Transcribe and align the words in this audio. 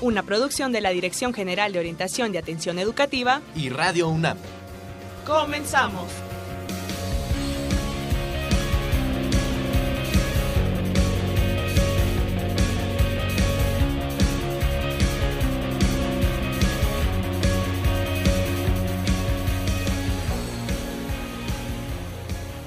una 0.00 0.22
producción 0.22 0.72
de 0.72 0.80
la 0.80 0.90
Dirección 0.90 1.34
General 1.34 1.72
de 1.72 1.78
Orientación 1.78 2.32
de 2.32 2.38
Atención 2.38 2.78
Educativa 2.78 3.40
y 3.54 3.68
Radio 3.68 4.08
UNAM. 4.08 4.38
Comenzamos. 5.26 6.06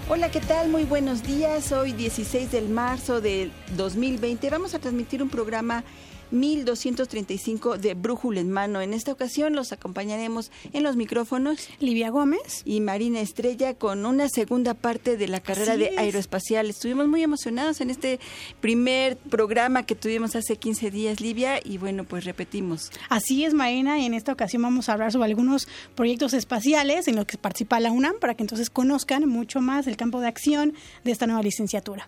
Hola, 0.10 0.30
¿qué 0.30 0.42
tal? 0.42 0.70
Muy 0.70 0.84
buenos 0.84 1.24
días. 1.24 1.72
Hoy 1.72 1.94
16 1.94 2.52
de 2.52 2.62
marzo 2.64 3.22
del 3.22 3.52
2020 3.78 4.50
vamos 4.50 4.74
a 4.76 4.80
transmitir 4.80 5.24
un 5.24 5.30
programa 5.30 5.86
1235 6.32 7.78
de 7.78 7.94
Brújula 7.94 8.40
en 8.40 8.52
Mano. 8.52 8.82
En 8.82 8.94
esta 8.94 9.12
ocasión 9.12 9.54
los 9.54 9.72
acompañaremos 9.72 10.52
en 10.74 10.84
los 10.84 10.96
micrófonos 10.96 11.70
Livia 11.80 12.10
Gómez 12.10 12.64
y 12.66 12.82
Marina 12.82 13.22
Estrella 13.22 13.74
con 13.74 14.06
una 14.06 14.30
segunda 14.30 14.74
parte 14.74 15.18
de 15.18 15.28
la 15.28 15.40
carrera 15.40 15.78
de 15.78 15.98
aeroespacial. 15.98 16.70
Estuvimos 16.70 17.08
muy 17.08 17.24
emocionados 17.24 17.82
en 17.82 17.90
este 17.90 18.20
primer 18.60 19.18
programa 19.18 19.86
que 19.86 19.96
tuvimos 19.96 20.36
hace 20.36 20.56
15 20.56 20.92
días, 20.92 21.22
Livia, 21.22 21.60
y 21.64 21.78
bueno, 21.78 22.04
pues 22.04 22.26
repetimos. 22.26 22.92
Así 23.10 23.46
es, 23.46 23.54
Marina, 23.54 24.00
y 24.00 24.06
en 24.06 24.14
esta 24.14 24.32
ocasión 24.32 24.62
vamos 24.62 24.90
a 24.90 24.94
hablar 24.94 25.12
sobre 25.12 25.30
algunos 25.30 25.68
proyectos 25.96 26.34
espaciales 26.34 27.08
en 27.08 27.16
los 27.16 27.26
que 27.26 27.38
participa 27.38 27.80
la 27.80 27.92
UNAM 27.92 28.16
para 28.20 28.36
que 28.36 28.44
entonces 28.44 28.70
conozcan 28.70 29.28
mucho 29.28 29.62
más 29.62 29.88
el 29.88 29.98
campo 29.98 30.20
de 30.22 30.28
acción 30.28 30.74
de 31.04 31.12
esta 31.12 31.28
nueva 31.28 31.44
licenciatura. 31.44 32.08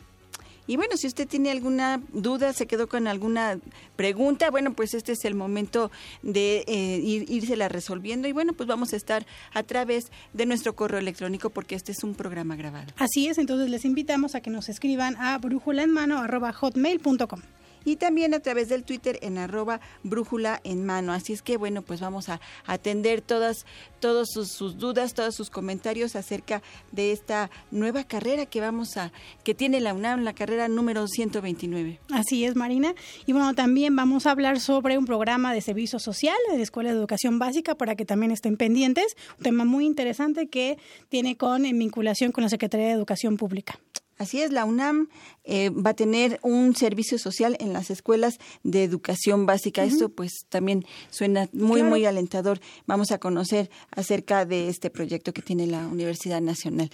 Y 0.68 0.78
bueno, 0.78 0.98
si 0.98 1.08
usted 1.08 1.28
tiene 1.28 1.52
alguna 1.52 2.02
duda, 2.14 2.54
se 2.54 2.68
quedó 2.68 2.88
con 2.88 3.08
alguna 3.08 3.60
pregunta, 3.96 4.50
bueno, 4.50 4.74
pues 4.74 4.94
este 4.94 5.12
es 5.12 5.26
el 5.26 5.36
momento 5.36 5.92
de 6.22 6.64
eh, 6.68 7.00
ir, 7.04 7.58
la 7.58 7.70
resolviendo. 7.70 8.28
Y 8.28 8.32
bueno, 8.32 8.54
pues 8.54 8.68
vamos 8.68 8.94
a 8.94 8.96
estar 8.96 9.26
a 9.54 9.64
través 9.64 10.12
de 10.34 10.46
nuestro 10.46 10.76
correo 10.76 11.00
electrónico 11.00 11.50
porque 11.50 11.76
este 11.76 11.92
es 11.92 12.04
un 12.04 12.16
programa 12.16 12.56
grabado. 12.56 12.94
Así 12.98 13.28
es, 13.28 13.38
entonces 13.38 13.70
les 13.70 13.86
invitamos 13.86 14.36
a 14.36 14.42
que 14.42 14.50
nos 14.50 14.70
escriban 14.70 15.16
a 15.18 15.38
brújulaenmano.hotmail.com 15.38 17.42
y 17.86 17.98
también 17.98 18.34
a 18.34 18.40
través 18.40 18.70
del 18.70 18.84
Twitter 18.84 19.20
en 19.22 19.38
arroba 19.38 19.80
brújula 20.04 20.62
en 20.64 20.86
mano. 20.86 21.14
Así 21.14 21.34
es 21.34 21.42
que 21.42 21.58
bueno, 21.58 21.82
pues 21.82 22.02
vamos 22.02 22.30
a 22.30 22.40
atender 22.66 23.22
todas, 23.22 23.66
todas 24.00 24.28
sus, 24.32 24.78
dudas, 24.78 25.14
todos 25.14 25.36
sus 25.36 25.50
comentarios 25.50 26.16
acerca 26.16 26.62
de 26.92 27.12
esta 27.12 27.50
nueva 27.72 28.04
carrera 28.04 28.46
que 28.46 28.62
vamos 28.62 28.98
a, 28.98 29.12
que 29.44 29.54
tiene 29.54 29.80
la 29.80 29.94
UNAM, 29.94 30.22
la 30.22 30.34
carrera 30.34 30.68
número 30.68 31.08
129. 31.08 32.00
Así 32.12 32.46
es, 32.46 32.56
Marina. 32.56 32.94
Y 33.26 33.34
bueno, 33.34 33.54
también 33.54 33.96
vamos 33.96 34.26
a 34.26 34.32
hablar 34.32 34.60
sobre 34.60 34.98
un 34.98 35.06
programa 35.06 35.54
de 35.54 35.62
servicio 35.62 36.00
social 36.00 36.38
de 36.50 36.58
la 36.58 36.64
Escuela 36.64 36.92
de 36.92 36.98
Educación 36.98 37.40
Básica 37.40 37.76
para 37.76 37.96
que 37.96 38.06
también 38.06 38.32
estén 38.32 38.58
pendientes. 38.58 39.16
Un 39.38 39.44
tema 39.44 39.66
muy 39.66 39.86
interesante 39.86 40.48
que 40.48 40.78
tiene 41.10 41.38
con 41.38 41.66
en 41.66 41.78
vinculación 41.78 42.32
con 42.32 42.44
la 42.44 42.50
Secretaría 42.50 42.88
de 42.88 42.94
Educación 42.94 43.38
Pública. 43.38 43.80
Así 44.24 44.42
es, 44.42 44.54
la 44.54 44.64
UNAM 44.64 45.10
eh, 45.44 45.70
va 45.70 45.90
a 45.90 45.94
tener 45.94 46.40
un 46.44 46.78
servicio 46.78 47.20
social 47.20 47.58
en 47.60 47.74
las 47.74 47.90
escuelas 47.90 48.40
de 48.64 48.86
educación 48.86 49.46
básica. 49.46 49.84
Esto 49.84 50.08
pues 50.08 50.46
también 50.48 50.86
suena 51.10 51.50
muy, 51.52 51.84
muy 51.84 52.06
alentador. 52.06 52.62
Vamos 52.88 53.12
a 53.12 53.18
conocer 53.18 53.70
acerca 53.92 54.46
de 54.46 54.70
este 54.70 54.90
proyecto 54.90 55.34
que 55.34 55.42
tiene 55.42 55.68
la 55.68 55.86
Universidad 55.88 56.40
Nacional. 56.40 56.90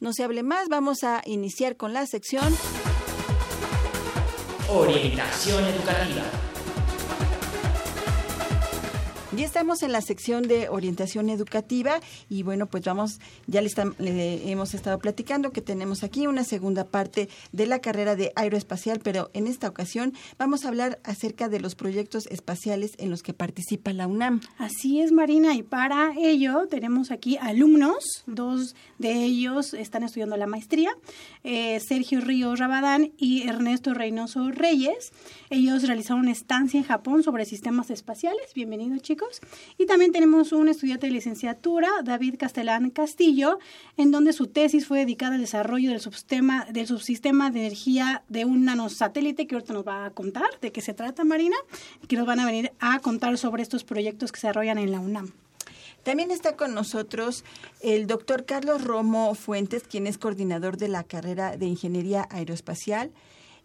No 0.00 0.12
se 0.12 0.22
hable 0.22 0.42
más, 0.42 0.68
vamos 0.68 1.02
a 1.02 1.22
iniciar 1.24 1.78
con 1.78 1.94
la 1.94 2.06
sección 2.06 2.54
Orientación 4.68 5.64
Educativa. 5.64 6.45
Ya 9.36 9.44
estamos 9.44 9.82
en 9.82 9.92
la 9.92 10.00
sección 10.00 10.48
de 10.48 10.70
orientación 10.70 11.28
educativa 11.28 12.00
y 12.30 12.42
bueno, 12.42 12.68
pues 12.68 12.84
vamos, 12.84 13.20
ya 13.46 13.60
le, 13.60 14.50
hemos 14.50 14.72
estado 14.72 14.98
platicando 14.98 15.50
que 15.50 15.60
tenemos 15.60 16.04
aquí 16.04 16.26
una 16.26 16.42
segunda 16.42 16.84
parte 16.84 17.28
de 17.52 17.66
la 17.66 17.80
carrera 17.80 18.16
de 18.16 18.32
aeroespacial, 18.34 19.00
pero 19.04 19.28
en 19.34 19.46
esta 19.46 19.68
ocasión 19.68 20.14
vamos 20.38 20.64
a 20.64 20.68
hablar 20.68 21.00
acerca 21.04 21.50
de 21.50 21.60
los 21.60 21.74
proyectos 21.74 22.26
espaciales 22.28 22.92
en 22.96 23.10
los 23.10 23.22
que 23.22 23.34
participa 23.34 23.92
la 23.92 24.06
UNAM. 24.06 24.40
Así 24.56 25.02
es, 25.02 25.12
Marina, 25.12 25.54
y 25.54 25.62
para 25.62 26.14
ello 26.18 26.66
tenemos 26.70 27.10
aquí 27.10 27.36
alumnos, 27.36 28.24
dos 28.24 28.74
de 28.96 29.22
ellos 29.22 29.74
están 29.74 30.02
estudiando 30.02 30.38
la 30.38 30.46
maestría, 30.46 30.92
eh, 31.44 31.78
Sergio 31.86 32.22
Ríos 32.22 32.58
Rabadán 32.58 33.12
y 33.18 33.46
Ernesto 33.46 33.92
Reynoso 33.92 34.50
Reyes. 34.50 35.12
Ellos 35.50 35.82
realizaron 35.82 36.22
una 36.22 36.32
estancia 36.32 36.78
en 36.78 36.84
Japón 36.84 37.22
sobre 37.22 37.44
sistemas 37.44 37.90
espaciales. 37.90 38.54
Bienvenidos, 38.54 39.02
chicos. 39.02 39.25
Y 39.78 39.86
también 39.86 40.12
tenemos 40.12 40.52
un 40.52 40.68
estudiante 40.68 41.06
de 41.06 41.12
licenciatura, 41.12 41.88
David 42.04 42.36
Castellán 42.38 42.90
Castillo, 42.90 43.58
en 43.96 44.10
donde 44.10 44.32
su 44.32 44.46
tesis 44.46 44.86
fue 44.86 45.00
dedicada 45.00 45.34
al 45.34 45.40
desarrollo 45.40 45.90
del 45.90 46.00
subsistema, 46.00 46.66
del 46.70 46.86
subsistema 46.86 47.50
de 47.50 47.60
energía 47.60 48.22
de 48.28 48.44
un 48.44 48.64
nanosatélite 48.64 49.46
que 49.46 49.54
ahorita 49.54 49.72
nos 49.72 49.86
va 49.86 50.06
a 50.06 50.10
contar 50.10 50.48
de 50.60 50.72
qué 50.72 50.80
se 50.80 50.94
trata, 50.94 51.24
Marina, 51.24 51.56
y 52.02 52.06
que 52.06 52.16
nos 52.16 52.26
van 52.26 52.40
a 52.40 52.46
venir 52.46 52.72
a 52.80 52.98
contar 53.00 53.36
sobre 53.38 53.62
estos 53.62 53.84
proyectos 53.84 54.32
que 54.32 54.40
se 54.40 54.46
desarrollan 54.46 54.78
en 54.78 54.92
la 54.92 55.00
UNAM. 55.00 55.32
También 56.02 56.30
está 56.30 56.56
con 56.56 56.72
nosotros 56.72 57.44
el 57.80 58.06
doctor 58.06 58.44
Carlos 58.44 58.84
Romo 58.84 59.34
Fuentes, 59.34 59.82
quien 59.82 60.06
es 60.06 60.18
coordinador 60.18 60.76
de 60.76 60.88
la 60.88 61.02
carrera 61.02 61.56
de 61.56 61.66
Ingeniería 61.66 62.28
Aeroespacial 62.30 63.10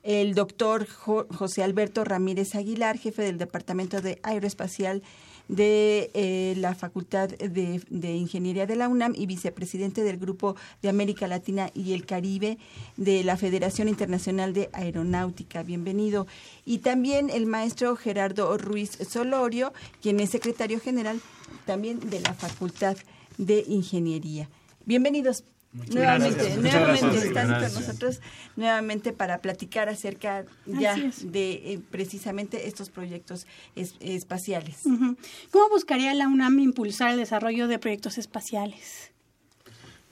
el 0.03 0.33
doctor 0.33 0.87
José 0.87 1.63
Alberto 1.63 2.03
Ramírez 2.03 2.55
Aguilar, 2.55 2.97
jefe 2.97 3.21
del 3.21 3.37
Departamento 3.37 4.01
de 4.01 4.19
Aeroespacial 4.23 5.03
de 5.51 6.11
eh, 6.13 6.53
la 6.57 6.73
Facultad 6.75 7.27
de, 7.27 8.15
Ingeniería 8.15 8.65
de 8.65 8.77
la 8.77 8.87
UNAM 8.87 9.13
y 9.17 9.25
vicepresidente 9.25 10.01
del 10.01 10.17
Grupo 10.17 10.55
de 10.81 10.87
América 10.87 11.27
Latina 11.27 11.69
y 11.73 11.91
el 11.91 12.05
Caribe 12.05 12.57
de 12.95 13.25
la 13.25 13.35
Federación 13.35 13.89
Internacional 13.89 14.53
de 14.53 14.69
Aeronáutica. 14.71 15.61
Bienvenido. 15.61 16.25
Y 16.65 16.77
también 16.77 17.29
el 17.29 17.47
maestro 17.47 17.97
Gerardo 17.97 18.57
Ruiz 18.57 18.97
Solorio, 19.09 19.73
quien 20.01 20.21
es 20.21 20.29
secretario 20.29 20.79
general 20.79 21.19
también 21.65 21.99
de 21.99 22.21
la 22.21 22.33
Facultad 22.33 22.95
de 23.37 23.65
Ingeniería. 23.67 24.49
Bienvenidos 24.85 25.43
nuevamente, 25.73 26.57
nuevamente 26.57 27.17
están 27.17 27.47
con 27.47 27.73
nosotros 27.73 28.21
nuevamente 28.55 29.13
para 29.13 29.39
platicar 29.39 29.89
acerca 29.89 30.45
ya 30.65 30.95
de 31.23 31.51
eh, 31.51 31.79
precisamente 31.89 32.67
estos 32.67 32.89
proyectos 32.89 33.47
espaciales. 33.75 34.81
¿Cómo 34.83 35.69
buscaría 35.69 36.13
la 36.13 36.27
UNAM 36.27 36.59
impulsar 36.59 37.11
el 37.11 37.17
desarrollo 37.17 37.67
de 37.67 37.79
proyectos 37.79 38.17
espaciales? 38.17 39.11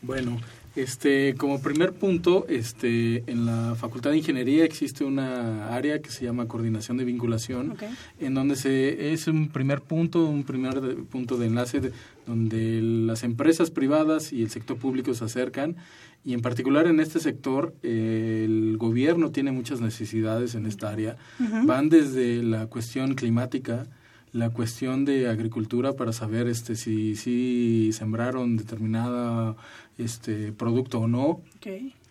Bueno, 0.02 0.40
este, 0.76 1.36
como 1.36 1.62
primer 1.62 1.94
punto, 1.94 2.46
este, 2.48 3.24
en 3.30 3.46
la 3.46 3.76
Facultad 3.76 4.12
de 4.12 4.18
Ingeniería 4.18 4.64
existe 4.64 5.04
una 5.04 5.76
área 5.76 6.02
que 6.02 6.10
se 6.10 6.24
llama 6.24 6.48
coordinación 6.48 6.96
de 6.96 7.04
vinculación, 7.04 7.76
en 8.20 8.34
donde 8.34 8.56
se 8.56 9.12
es 9.12 9.28
un 9.28 9.50
primer 9.50 9.82
punto, 9.82 10.26
un 10.26 10.44
primer 10.44 10.96
punto 11.06 11.38
de 11.38 11.48
enlace 11.48 11.92
donde 12.30 12.80
las 12.82 13.24
empresas 13.24 13.72
privadas 13.72 14.32
y 14.32 14.44
el 14.44 14.52
sector 14.52 14.78
público 14.78 15.16
se 15.16 15.26
acercan 15.26 15.78
y 16.24 16.34
en 16.34 16.42
particular 16.42 16.86
en 16.86 17.00
este 17.00 17.20
sector 17.20 17.74
el 17.82 18.78
gobierno 18.78 19.32
tiene 19.32 19.52
muchas 19.52 19.82
necesidades 19.82 20.54
en 20.54 20.68
esta 20.68 20.90
área. 20.90 21.18
Van 21.66 21.90
desde 21.90 22.44
la 22.44 22.68
cuestión 22.68 23.16
climática, 23.16 23.88
la 24.32 24.52
cuestión 24.52 25.06
de 25.06 25.28
agricultura 25.28 25.94
para 25.94 26.14
saber 26.14 26.48
este 26.48 26.76
si, 26.76 27.16
si 27.16 27.92
sembraron 27.94 28.58
determinada 28.58 29.56
este 29.98 30.52
producto 30.52 31.00
o 31.00 31.08
no. 31.08 31.42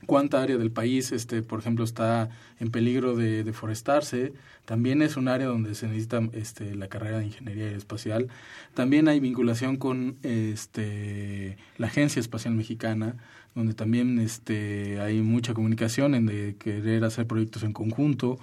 Cuánta 0.08 0.42
área 0.42 0.56
del 0.56 0.70
país, 0.70 1.12
este, 1.12 1.42
por 1.42 1.58
ejemplo, 1.58 1.84
está 1.84 2.30
en 2.60 2.70
peligro 2.70 3.14
de 3.14 3.44
deforestarse. 3.44 4.32
También 4.64 5.02
es 5.02 5.18
un 5.18 5.28
área 5.28 5.48
donde 5.48 5.74
se 5.74 5.86
necesita 5.86 6.22
este, 6.32 6.74
la 6.74 6.88
carrera 6.88 7.18
de 7.18 7.26
ingeniería 7.26 7.68
espacial. 7.72 8.28
También 8.72 9.08
hay 9.08 9.20
vinculación 9.20 9.76
con 9.76 10.16
este, 10.22 11.58
la 11.76 11.88
Agencia 11.88 12.20
Espacial 12.20 12.54
Mexicana, 12.54 13.16
donde 13.54 13.74
también 13.74 14.18
este, 14.18 14.98
hay 14.98 15.20
mucha 15.20 15.52
comunicación 15.52 16.14
en 16.14 16.24
de 16.24 16.56
querer 16.58 17.04
hacer 17.04 17.26
proyectos 17.26 17.62
en 17.62 17.74
conjunto. 17.74 18.38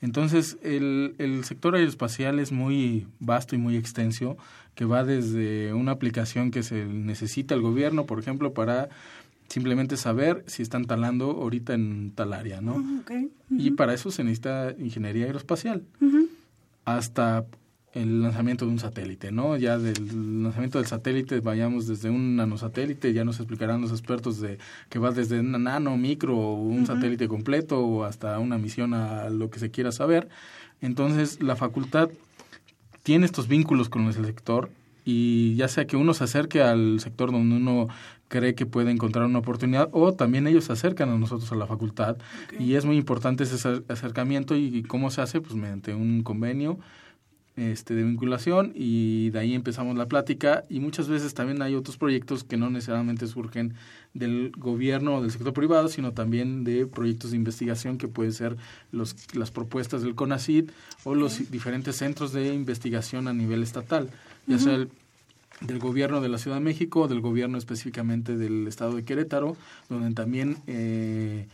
Entonces, 0.00 0.56
el, 0.62 1.16
el 1.18 1.44
sector 1.44 1.74
aeroespacial 1.74 2.38
es 2.38 2.50
muy 2.50 3.06
vasto 3.18 3.54
y 3.54 3.58
muy 3.58 3.76
extenso, 3.76 4.38
que 4.74 4.86
va 4.86 5.04
desde 5.04 5.74
una 5.74 5.92
aplicación 5.92 6.50
que 6.50 6.62
se 6.62 6.86
necesita 6.86 7.54
el 7.54 7.60
gobierno, 7.60 8.06
por 8.06 8.18
ejemplo, 8.18 8.54
para 8.54 8.88
simplemente 9.50 9.96
saber 9.96 10.44
si 10.46 10.62
están 10.62 10.86
talando 10.86 11.32
ahorita 11.32 11.74
en 11.74 12.12
tal 12.14 12.32
área, 12.32 12.60
¿no? 12.60 12.76
Ah, 12.78 13.20
Y 13.50 13.72
para 13.72 13.92
eso 13.92 14.10
se 14.10 14.22
necesita 14.22 14.72
ingeniería 14.78 15.26
aeroespacial. 15.26 15.82
Hasta 16.84 17.44
el 17.92 18.22
lanzamiento 18.22 18.64
de 18.64 18.70
un 18.70 18.78
satélite, 18.78 19.32
¿no? 19.32 19.56
Ya 19.56 19.76
del 19.76 20.42
lanzamiento 20.44 20.78
del 20.78 20.86
satélite, 20.86 21.40
vayamos 21.40 21.88
desde 21.88 22.08
un 22.08 22.36
nanosatélite, 22.36 23.12
ya 23.12 23.24
nos 23.24 23.40
explicarán 23.40 23.80
los 23.80 23.90
expertos 23.90 24.40
de 24.40 24.58
que 24.88 25.00
va 25.00 25.10
desde 25.10 25.40
un 25.40 25.50
nano, 25.50 25.96
micro, 25.96 26.38
o 26.38 26.54
un 26.54 26.86
satélite 26.86 27.26
completo, 27.26 27.80
o 27.80 28.04
hasta 28.04 28.38
una 28.38 28.56
misión 28.56 28.94
a 28.94 29.28
lo 29.30 29.50
que 29.50 29.58
se 29.58 29.72
quiera 29.72 29.90
saber. 29.90 30.28
Entonces, 30.80 31.42
la 31.42 31.56
facultad 31.56 32.10
tiene 33.02 33.26
estos 33.26 33.48
vínculos 33.48 33.88
con 33.88 34.06
el 34.06 34.14
sector 34.14 34.70
y 35.04 35.56
ya 35.56 35.66
sea 35.66 35.86
que 35.86 35.96
uno 35.96 36.14
se 36.14 36.22
acerque 36.24 36.62
al 36.62 37.00
sector 37.00 37.32
donde 37.32 37.56
uno 37.56 37.88
cree 38.30 38.54
que 38.54 38.64
puede 38.64 38.90
encontrar 38.92 39.26
una 39.26 39.40
oportunidad 39.40 39.90
o 39.92 40.14
también 40.14 40.46
ellos 40.46 40.64
se 40.64 40.72
acercan 40.72 41.10
a 41.10 41.18
nosotros 41.18 41.50
a 41.52 41.56
la 41.56 41.66
facultad. 41.66 42.16
Y 42.58 42.74
es 42.76 42.86
muy 42.86 42.96
importante 42.96 43.44
ese 43.44 43.82
acercamiento 43.88 44.56
y 44.56 44.82
cómo 44.84 45.10
se 45.10 45.20
hace 45.20 45.40
pues 45.40 45.54
mediante 45.54 45.94
un 45.94 46.22
convenio 46.22 46.78
este, 47.56 47.94
de 47.94 48.04
vinculación 48.04 48.72
y 48.74 49.30
de 49.30 49.40
ahí 49.40 49.54
empezamos 49.54 49.96
la 49.96 50.06
plática. 50.06 50.62
Y 50.68 50.78
muchas 50.78 51.08
veces 51.08 51.34
también 51.34 51.60
hay 51.60 51.74
otros 51.74 51.96
proyectos 51.96 52.44
que 52.44 52.56
no 52.56 52.70
necesariamente 52.70 53.26
surgen 53.26 53.74
del 54.14 54.52
gobierno 54.56 55.16
o 55.16 55.22
del 55.22 55.32
sector 55.32 55.52
privado, 55.52 55.88
sino 55.88 56.12
también 56.12 56.62
de 56.62 56.86
proyectos 56.86 57.32
de 57.32 57.36
investigación 57.36 57.98
que 57.98 58.06
pueden 58.08 58.32
ser 58.32 58.56
los, 58.92 59.16
las 59.34 59.50
propuestas 59.50 60.02
del 60.02 60.14
CONACID 60.14 60.70
o 61.02 61.14
los 61.16 61.50
diferentes 61.50 61.96
centros 61.96 62.32
de 62.32 62.54
investigación 62.54 63.26
a 63.26 63.34
nivel 63.34 63.62
estatal, 63.62 64.08
ya 64.46 64.58
sea 64.58 64.74
el 64.74 64.88
del 65.60 65.78
gobierno 65.78 66.20
de 66.20 66.28
la 66.28 66.38
Ciudad 66.38 66.56
de 66.56 66.64
México, 66.64 67.08
del 67.08 67.20
gobierno 67.20 67.58
específicamente 67.58 68.36
del 68.36 68.66
estado 68.66 68.94
de 68.94 69.04
Querétaro, 69.04 69.56
donde 69.88 70.14
también 70.14 70.58
eh, 70.66 71.46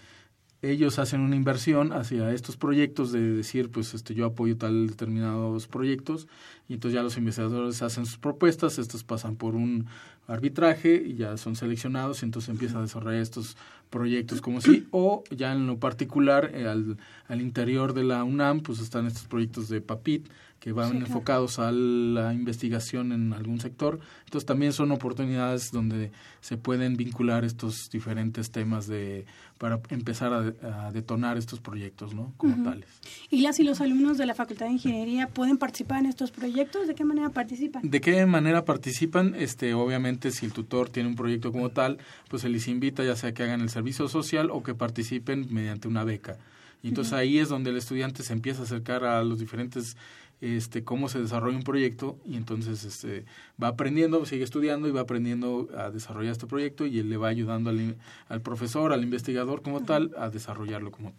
ellos 0.63 0.99
hacen 0.99 1.21
una 1.21 1.37
inversión 1.37 1.93
hacia 1.93 2.33
estos 2.33 2.57
proyectos 2.57 3.13
de 3.13 3.21
decir, 3.21 3.71
pues 3.71 3.95
este, 3.95 4.15
yo 4.15 4.27
apoyo 4.27 4.57
tal 4.57 4.89
determinados 4.89 5.67
proyectos 5.67 6.29
y 6.69 6.75
entonces 6.75 6.95
ya 6.95 7.03
los 7.03 7.17
investigadores 7.19 7.83
hacen 7.83 8.07
sus 8.07 8.19
propuestas, 8.19 8.79
estos 8.79 9.05
pasan 9.05 9.37
por 9.37 9.55
un 9.55 9.87
arbitraje 10.29 11.03
y 11.07 11.15
ya 11.15 11.37
son 11.37 11.55
seleccionados 11.55 12.23
y 12.23 12.27
entonces 12.27 12.49
empieza 12.49 12.79
a 12.79 12.83
desarrollar 12.83 13.21
estos 13.21 13.57
proyectos 13.91 14.41
como 14.41 14.61
sí 14.61 14.89
o 14.91 15.23
ya 15.31 15.53
en 15.53 15.67
lo 15.69 15.79
particular 15.79 16.51
eh, 16.53 16.67
al, 16.67 16.97
al 17.29 17.41
interior 17.41 17.93
de 17.93 18.03
la 18.03 18.25
UNAM 18.25 18.61
pues 18.61 18.81
están 18.81 19.07
estos 19.07 19.25
proyectos 19.27 19.69
de 19.69 19.81
PAPIT 19.81 20.29
que 20.61 20.73
van 20.73 20.97
enfocados 20.97 21.59
a 21.59 21.71
la 21.71 22.33
investigación 22.33 23.13
en 23.13 23.33
algún 23.33 23.61
sector. 23.61 24.01
Entonces 24.25 24.47
también 24.47 24.73
son 24.73 24.91
oportunidades 24.91 25.71
donde 25.71 26.11
se 26.41 26.57
pueden 26.57 26.97
vincular 26.97 27.45
estos 27.45 27.89
diferentes 27.91 28.51
temas 28.51 28.87
de 28.87 29.27
para 29.59 29.81
empezar 29.89 30.33
a, 30.33 30.91
detonar 30.93 31.39
estos 31.39 31.61
proyectos, 31.61 32.15
¿no? 32.15 32.35
Como 32.37 32.63
tales. 32.63 32.89
¿Y 33.31 33.41
las 33.41 33.59
y 33.59 33.65
los 33.65 33.81
alumnos 33.81 34.19
de 34.19 34.27
la 34.27 34.35
Facultad 34.35 34.67
de 34.67 34.73
Ingeniería 34.73 35.29
pueden 35.29 35.57
participar 35.57 36.01
en 36.01 36.07
estos 36.07 36.31
proyectos? 36.31 36.87
¿De 36.87 36.95
qué 36.95 37.05
manera 37.05 37.31
participan? 37.31 37.89
¿De 37.89 38.01
qué 38.01 38.27
manera 38.27 38.65
participan? 38.65 39.35
Este, 39.35 39.73
obviamente, 39.73 40.31
si 40.31 40.45
el 40.45 40.53
tutor 40.53 40.91
tiene 40.91 41.09
un 41.09 41.17
proyecto 41.17 41.53
como 41.53 41.71
tal, 41.71 41.99
pues 42.29 42.43
se 42.43 42.49
les 42.51 42.69
invita 42.69 43.03
ya 43.03 43.17
sea 43.17 43.33
que 43.33 43.45
hagan 43.45 43.63
el 43.63 43.71
servicio 43.71 44.09
social 44.09 44.51
o 44.51 44.63
que 44.63 44.75
participen 44.75 45.47
mediante 45.51 45.89
una 45.89 46.05
beca. 46.05 46.37
Y 46.83 46.89
entonces 46.89 47.15
ahí 47.15 47.39
es 47.39 47.49
donde 47.49 47.71
el 47.71 47.77
estudiante 47.77 48.23
se 48.23 48.33
empieza 48.33 48.61
a 48.61 48.65
acercar 48.65 49.05
a 49.05 49.25
los 49.25 49.39
diferentes 49.39 49.97
este, 50.41 50.85
cómo 50.85 51.09
se 51.09 51.21
desarrolla 51.21 51.57
un 51.57 51.63
proyecto 51.63 52.19
y 52.25 52.37
entonces 52.37 52.85
este, 52.85 53.25
va 53.63 53.69
aprendiendo, 53.69 54.25
sigue 54.27 54.45
estudiando 54.45 54.89
y 54.89 54.93
va 54.93 55.03
aprendiendo 55.03 55.69
a 55.77 55.91
desarrollar 55.91 56.33
este 56.33 56.47
proyecto 56.47 56.87
y 56.87 56.99
él 56.99 57.09
le 57.09 57.17
va 57.17 57.29
ayudando 57.29 57.71
al, 57.71 57.97
al 58.29 58.41
profesor, 58.43 58.93
al 58.93 59.03
investigador 59.03 59.63
como 59.63 59.83
tal, 59.83 60.13
a 60.19 60.31
desarrollarlo 60.31 60.91
como 60.91 61.13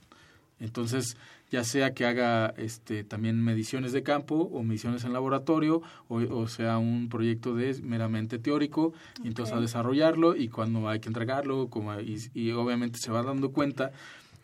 entonces, 0.59 1.17
ya 1.51 1.63
sea 1.63 1.93
que 1.93 2.05
haga 2.05 2.53
este, 2.57 3.03
también 3.03 3.43
mediciones 3.43 3.91
de 3.91 4.03
campo 4.03 4.35
o 4.35 4.63
mediciones 4.63 5.03
en 5.03 5.13
laboratorio, 5.13 5.81
o, 6.07 6.47
sea 6.47 6.77
un 6.79 7.09
proyecto 7.09 7.53
de 7.53 7.79
meramente 7.83 8.39
teórico, 8.39 8.93
y 9.23 9.27
entonces 9.27 9.55
a 9.55 9.59
desarrollarlo 9.59 10.35
y 10.35 10.49
cuando 10.49 10.89
hay 10.89 10.99
que 10.99 11.09
entregarlo, 11.09 11.67
como, 11.69 11.93
y 11.99 12.51
obviamente 12.51 12.97
se 12.99 13.11
va 13.11 13.21
dando 13.21 13.51
cuenta 13.51 13.91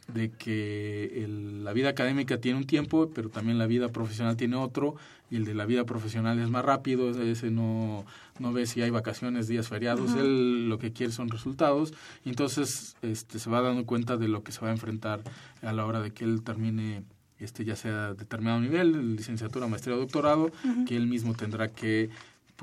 de 0.08 0.30
que 0.32 1.24
el, 1.24 1.64
la 1.64 1.74
vida 1.74 1.90
académica 1.90 2.38
tiene 2.40 2.58
un 2.58 2.66
tiempo, 2.66 3.10
pero 3.14 3.30
también 3.30 3.58
la 3.58 3.68
vida 3.68 3.90
profesional 3.90 4.36
tiene 4.36 4.56
otro, 4.56 4.96
y 5.30 5.38
el 5.38 5.46
de 5.46 5.54
la 5.54 5.66
vida 5.66 5.86
profesional 5.86 6.40
es 6.40 6.50
más 6.50 6.64
rápido, 6.64 7.10
ese 7.10 7.50
no, 7.50 8.06
no 8.40 8.54
ve 8.54 8.66
si 8.66 8.82
hay 8.82 8.90
vacaciones, 8.90 9.48
días 9.48 9.68
feriados, 9.68 10.16
él 10.16 10.70
lo 10.70 10.78
que 10.78 10.92
quiere 10.92 11.12
son 11.12 11.30
resultados, 11.30 11.94
y 12.26 12.30
entonces 12.30 12.96
este, 13.02 13.40
se 13.40 13.50
va 13.50 13.62
dando 13.62 13.86
cuenta 13.86 14.18
de 14.18 14.28
lo 14.28 14.44
que 14.44 14.52
se 14.52 14.62
va 14.62 14.70
a 14.70 14.74
enfrentar 14.74 15.22
a 15.62 15.74
la 15.74 15.86
hora 15.86 16.02
de 16.02 16.12
que 16.12 16.26
él 16.26 16.44
termine 16.44 17.04
este 17.40 17.66
ya 17.66 17.76
sea 17.76 18.14
determinado 18.14 18.62
nivel, 18.62 19.16
licenciatura, 19.16 19.68
maestría 19.68 19.96
o 19.96 20.00
doctorado, 20.00 20.52
que 20.88 20.96
él 20.96 21.08
mismo 21.08 21.34
tendrá 21.34 21.72
que 21.72 22.10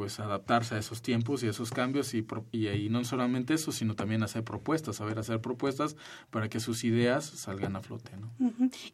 pues 0.00 0.18
adaptarse 0.18 0.76
a 0.76 0.78
esos 0.78 1.02
tiempos 1.02 1.42
y 1.42 1.46
a 1.46 1.50
esos 1.50 1.72
cambios 1.72 2.14
y, 2.14 2.24
y, 2.52 2.88
no 2.88 3.04
solamente 3.04 3.52
eso, 3.52 3.70
sino 3.70 3.94
también 3.94 4.22
hacer 4.22 4.42
propuestas, 4.42 4.96
saber 4.96 5.18
hacer 5.18 5.42
propuestas 5.42 5.94
para 6.30 6.48
que 6.48 6.58
sus 6.58 6.84
ideas 6.84 7.22
salgan 7.26 7.76
a 7.76 7.82
flote. 7.82 8.10
¿no? 8.18 8.30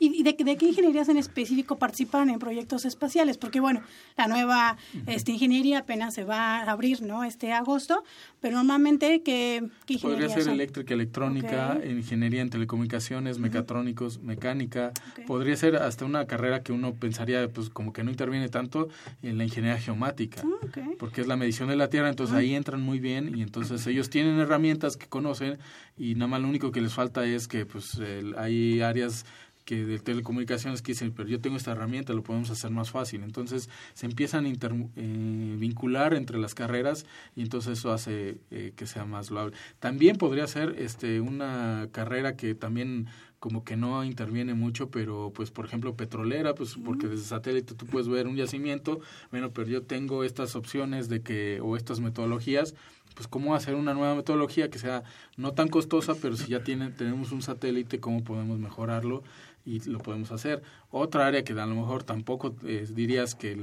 ¿Y 0.00 0.24
de, 0.24 0.32
de, 0.32 0.56
qué 0.56 0.66
ingenierías 0.66 1.08
en 1.08 1.16
específico 1.16 1.76
participan 1.78 2.28
en 2.28 2.40
proyectos 2.40 2.84
espaciales? 2.84 3.38
Porque 3.38 3.60
bueno, 3.60 3.82
la 4.16 4.26
nueva 4.26 4.78
este, 5.06 5.30
ingeniería 5.30 5.78
apenas 5.78 6.12
se 6.12 6.24
va 6.24 6.56
a 6.56 6.72
abrir 6.72 7.00
¿no? 7.02 7.22
este 7.22 7.52
agosto, 7.52 8.02
pero 8.46 8.58
normalmente 8.58 9.22
¿qué, 9.24 9.60
qué 9.86 9.98
Podría 9.98 10.28
ser 10.28 10.46
eléctrica, 10.46 10.94
electrónica, 10.94 11.80
ingeniería 11.84 12.42
en 12.42 12.48
telecomunicaciones, 12.48 13.40
mecatrónicos, 13.40 14.22
mecánica, 14.22 14.92
podría 15.26 15.56
ser 15.56 15.74
hasta 15.74 16.04
una 16.04 16.28
carrera 16.28 16.62
que 16.62 16.70
uno 16.70 16.94
pensaría 16.94 17.48
pues 17.48 17.70
como 17.70 17.92
que 17.92 18.04
no 18.04 18.12
interviene 18.12 18.48
tanto 18.48 18.88
en 19.24 19.36
la 19.36 19.42
ingeniería 19.42 19.80
geomática. 19.80 20.44
Ah, 20.44 20.80
porque 20.96 21.22
es 21.22 21.26
la 21.26 21.34
medición 21.34 21.68
de 21.70 21.74
la 21.74 21.88
Tierra, 21.88 22.08
entonces 22.08 22.36
ahí 22.36 22.54
entran 22.54 22.80
muy 22.80 23.00
bien 23.00 23.36
y 23.36 23.42
entonces 23.42 23.84
ellos 23.88 24.10
tienen 24.10 24.38
herramientas 24.38 24.96
que 24.96 25.08
conocen 25.08 25.58
y 25.98 26.14
nada 26.14 26.28
más 26.28 26.40
lo 26.40 26.46
único 26.46 26.70
que 26.70 26.80
les 26.80 26.94
falta 26.94 27.26
es 27.26 27.48
que 27.48 27.66
pues 27.66 28.00
hay 28.36 28.80
áreas 28.80 29.26
que 29.66 29.84
de 29.84 29.98
telecomunicaciones 29.98 30.80
que 30.80 30.92
dicen, 30.92 31.12
pero 31.12 31.28
yo 31.28 31.40
tengo 31.40 31.56
esta 31.56 31.72
herramienta, 31.72 32.14
lo 32.14 32.22
podemos 32.22 32.48
hacer 32.50 32.70
más 32.70 32.90
fácil. 32.90 33.24
Entonces 33.24 33.68
se 33.94 34.06
empiezan 34.06 34.46
a 34.46 34.48
eh, 34.48 35.56
vincular 35.58 36.14
entre 36.14 36.38
las 36.38 36.54
carreras 36.54 37.04
y 37.34 37.42
entonces 37.42 37.80
eso 37.80 37.92
hace 37.92 38.38
eh, 38.50 38.72
que 38.76 38.86
sea 38.86 39.04
más 39.04 39.30
loable. 39.30 39.56
También 39.80 40.16
podría 40.16 40.46
ser 40.46 40.76
este 40.78 41.20
una 41.20 41.88
carrera 41.92 42.36
que 42.36 42.54
también 42.54 43.08
como 43.40 43.64
que 43.64 43.76
no 43.76 44.04
interviene 44.04 44.54
mucho, 44.54 44.90
pero 44.90 45.32
pues 45.34 45.50
por 45.50 45.66
ejemplo 45.66 45.96
petrolera, 45.96 46.54
pues 46.54 46.76
porque 46.82 47.08
desde 47.08 47.24
satélite 47.24 47.74
tú 47.74 47.86
puedes 47.86 48.08
ver 48.08 48.28
un 48.28 48.36
yacimiento, 48.36 49.00
bueno, 49.30 49.50
pero 49.52 49.68
yo 49.68 49.82
tengo 49.82 50.24
estas 50.24 50.56
opciones 50.56 51.08
de 51.08 51.22
que, 51.22 51.60
o 51.60 51.76
estas 51.76 52.00
metodologías, 52.00 52.74
pues 53.14 53.28
cómo 53.28 53.54
hacer 53.54 53.74
una 53.74 53.94
nueva 53.94 54.14
metodología 54.14 54.70
que 54.70 54.78
sea 54.78 55.02
no 55.36 55.52
tan 55.52 55.68
costosa, 55.68 56.14
pero 56.20 56.36
si 56.36 56.48
ya 56.48 56.62
tiene, 56.62 56.90
tenemos 56.90 57.32
un 57.32 57.42
satélite, 57.42 57.98
cómo 57.98 58.22
podemos 58.24 58.58
mejorarlo 58.58 59.22
y 59.66 59.80
lo 59.90 59.98
podemos 59.98 60.30
hacer. 60.30 60.62
Otra 60.90 61.26
área 61.26 61.44
que 61.44 61.52
a 61.52 61.66
lo 61.66 61.74
mejor 61.74 62.04
tampoco 62.04 62.54
eh, 62.64 62.86
dirías 62.88 63.34
que 63.34 63.58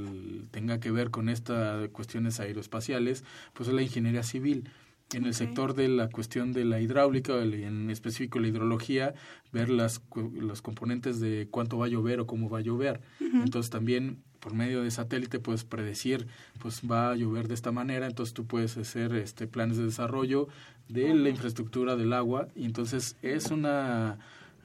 tenga 0.51 0.79
que 0.79 0.91
ver 0.91 1.09
con 1.09 1.29
estas 1.29 1.87
cuestiones 1.89 2.39
aeroespaciales, 2.41 3.23
pues 3.53 3.69
es 3.69 3.73
la 3.73 3.81
ingeniería 3.81 4.21
civil. 4.21 4.69
En 5.13 5.25
el 5.25 5.33
sector 5.33 5.75
de 5.75 5.87
la 5.87 6.09
cuestión 6.09 6.53
de 6.53 6.65
la 6.65 6.81
hidráulica, 6.81 7.41
en 7.41 7.89
específico 7.89 8.39
la 8.39 8.47
hidrología, 8.47 9.13
ver 9.51 9.69
las, 9.69 10.01
los 10.33 10.61
componentes 10.61 11.19
de 11.19 11.47
cuánto 11.51 11.77
va 11.77 11.85
a 11.85 11.89
llover 11.89 12.19
o 12.19 12.27
cómo 12.27 12.49
va 12.49 12.59
a 12.59 12.61
llover. 12.61 12.99
Entonces 13.19 13.69
también 13.69 14.23
por 14.39 14.53
medio 14.53 14.81
de 14.81 14.91
satélite 14.91 15.39
puedes 15.39 15.63
predecir, 15.63 16.27
pues 16.59 16.81
va 16.89 17.11
a 17.11 17.15
llover 17.15 17.47
de 17.47 17.53
esta 17.53 17.71
manera, 17.71 18.07
entonces 18.07 18.33
tú 18.33 18.45
puedes 18.45 18.75
hacer 18.75 19.13
este 19.15 19.47
planes 19.47 19.77
de 19.77 19.85
desarrollo 19.85 20.47
de 20.89 21.13
la 21.13 21.29
infraestructura 21.29 21.95
del 21.95 22.11
agua. 22.11 22.47
Y 22.55 22.65
entonces 22.65 23.15
es 23.21 23.51
una 23.51 24.17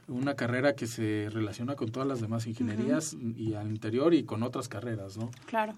una 0.09 0.35
carrera 0.35 0.75
que 0.75 0.87
se 0.87 1.29
relaciona 1.31 1.75
con 1.75 1.91
todas 1.91 2.07
las 2.07 2.21
demás 2.21 2.47
ingenierías 2.47 3.15
y 3.37 3.53
al 3.53 3.69
interior 3.69 4.13
y 4.13 4.23
con 4.23 4.43
otras 4.43 4.67
carreras, 4.67 5.17
¿no? 5.17 5.31
Claro. 5.45 5.73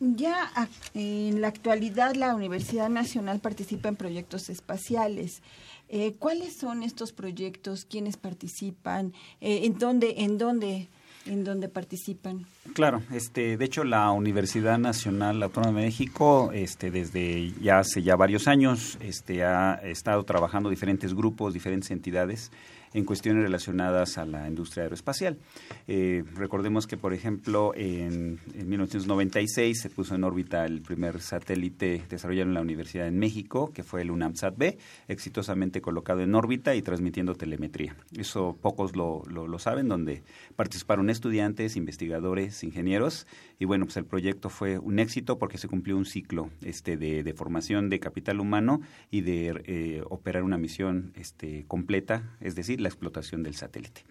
Ya 0.00 0.50
en 0.92 1.40
la 1.40 1.48
actualidad 1.48 2.14
la 2.14 2.34
Universidad 2.34 2.90
Nacional 2.90 3.40
participa 3.40 3.88
en 3.88 3.96
proyectos 3.96 4.50
espaciales. 4.50 5.42
Eh, 5.88 6.14
¿Cuáles 6.18 6.54
son 6.54 6.82
estos 6.82 7.12
proyectos? 7.12 7.84
¿Quiénes 7.84 8.16
participan? 8.16 9.12
Eh, 9.40 9.64
¿En 9.64 9.78
dónde, 9.78 10.14
en 10.18 10.38
dónde, 10.38 10.88
en 11.26 11.44
dónde 11.44 11.68
participan? 11.68 12.46
Claro, 12.74 13.02
este, 13.12 13.56
de 13.56 13.64
hecho 13.64 13.84
la 13.84 14.10
Universidad 14.10 14.78
Nacional 14.78 15.42
Autónoma 15.42 15.80
de 15.80 15.86
México, 15.86 16.50
este, 16.52 16.90
desde 16.90 17.52
ya 17.60 17.78
hace 17.78 18.02
ya 18.02 18.16
varios 18.16 18.48
años, 18.48 18.98
este, 19.00 19.44
ha 19.44 19.74
estado 19.82 20.22
trabajando 20.24 20.70
diferentes 20.70 21.14
grupos, 21.14 21.54
diferentes 21.54 21.90
entidades 21.90 22.50
en 22.94 23.04
cuestiones 23.04 23.42
relacionadas 23.42 24.16
a 24.16 24.24
la 24.24 24.48
industria 24.48 24.84
aeroespacial. 24.84 25.38
Eh, 25.86 26.24
recordemos 26.34 26.86
que, 26.86 26.96
por 26.96 27.12
ejemplo, 27.12 27.72
en, 27.74 28.38
1996 28.54 29.80
se 29.80 29.90
puso 29.90 30.14
en 30.14 30.24
órbita 30.24 30.64
el 30.64 30.80
primer 30.80 31.20
satélite 31.20 32.02
desarrollado 32.08 32.48
en 32.48 32.54
la 32.54 32.60
Universidad 32.62 33.06
en 33.06 33.18
México, 33.18 33.72
que 33.72 33.82
fue 33.82 34.02
el 34.02 34.10
UNAMSAT-B, 34.10 34.78
exitosamente 35.08 35.80
colocado 35.80 36.22
en 36.22 36.34
órbita 36.34 36.74
y 36.74 36.82
transmitiendo 36.82 37.34
telemetría. 37.34 37.96
Eso 38.16 38.56
pocos 38.60 38.96
lo 38.96 39.58
saben, 39.58 39.88
donde 39.88 40.22
participaron 40.56 41.10
estudiantes, 41.10 41.76
investigadores, 41.76 42.62
ingenieros, 42.62 43.26
y 43.58 43.64
bueno, 43.64 43.84
pues 43.86 43.96
el 43.96 44.04
proyecto 44.04 44.48
fue 44.48 44.78
un 44.78 44.98
éxito 44.98 45.38
porque 45.38 45.58
se 45.58 45.68
cumplió 45.68 45.96
un 45.96 46.04
ciclo 46.04 46.50
este, 46.62 46.96
de, 46.96 47.34
formación 47.34 47.88
de 47.88 48.00
capital 48.00 48.40
humano 48.40 48.80
y 49.10 49.22
de 49.22 49.62
eh, 49.64 50.02
operar 50.08 50.42
una 50.42 50.56
misión 50.58 51.12
este, 51.16 51.64
completa, 51.66 52.36
es 52.40 52.54
decir, 52.54 52.80
la 52.80 52.88
explotación 52.88 53.42
del 53.42 53.54
satélite. 53.54 54.04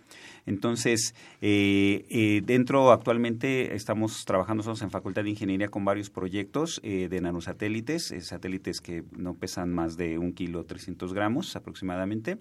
Entonces, 0.45 1.15
eh, 1.41 2.05
eh, 2.09 2.41
dentro 2.45 2.91
actualmente 2.91 3.75
estamos 3.75 4.25
trabajando 4.25 4.61
nosotros 4.61 4.81
en 4.81 4.91
Facultad 4.91 5.23
de 5.23 5.29
Ingeniería 5.29 5.69
con 5.69 5.85
varios 5.85 6.09
proyectos 6.09 6.81
de 6.83 7.21
nanosatélites, 7.21 8.13
satélites 8.21 8.81
que 8.81 9.03
no 9.15 9.35
pesan 9.35 9.73
más 9.73 9.97
de 9.97 10.17
un 10.17 10.33
kilo 10.33 10.65
300 10.65 11.13
gramos 11.13 11.55
aproximadamente. 11.55 12.37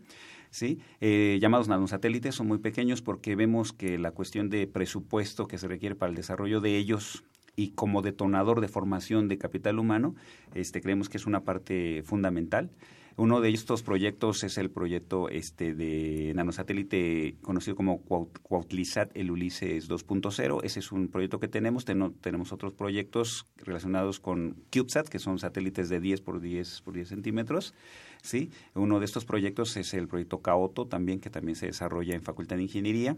¿Sí? 0.52 0.78
Eh, 1.00 1.38
llamados 1.40 1.66
nanosatélites 1.66 2.36
son 2.36 2.46
muy 2.46 2.58
pequeños 2.58 3.02
porque 3.02 3.34
vemos 3.34 3.72
que 3.72 3.98
la 3.98 4.12
cuestión 4.12 4.50
de 4.50 4.68
presupuesto 4.68 5.48
que 5.48 5.58
se 5.58 5.66
requiere 5.66 5.96
para 5.96 6.10
el 6.10 6.16
desarrollo 6.16 6.60
de 6.60 6.76
ellos 6.76 7.24
y 7.56 7.70
como 7.70 8.02
detonador 8.02 8.60
de 8.60 8.68
formación 8.68 9.28
de 9.28 9.38
capital 9.38 9.78
humano, 9.78 10.14
este, 10.54 10.80
creemos 10.80 11.08
que 11.08 11.16
es 11.16 11.26
una 11.26 11.40
parte 11.40 12.02
fundamental. 12.04 12.70
Uno 13.16 13.40
de 13.42 13.50
estos 13.50 13.82
proyectos 13.82 14.42
es 14.42 14.56
el 14.56 14.70
proyecto 14.70 15.28
este 15.28 15.74
de 15.74 16.32
nanosatélite 16.34 17.36
conocido 17.42 17.76
como 17.76 18.00
Cuautlizat 18.00 19.10
el 19.14 19.30
Ulises 19.30 19.88
2.0. 19.88 20.60
Ese 20.64 20.80
es 20.80 20.92
un 20.92 21.08
proyecto 21.08 21.38
que 21.38 21.48
tenemos. 21.48 21.84
tenemos 21.84 22.52
otros 22.52 22.72
proyectos 22.72 23.46
relacionados 23.58 24.18
con 24.18 24.56
CubeSat, 24.72 25.08
que 25.08 25.18
son 25.18 25.38
satélites 25.38 25.90
de 25.90 26.00
10 26.00 26.22
por 26.22 26.40
10 26.40 26.80
por 26.80 26.94
10 26.94 27.08
centímetros. 27.08 27.74
¿sí? 28.22 28.50
Uno 28.74 28.98
de 28.98 29.04
estos 29.04 29.26
proyectos 29.26 29.76
es 29.76 29.92
el 29.92 30.08
proyecto 30.08 30.40
Caoto, 30.40 30.86
también, 30.86 31.20
que 31.20 31.28
también 31.28 31.56
se 31.56 31.66
desarrolla 31.66 32.14
en 32.14 32.22
Facultad 32.22 32.56
de 32.56 32.62
Ingeniería. 32.62 33.16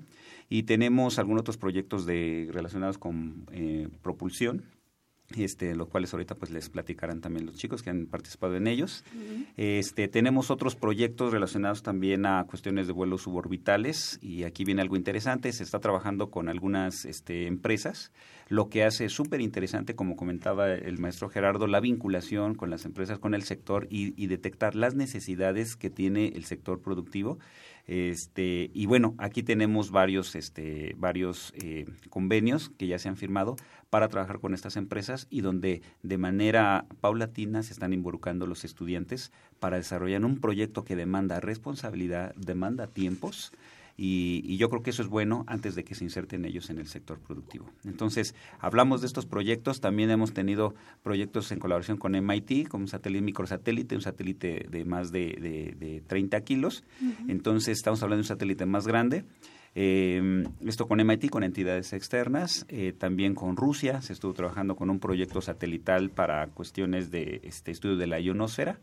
Y 0.48 0.64
tenemos 0.64 1.18
algunos 1.20 1.42
otros 1.42 1.56
proyectos 1.56 2.04
de, 2.04 2.48
relacionados 2.52 2.98
con 2.98 3.46
eh, 3.52 3.88
propulsión, 4.02 4.64
este, 5.36 5.74
los 5.74 5.88
cuales 5.88 6.12
ahorita 6.12 6.34
pues 6.34 6.50
les 6.50 6.68
platicarán 6.68 7.20
también 7.20 7.46
los 7.46 7.56
chicos 7.56 7.82
que 7.82 7.90
han 7.90 8.06
participado 8.06 8.56
en 8.56 8.66
ellos. 8.66 9.04
Este, 9.56 10.08
tenemos 10.08 10.50
otros 10.50 10.76
proyectos 10.76 11.32
relacionados 11.32 11.82
también 11.82 12.26
a 12.26 12.44
cuestiones 12.44 12.86
de 12.86 12.92
vuelos 12.92 13.22
suborbitales 13.22 14.18
y 14.22 14.44
aquí 14.44 14.64
viene 14.64 14.82
algo 14.82 14.96
interesante, 14.96 15.52
se 15.52 15.64
está 15.64 15.80
trabajando 15.80 16.30
con 16.30 16.48
algunas 16.48 17.04
este, 17.04 17.46
empresas, 17.46 18.12
lo 18.48 18.68
que 18.68 18.84
hace 18.84 19.08
súper 19.08 19.40
interesante, 19.40 19.94
como 19.94 20.16
comentaba 20.16 20.72
el 20.72 20.98
maestro 20.98 21.28
Gerardo, 21.28 21.66
la 21.66 21.80
vinculación 21.80 22.54
con 22.54 22.70
las 22.70 22.84
empresas, 22.84 23.18
con 23.18 23.34
el 23.34 23.42
sector 23.42 23.86
y, 23.90 24.12
y 24.22 24.26
detectar 24.26 24.74
las 24.74 24.94
necesidades 24.94 25.76
que 25.76 25.90
tiene 25.90 26.28
el 26.28 26.44
sector 26.44 26.80
productivo 26.80 27.38
este, 27.86 28.70
y 28.72 28.86
bueno, 28.86 29.14
aquí 29.18 29.42
tenemos 29.42 29.90
varios, 29.90 30.34
este, 30.34 30.94
varios 30.96 31.52
eh, 31.56 31.84
convenios 32.08 32.70
que 32.78 32.86
ya 32.86 32.98
se 32.98 33.08
han 33.08 33.16
firmado 33.16 33.56
para 33.90 34.08
trabajar 34.08 34.40
con 34.40 34.54
estas 34.54 34.76
empresas 34.76 35.26
y 35.30 35.42
donde 35.42 35.82
de 36.02 36.18
manera 36.18 36.86
paulatina 37.00 37.62
se 37.62 37.72
están 37.72 37.92
involucrando 37.92 38.46
los 38.46 38.64
estudiantes 38.64 39.32
para 39.60 39.76
desarrollar 39.76 40.24
un 40.24 40.40
proyecto 40.40 40.84
que 40.84 40.96
demanda 40.96 41.40
responsabilidad, 41.40 42.34
demanda 42.36 42.86
tiempos 42.86 43.52
y, 43.96 44.56
yo 44.56 44.68
creo 44.70 44.82
que 44.82 44.90
eso 44.90 45.02
es 45.02 45.08
bueno 45.08 45.44
antes 45.46 45.74
de 45.74 45.84
que 45.84 45.94
se 45.94 46.04
inserten 46.04 46.44
ellos 46.44 46.70
en 46.70 46.78
el 46.78 46.86
sector 46.86 47.18
productivo. 47.18 47.70
Entonces, 47.84 48.34
hablamos 48.60 49.00
de 49.00 49.06
estos 49.06 49.26
proyectos, 49.26 49.80
también 49.80 50.10
hemos 50.10 50.32
tenido 50.32 50.74
proyectos 51.02 51.50
en 51.52 51.58
colaboración 51.58 51.98
con 51.98 52.12
MIT, 52.12 52.68
con 52.68 52.82
un 52.82 52.88
satélite 52.88 53.22
microsatélite, 53.24 53.94
un 53.94 54.02
satélite 54.02 54.66
de 54.70 54.84
más 54.84 55.12
de, 55.12 55.74
de, 55.78 56.02
30 56.06 56.40
kilos, 56.42 56.84
entonces 57.28 57.76
estamos 57.76 58.02
hablando 58.02 58.22
de 58.22 58.26
un 58.26 58.28
satélite 58.28 58.66
más 58.66 58.86
grande. 58.86 59.24
Eh, 59.76 60.44
esto 60.64 60.86
con 60.86 61.04
MIT, 61.04 61.30
con 61.30 61.42
entidades 61.42 61.92
externas, 61.92 62.64
eh, 62.68 62.92
también 62.96 63.34
con 63.34 63.56
Rusia, 63.56 64.00
se 64.02 64.12
estuvo 64.12 64.32
trabajando 64.32 64.76
con 64.76 64.88
un 64.88 65.00
proyecto 65.00 65.40
satelital 65.40 66.10
para 66.10 66.46
cuestiones 66.48 67.10
de 67.10 67.40
este 67.42 67.72
estudio 67.72 67.96
de 67.96 68.06
la 68.06 68.20
ionosfera. 68.20 68.78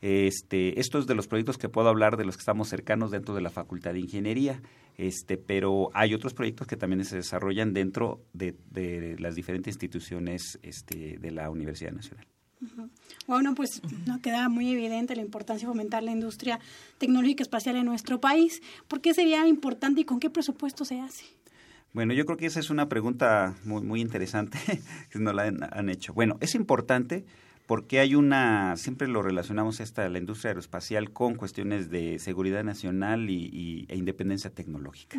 Este, 0.00 0.78
esto 0.80 0.98
es 0.98 1.06
de 1.06 1.14
los 1.14 1.26
proyectos 1.26 1.58
que 1.58 1.68
puedo 1.68 1.88
hablar 1.88 2.16
de 2.16 2.24
los 2.24 2.36
que 2.36 2.40
estamos 2.40 2.68
cercanos 2.68 3.10
dentro 3.10 3.34
de 3.34 3.40
la 3.40 3.50
Facultad 3.50 3.92
de 3.92 4.00
Ingeniería, 4.00 4.60
este, 4.96 5.36
pero 5.36 5.90
hay 5.94 6.14
otros 6.14 6.34
proyectos 6.34 6.66
que 6.66 6.76
también 6.76 7.04
se 7.04 7.16
desarrollan 7.16 7.72
dentro 7.72 8.22
de, 8.32 9.16
las 9.18 9.34
diferentes 9.34 9.74
instituciones 9.74 10.58
este, 10.62 11.18
de 11.18 11.30
la 11.30 11.50
Universidad 11.50 11.92
Nacional. 11.92 12.26
Bueno, 13.26 13.54
pues 13.54 13.82
no 14.06 14.20
queda 14.22 14.48
muy 14.48 14.72
evidente 14.72 15.14
la 15.14 15.22
importancia 15.22 15.66
de 15.66 15.72
fomentar 15.72 16.02
la 16.02 16.12
industria 16.12 16.58
tecnológica 16.98 17.42
espacial 17.42 17.76
en 17.76 17.84
nuestro 17.84 18.20
país. 18.20 18.62
¿Por 18.88 19.00
qué 19.00 19.12
sería 19.12 19.46
importante 19.46 20.00
y 20.00 20.04
con 20.04 20.20
qué 20.20 20.30
presupuesto 20.30 20.84
se 20.84 21.00
hace? 21.00 21.24
Bueno, 21.92 22.14
yo 22.14 22.24
creo 22.24 22.36
que 22.36 22.46
esa 22.46 22.60
es 22.60 22.70
una 22.70 22.88
pregunta 22.88 23.54
muy, 23.64 23.82
muy 23.82 24.00
interesante 24.00 24.58
que 25.10 25.18
nos 25.18 25.34
la 25.34 25.44
han 25.44 25.88
hecho. 25.90 26.14
Bueno, 26.14 26.38
es 26.40 26.54
importante 26.54 27.26
porque 27.66 27.98
hay 27.98 28.14
una, 28.14 28.76
siempre 28.76 29.08
lo 29.08 29.22
relacionamos 29.22 29.80
esta, 29.80 30.08
la 30.08 30.18
industria 30.18 30.50
aeroespacial 30.50 31.10
con 31.10 31.34
cuestiones 31.34 31.90
de 31.90 32.18
seguridad 32.20 32.62
nacional 32.62 33.28
y, 33.28 33.86
e 33.88 33.96
independencia 33.96 34.50
tecnológica. 34.50 35.18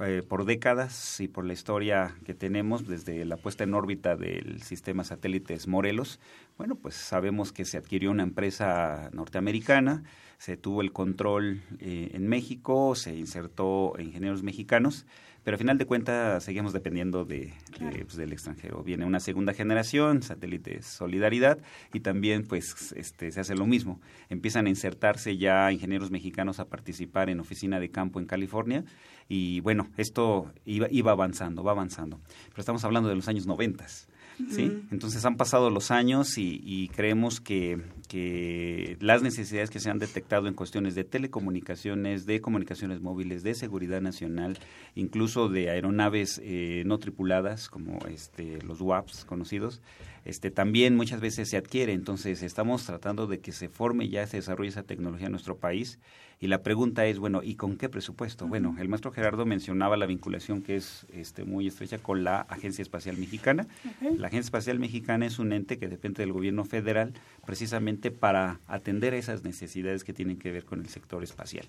Eh, 0.00 0.22
por 0.28 0.44
décadas 0.44 1.20
y 1.20 1.28
por 1.28 1.44
la 1.44 1.52
historia 1.52 2.16
que 2.24 2.34
tenemos 2.34 2.88
desde 2.88 3.24
la 3.24 3.36
puesta 3.36 3.62
en 3.62 3.74
órbita 3.74 4.16
del 4.16 4.60
sistema 4.60 5.04
satélites 5.04 5.68
Morelos, 5.68 6.18
bueno, 6.58 6.74
pues 6.74 6.96
sabemos 6.96 7.52
que 7.52 7.64
se 7.64 7.78
adquirió 7.78 8.10
una 8.10 8.24
empresa 8.24 9.08
norteamericana, 9.12 10.02
se 10.38 10.56
tuvo 10.56 10.82
el 10.82 10.90
control 10.90 11.62
eh, 11.78 12.10
en 12.12 12.26
México, 12.26 12.96
se 12.96 13.14
insertó 13.14 13.94
ingenieros 14.00 14.42
mexicanos, 14.42 15.06
pero 15.44 15.56
a 15.56 15.58
final 15.58 15.78
de 15.78 15.84
cuentas 15.84 16.42
seguimos 16.42 16.72
dependiendo 16.72 17.24
de, 17.24 17.52
pues, 17.78 18.16
del 18.16 18.32
extranjero. 18.32 18.82
Viene 18.82 19.04
una 19.04 19.20
segunda 19.20 19.52
generación, 19.52 20.22
satélites 20.22 20.86
Solidaridad, 20.86 21.58
y 21.92 22.00
también 22.00 22.44
pues 22.46 22.92
este, 22.96 23.30
se 23.30 23.40
hace 23.40 23.54
lo 23.54 23.66
mismo. 23.66 24.00
Empiezan 24.30 24.66
a 24.66 24.70
insertarse 24.70 25.36
ya 25.36 25.70
ingenieros 25.70 26.10
mexicanos 26.10 26.60
a 26.60 26.64
participar 26.64 27.28
en 27.28 27.40
oficina 27.40 27.78
de 27.78 27.90
campo 27.90 28.20
en 28.20 28.26
California, 28.26 28.84
y 29.28 29.60
bueno, 29.60 29.88
esto 29.96 30.50
iba, 30.64 30.88
iba 30.90 31.12
avanzando, 31.12 31.62
va 31.62 31.72
avanzando. 31.72 32.20
Pero 32.48 32.60
estamos 32.60 32.84
hablando 32.84 33.08
de 33.08 33.14
los 33.14 33.28
años 33.28 33.46
noventas. 33.46 34.08
¿Sí? 34.50 34.82
Entonces 34.90 35.24
han 35.24 35.36
pasado 35.36 35.70
los 35.70 35.90
años 35.90 36.38
y, 36.38 36.88
creemos 36.94 37.40
que, 37.40 37.80
que, 38.08 38.96
las 39.00 39.22
necesidades 39.22 39.70
que 39.70 39.80
se 39.80 39.90
han 39.90 39.98
detectado 39.98 40.48
en 40.48 40.54
cuestiones 40.54 40.94
de 40.94 41.04
telecomunicaciones, 41.04 42.26
de 42.26 42.40
comunicaciones 42.40 43.00
móviles, 43.00 43.42
de 43.42 43.54
seguridad 43.54 44.00
nacional, 44.00 44.58
incluso 44.94 45.48
de 45.48 45.70
aeronaves 45.70 46.40
eh, 46.42 46.82
no 46.86 46.98
tripuladas 46.98 47.68
como 47.68 47.98
este, 48.06 48.60
los 48.62 48.80
WAPs 48.80 49.24
conocidos, 49.24 49.80
este, 50.24 50.50
también 50.50 50.96
muchas 50.96 51.20
veces 51.20 51.48
se 51.48 51.56
adquiere. 51.56 51.92
Entonces 51.92 52.42
estamos 52.42 52.84
tratando 52.84 53.26
de 53.26 53.40
que 53.40 53.52
se 53.52 53.68
forme 53.68 54.08
ya, 54.08 54.26
se 54.26 54.38
desarrolle 54.38 54.70
esa 54.70 54.82
tecnología 54.82 55.26
en 55.26 55.32
nuestro 55.32 55.56
país 55.56 55.98
y 56.40 56.48
la 56.48 56.62
pregunta 56.62 57.06
es, 57.06 57.18
bueno, 57.18 57.42
¿y 57.42 57.54
con 57.54 57.76
qué 57.76 57.88
presupuesto? 57.88 58.46
Bueno, 58.46 58.76
el 58.78 58.88
maestro 58.88 59.12
Gerardo 59.12 59.46
mencionaba 59.46 59.96
la 59.96 60.06
vinculación 60.06 60.62
que 60.62 60.76
es 60.76 61.06
este, 61.12 61.44
muy 61.44 61.66
estrecha 61.66 61.98
con 61.98 62.24
la 62.24 62.40
Agencia 62.42 62.82
Espacial 62.82 63.16
Mexicana. 63.16 63.66
La 64.00 64.28
Agencia 64.28 64.48
Espacial 64.48 64.78
Mexicana 64.78 65.26
es 65.26 65.38
un 65.38 65.52
ente 65.52 65.78
que 65.78 65.88
depende 65.88 66.22
del 66.22 66.32
gobierno 66.32 66.64
federal 66.64 67.14
precisamente 67.46 68.10
para 68.10 68.60
atender 68.66 69.14
a 69.14 69.16
esas 69.16 69.44
necesidades 69.44 70.04
que 70.04 70.12
tienen 70.12 70.36
que 70.36 70.50
ver 70.50 70.64
con 70.64 70.80
el 70.80 70.88
sector 70.88 71.22
espacial. 71.22 71.66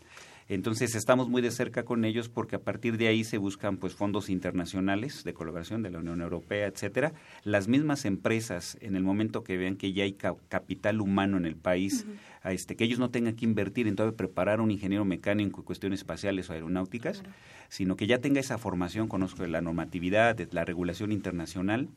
Entonces 0.47 0.93
estamos 0.93 1.27
muy 1.27 1.41
de 1.41 1.49
cerca 1.49 1.83
con 1.83 2.05
ellos 2.05 2.29
porque 2.29 2.55
a 2.55 2.59
partir 2.59 2.97
de 2.97 3.07
ahí 3.07 3.23
se 3.23 3.39
buscan 3.39 3.77
pues 3.77 3.95
fondos 3.95 4.29
internacionales 4.29 5.23
de 5.23 5.33
colaboración 5.33 5.81
de 5.81 5.89
la 5.89 5.99
Unión 5.99 6.21
Europea, 6.21 6.67
etcétera. 6.67 7.13
Las 7.43 7.67
mismas 7.67 8.05
empresas 8.05 8.77
en 8.81 8.95
el 8.95 9.01
momento 9.01 9.43
que 9.43 9.57
vean 9.57 9.75
que 9.75 9.91
ya 9.91 10.03
hay 10.03 10.13
capital 10.13 11.01
humano 11.01 11.37
en 11.37 11.47
el 11.47 11.55
país, 11.55 12.05
este, 12.43 12.75
que 12.75 12.83
ellos 12.83 12.99
no 12.99 13.09
tengan 13.09 13.35
que 13.35 13.45
invertir 13.45 13.87
en 13.87 13.95
todo 13.95 14.15
preparar 14.15 14.61
un 14.61 14.69
ingeniero 14.69 15.03
mecánico 15.03 15.61
en 15.61 15.65
cuestiones 15.65 16.01
espaciales 16.01 16.49
o 16.49 16.53
aeronáuticas, 16.53 17.23
sino 17.69 17.95
que 17.95 18.05
ya 18.05 18.19
tenga 18.19 18.39
esa 18.39 18.59
formación, 18.59 19.07
conozco 19.07 19.41
de 19.41 19.49
la 19.49 19.61
normatividad, 19.61 20.35
de 20.35 20.47
la 20.51 20.63
regulación 20.63 21.11
internacional. 21.11 21.89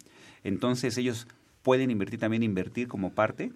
Entonces 0.42 0.96
ellos 0.96 1.28
pueden 1.68 1.90
invertir 1.90 2.18
también 2.18 2.42
invertir 2.42 2.88
como 2.88 3.12
parte 3.12 3.52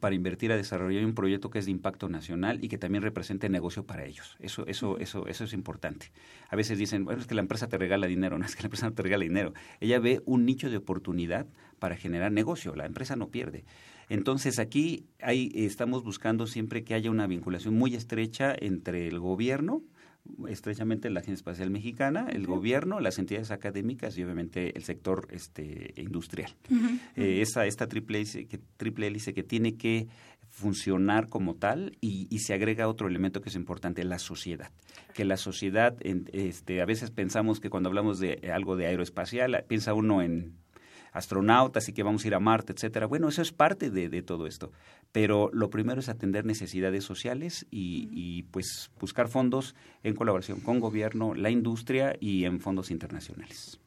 para 0.00 0.14
invertir 0.14 0.52
a 0.52 0.56
desarrollar 0.56 1.04
un 1.04 1.14
proyecto 1.14 1.50
que 1.50 1.58
es 1.58 1.66
de 1.66 1.70
impacto 1.70 2.08
nacional 2.08 2.64
y 2.64 2.68
que 2.68 2.78
también 2.78 3.02
represente 3.02 3.50
negocio 3.50 3.84
para 3.84 4.06
ellos. 4.06 4.38
Eso 4.40 4.66
eso 4.66 4.96
eso 5.00 5.26
eso 5.26 5.44
es 5.44 5.52
importante. 5.52 6.12
A 6.48 6.56
veces 6.56 6.78
dicen, 6.78 7.04
bueno, 7.04 7.20
es 7.20 7.26
que 7.26 7.34
la 7.34 7.42
empresa 7.42 7.68
te 7.68 7.76
regala 7.76 8.06
dinero, 8.06 8.38
no 8.38 8.46
es 8.46 8.56
que 8.56 8.62
la 8.62 8.68
empresa 8.68 8.88
no 8.88 8.94
te 8.94 9.02
regala 9.02 9.24
dinero. 9.24 9.52
Ella 9.80 9.98
ve 9.98 10.22
un 10.24 10.46
nicho 10.46 10.70
de 10.70 10.78
oportunidad 10.78 11.46
para 11.78 11.98
generar 11.98 12.32
negocio, 12.32 12.74
la 12.74 12.86
empresa 12.86 13.16
no 13.16 13.28
pierde. 13.28 13.66
Entonces 14.08 14.58
aquí 14.58 15.04
hay, 15.20 15.52
estamos 15.54 16.04
buscando 16.04 16.46
siempre 16.46 16.84
que 16.84 16.94
haya 16.94 17.10
una 17.10 17.26
vinculación 17.26 17.74
muy 17.74 17.94
estrecha 17.94 18.56
entre 18.58 19.08
el 19.08 19.20
gobierno, 19.20 19.82
estrechamente 20.48 21.10
la 21.10 21.20
Agencia 21.20 21.40
Espacial 21.40 21.70
Mexicana, 21.70 22.26
el 22.30 22.46
gobierno, 22.46 23.00
las 23.00 23.18
entidades 23.18 23.50
académicas 23.50 24.16
y 24.16 24.24
obviamente 24.24 24.76
el 24.76 24.84
sector 24.84 25.28
este, 25.30 25.94
industrial. 25.96 26.54
Eh, 27.16 27.40
esa, 27.42 27.66
esta 27.66 27.86
triple 27.86 28.18
hélice, 28.18 28.46
que, 28.46 28.58
triple 28.76 29.06
hélice 29.06 29.34
que 29.34 29.42
tiene 29.42 29.76
que 29.76 30.08
funcionar 30.50 31.28
como 31.28 31.54
tal 31.54 31.96
y, 32.00 32.26
se 32.38 32.54
agrega 32.54 32.88
otro 32.88 33.08
elemento 33.08 33.40
que 33.40 33.50
es 33.50 33.56
importante, 33.56 34.04
la 34.04 34.18
sociedad. 34.18 34.70
Que 35.14 35.24
la 35.24 35.36
sociedad, 35.36 35.96
este, 36.32 36.80
a 36.80 36.86
veces 36.86 37.10
pensamos 37.10 37.60
que 37.60 37.70
cuando 37.70 37.88
hablamos 37.88 38.18
de 38.18 38.50
algo 38.54 38.76
de 38.76 38.86
aeroespacial, 38.86 39.64
piensa 39.68 39.92
uno 39.92 40.22
en 40.22 40.54
astronautas 41.16 41.88
y 41.88 41.92
que 41.92 42.02
vamos 42.02 42.24
a 42.24 42.28
ir 42.28 42.34
a 42.34 42.40
Marte, 42.40 42.72
etcétera. 42.74 43.06
Bueno, 43.06 43.28
eso 43.28 43.40
es 43.40 43.52
parte 43.52 43.90
de, 43.90 44.22
todo 44.22 44.46
esto. 44.46 44.70
Pero 45.16 45.48
lo 45.54 45.70
primero 45.70 45.98
es 45.98 46.10
atender 46.10 46.44
necesidades 46.44 47.02
sociales 47.02 47.64
y, 47.70 48.42
pues 48.50 48.90
buscar 49.00 49.28
fondos 49.28 49.74
en 50.02 50.14
colaboración 50.14 50.60
con 50.60 50.78
gobierno, 50.78 51.34
la 51.34 51.48
industria 51.48 52.14
y 52.20 52.44
en 52.44 52.60
fondos 52.60 52.90
internacionales. 52.90 53.80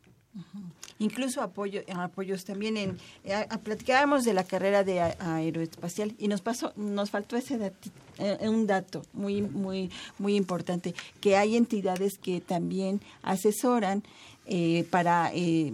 Incluso 0.98 1.43
apoyo, 1.43 1.81
apoyos 1.93 2.45
también 2.45 2.77
en 2.77 2.98
eh, 3.24 3.45
platicábamos 3.63 4.24
de 4.24 4.33
la 4.33 4.43
carrera 4.43 4.83
de 4.83 5.01
aeroespacial 5.01 6.15
y 6.17 6.29
nos 6.29 6.41
pasó 6.41 6.74
nos 6.75 7.12
faltó 7.12 7.38
ese 7.38 7.74
eh, 8.17 8.50
un 8.50 8.65
dato 8.65 9.03
muy 9.13 9.41
muy 9.41 9.91
muy 10.17 10.36
importante 10.36 10.93
que 11.21 11.38
hay 11.38 11.55
entidades 11.55 12.17
que 12.17 12.41
también 12.41 13.01
asesoran 13.21 14.03
eh, 14.51 14.84
para 14.89 15.29
eh, 15.32 15.72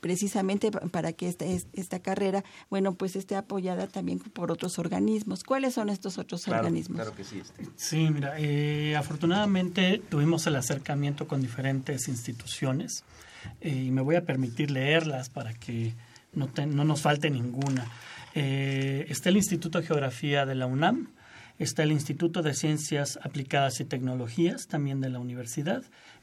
precisamente 0.00 0.70
para 0.70 1.12
que 1.12 1.28
esta, 1.28 1.44
esta 1.44 1.98
carrera, 1.98 2.44
bueno, 2.70 2.94
pues 2.94 3.16
esté 3.16 3.34
apoyada 3.34 3.88
también 3.88 4.20
por 4.20 4.52
otros 4.52 4.78
organismos. 4.78 5.42
¿Cuáles 5.42 5.74
son 5.74 5.88
estos 5.88 6.18
otros 6.18 6.46
organismos? 6.46 7.00
Claro 7.00 7.16
que 7.16 7.24
sí. 7.24 7.40
Este. 7.40 7.66
Sí, 7.74 8.08
mira, 8.10 8.34
eh, 8.38 8.94
afortunadamente 8.94 10.00
tuvimos 10.08 10.46
el 10.46 10.54
acercamiento 10.54 11.26
con 11.26 11.40
diferentes 11.40 12.06
instituciones 12.06 13.02
y 13.60 13.90
me 13.90 14.02
voy 14.02 14.14
a 14.14 14.24
permitir 14.24 14.70
leerlas 14.70 15.28
para 15.28 15.52
que 15.52 15.92
no, 16.32 16.48
no 16.68 16.84
nos 16.84 17.02
falte 17.02 17.28
ninguna. 17.28 17.90
está 18.34 19.30
el 19.30 19.36
Instituto 19.36 19.80
de 19.80 19.86
Geografía 19.88 20.46
de 20.46 20.54
la 20.54 20.66
UNAM, 20.66 21.08
está 21.58 21.82
el 21.82 21.90
Instituto 21.90 22.42
de 22.42 22.54
Ciencias 22.54 23.18
Aplicadas 23.20 23.80
y 23.80 23.84
Tecnologías, 23.84 24.68
también 24.68 25.00
de 25.00 25.10
la 25.10 25.18
universidad, 25.18 25.82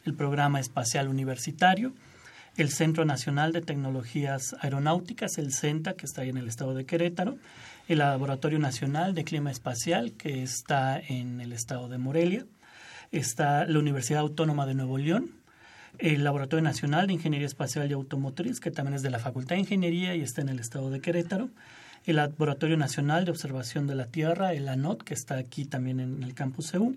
el 0.10 0.16
Programa 0.16 0.60
Espacial 0.60 1.08
Universitario, 1.08 1.94
el 2.58 2.70
Centro 2.70 3.06
Nacional 3.06 3.54
de 3.54 3.62
Tecnologías 3.62 4.56
Aeronáuticas, 4.60 5.38
el 5.38 5.54
CENTA, 5.54 5.94
que 5.94 6.08
está 6.08 6.24
ahí 6.24 6.30
en 6.30 6.38
el 6.38 6.48
estado 6.48 6.74
de 6.74 6.86
Querétaro, 6.86 7.38
el 7.88 8.00
Laboratorio 8.00 8.58
Nacional 8.58 9.13
de 9.13 9.24
Clima 9.24 9.51
Espacial, 9.51 10.13
que 10.13 10.42
está 10.42 11.00
en 11.00 11.42
el 11.42 11.54
estado 11.54 11.89
de 11.89 12.00
Morelia, 12.00 12.46
está 13.12 13.66
la 13.66 13.78
Universidad 13.78 14.22
Autónoma 14.22 14.66
de 14.66 14.74
Nuevo 14.74 14.98
León, 14.98 15.30
el 16.00 16.24
Laboratorio 16.24 16.63
Nacional 16.63 17.06
de 17.06 17.13
Ingeniería 17.13 17.48
Espacial 17.48 17.88
y 17.92 17.94
Automotriz, 17.94 18.60
que 18.60 18.72
también 18.72 18.96
es 18.96 19.04
de 19.04 19.12
la 19.12 19.20
Facultad 19.20 19.58
de 19.58 19.62
Ingeniería 19.62 20.16
y 20.16 20.22
está 20.22 20.42
en 20.42 20.50
el 20.50 20.60
estado 20.60 20.89
de 20.89 21.01
Querétaro, 21.01 21.50
el 22.06 22.16
Laboratorio 22.16 22.78
Nacional 22.78 23.25
de 23.25 23.32
Observación 23.32 23.86
de 23.86 23.94
la 23.94 24.08
Tierra, 24.08 24.54
el 24.54 24.70
ANOT, 24.70 25.04
que 25.04 25.13
está 25.13 25.36
aquí 25.36 25.66
también 25.66 26.00
en 26.00 26.24
el 26.24 26.34
campus 26.34 26.74
EU, 26.74 26.96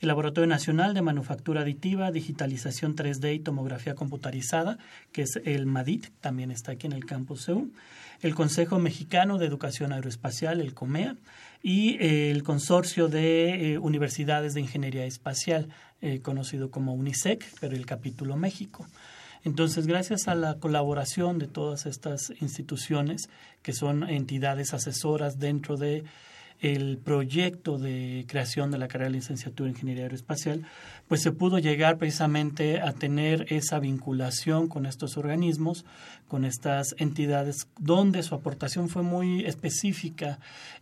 el 0.00 0.08
Laboratorio 0.08 0.48
Nacional 0.48 0.94
de 0.94 1.02
Manufactura 1.02 1.62
Aditiva, 1.62 2.10
Digitalización 2.10 2.96
3D 2.96 3.34
y 3.34 3.38
Tomografía 3.40 3.94
Computarizada, 3.94 4.78
que 5.12 5.22
es 5.22 5.40
el 5.44 5.66
MADIT, 5.66 6.08
también 6.20 6.50
está 6.50 6.72
aquí 6.72 6.86
en 6.86 6.92
el 6.92 7.04
campus 7.04 7.48
EU, 7.48 7.70
el 8.20 8.34
Consejo 8.34 8.78
Mexicano 8.78 9.38
de 9.38 9.46
Educación 9.46 9.92
Aeroespacial, 9.92 10.60
el 10.60 10.74
COMEA, 10.74 11.16
y 11.62 11.96
eh, 11.96 12.30
el 12.30 12.42
Consorcio 12.42 13.08
de 13.08 13.72
eh, 13.72 13.78
Universidades 13.78 14.54
de 14.54 14.60
Ingeniería 14.60 15.06
Espacial, 15.06 15.68
eh, 16.02 16.20
conocido 16.20 16.70
como 16.70 16.94
UNISEC, 16.94 17.44
pero 17.60 17.74
el 17.74 17.86
capítulo 17.86 18.36
México. 18.36 18.86
Entonces, 19.44 19.86
gracias 19.86 20.26
a 20.26 20.34
la 20.34 20.54
colaboración 20.58 21.38
de 21.38 21.46
todas 21.46 21.86
estas 21.86 22.32
instituciones, 22.40 23.28
que 23.62 23.72
son 23.74 24.08
entidades 24.08 24.72
asesoras 24.72 25.38
dentro 25.38 25.76
de 25.76 26.04
el 26.60 26.98
proyecto 26.98 27.78
de 27.78 28.24
creación 28.28 28.70
de 28.70 28.78
la 28.78 28.88
carrera 28.88 29.10
de 29.10 29.16
licenciatura 29.16 29.68
en 29.68 29.74
Ingeniería 29.74 30.04
Aeroespacial, 30.04 30.64
pues 31.08 31.22
se 31.22 31.32
pudo 31.32 31.58
llegar 31.58 31.98
precisamente 31.98 32.80
a 32.80 32.92
tener 32.92 33.46
esa 33.52 33.78
vinculación 33.78 34.68
con 34.68 34.86
estos 34.86 35.16
organismos, 35.18 35.84
con 36.28 36.44
estas 36.44 36.94
entidades, 36.98 37.68
donde 37.78 38.22
su 38.22 38.34
aportación 38.34 38.88
fue 38.88 39.02
muy 39.02 39.44
específica, 39.44 40.38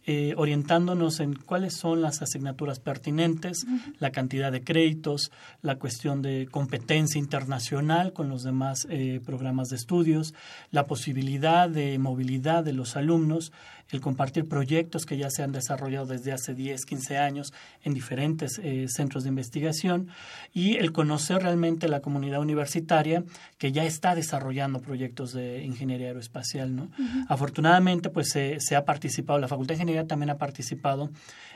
eh, 0.06 0.34
orientándonos 0.36 1.20
en 1.20 1.34
cuáles 1.34 1.74
son 1.74 2.00
las 2.00 2.22
asignaturas 2.22 2.78
pertinentes, 2.78 3.66
la 3.98 4.10
cantidad 4.10 4.52
de 4.52 4.62
créditos, 4.62 5.32
la 5.60 5.76
cuestión 5.76 6.22
de 6.22 6.46
competencia 6.50 7.18
internacional 7.18 8.12
con 8.12 8.28
los 8.28 8.44
demás 8.44 8.86
eh, 8.88 9.20
programas 9.24 9.68
de 9.68 9.76
estudios, 9.76 10.34
la 10.70 10.86
posibilidad 10.86 11.68
de 11.68 11.98
movilidad 11.98 12.64
de 12.64 12.72
los 12.72 12.96
alumnos, 12.96 13.52
el 13.92 14.00
compartir 14.00 14.48
proyectos 14.48 15.06
que 15.06 15.16
ya 15.16 15.30
se 15.30 15.42
han 15.42 15.52
desarrollado 15.52 16.06
desde 16.06 16.32
hace 16.32 16.54
10, 16.54 16.84
15 16.84 17.18
años 17.18 17.52
en 17.84 17.94
diferentes 17.94 18.58
eh, 18.62 18.86
centros 18.88 19.22
de 19.22 19.28
investigación 19.28 20.08
y 20.52 20.76
el 20.76 20.92
conocer 20.92 21.42
realmente 21.42 21.88
la 21.88 22.00
comunidad 22.00 22.40
universitaria 22.40 23.22
que 23.58 23.70
ya 23.70 23.84
está 23.84 24.14
desarrollando 24.14 24.80
proyectos 24.80 25.32
de 25.32 25.62
ingeniería 25.64 26.08
aeroespacial. 26.08 26.74
¿no? 26.74 26.88
Afortunadamente, 27.28 28.08
pues 28.08 28.30
se, 28.30 28.76
ha 28.76 28.84
participado, 28.84 29.38
la 29.38 29.48
Facultad 29.48 29.74
de 29.74 29.82
Ingeniería 29.82 30.06
también 30.06 30.30
ha 30.30 30.38
participado 30.38 31.10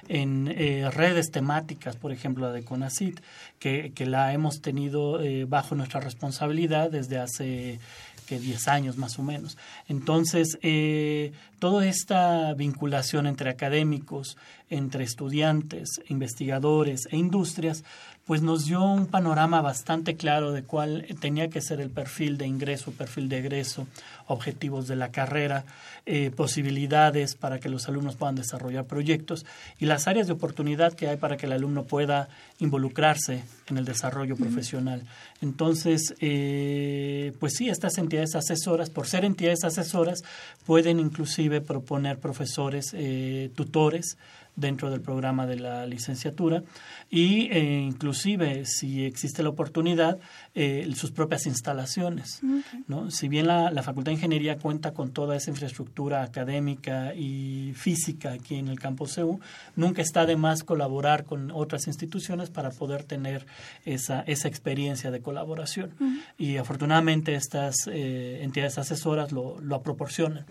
en 0.08 0.48
eh, 0.48 0.88
redes 0.90 1.30
temáticas, 1.30 1.96
por 1.96 2.12
ejemplo, 2.12 2.46
la 2.46 2.52
de 2.52 2.62
CONACIT, 2.62 3.20
que, 3.58 3.92
que 3.94 4.06
la 4.06 4.32
hemos 4.34 4.60
tenido 4.60 5.20
eh, 5.20 5.46
bajo 5.46 5.74
nuestra 5.74 6.00
responsabilidad 6.00 6.90
desde 6.90 7.18
hace 7.18 7.80
que 8.26 8.38
10 8.38 8.68
años 8.68 8.96
más 8.98 9.18
o 9.18 9.22
menos. 9.22 9.56
Entonces, 9.88 10.58
eh, 10.62 11.32
toda 11.58 11.86
esta 11.86 12.52
vinculación 12.54 13.26
entre 13.26 13.50
académicos, 13.50 14.36
entre 14.68 15.04
estudiantes, 15.04 16.00
investigadores 16.08 17.06
e 17.10 17.16
industrias, 17.16 17.84
pues 18.26 18.42
nos 18.42 18.66
dio 18.66 18.82
un 18.82 19.06
panorama 19.06 19.62
bastante 19.62 20.16
claro 20.16 20.50
de 20.50 20.64
cuál 20.64 21.06
tenía 21.20 21.48
que 21.48 21.60
ser 21.60 21.80
el 21.80 21.90
perfil 21.90 22.38
de 22.38 22.46
ingreso, 22.46 22.90
perfil 22.90 23.28
de 23.28 23.38
egreso, 23.38 23.86
objetivos 24.26 24.88
de 24.88 24.96
la 24.96 25.12
carrera, 25.12 25.64
eh, 26.06 26.32
posibilidades 26.34 27.36
para 27.36 27.60
que 27.60 27.68
los 27.68 27.88
alumnos 27.88 28.16
puedan 28.16 28.34
desarrollar 28.34 28.84
proyectos 28.84 29.46
y 29.78 29.86
las 29.86 30.08
áreas 30.08 30.26
de 30.26 30.32
oportunidad 30.32 30.92
que 30.94 31.06
hay 31.06 31.16
para 31.16 31.36
que 31.36 31.46
el 31.46 31.52
alumno 31.52 31.84
pueda 31.84 32.28
involucrarse 32.58 33.44
en 33.68 33.78
el 33.78 33.84
desarrollo 33.84 34.34
profesional. 34.34 35.02
Entonces, 35.40 36.14
eh, 36.20 37.32
pues 37.38 37.54
sí, 37.56 37.68
estas 37.68 37.96
entidades 37.98 38.34
asesoras, 38.34 38.90
por 38.90 39.06
ser 39.06 39.24
entidades 39.24 39.62
asesoras, 39.62 40.24
pueden 40.64 40.98
inclusive 40.98 41.45
proponer 41.60 42.18
profesores, 42.18 42.92
eh, 42.94 43.50
tutores, 43.54 44.16
dentro 44.56 44.90
del 44.90 45.02
programa 45.02 45.46
de 45.46 45.56
la 45.56 45.86
licenciatura. 45.86 46.62
Y 47.10 47.48
eh, 47.52 47.80
inclusive 47.80 48.64
si 48.64 49.04
existe 49.04 49.42
la 49.42 49.50
oportunidad 49.50 50.18
eh, 50.54 50.90
sus 50.96 51.12
propias 51.12 51.46
instalaciones 51.46 52.40
¿no? 52.88 53.10
si 53.10 53.28
bien 53.28 53.46
la, 53.46 53.70
la, 53.70 53.82
facultad 53.84 54.10
de 54.10 54.14
ingeniería 54.14 54.58
cuenta 54.58 54.92
con 54.92 55.12
toda 55.12 55.36
esa 55.36 55.50
infraestructura 55.50 56.22
académica 56.22 57.14
y 57.14 57.74
física 57.76 58.32
aquí 58.32 58.56
en 58.56 58.68
el 58.68 58.80
campus 58.80 59.18
EU 59.18 59.38
nunca 59.76 60.02
está 60.02 60.26
de 60.26 60.36
más 60.36 60.64
colaborar 60.64 61.26
con 61.26 61.52
otras 61.52 61.86
instituciones 61.86 62.50
para 62.50 62.70
poder 62.70 63.04
tener 63.04 63.46
esa, 63.84 64.22
esa 64.22 64.48
experiencia 64.48 65.10
de 65.10 65.20
colaboración. 65.20 65.94
Y 66.38 66.56
afortunadamente 66.56 67.34
estas 67.34 67.86
eh, 67.86 68.40
entidades 68.42 68.78
asesoras 68.78 69.30
lo, 69.30 69.60
lo 69.60 69.82
proporcionan 69.82 70.46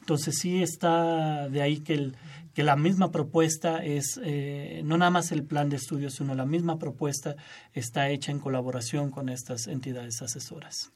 entonces 0.00 0.38
sí 0.38 0.62
está 0.62 1.48
de 1.48 1.62
ahí 1.62 1.80
que 1.80 1.94
el 1.94 2.16
que 2.54 2.64
la 2.64 2.76
misma 2.76 3.10
propuesta 3.10 3.84
es, 3.84 4.20
eh, 4.22 4.82
no 4.84 4.98
nada 4.98 5.10
más 5.10 5.30
el 5.32 5.44
plan 5.44 5.68
de 5.68 5.76
estudios, 5.76 6.14
sino 6.14 6.34
la 6.34 6.46
misma 6.46 6.78
propuesta 6.78 7.36
está 7.74 8.10
hecha 8.10 8.32
en 8.32 8.38
colaboración 8.38 9.10
con 9.10 9.28
estas 9.28 9.66
entidades 9.66 10.20
asesoras. 10.20 10.90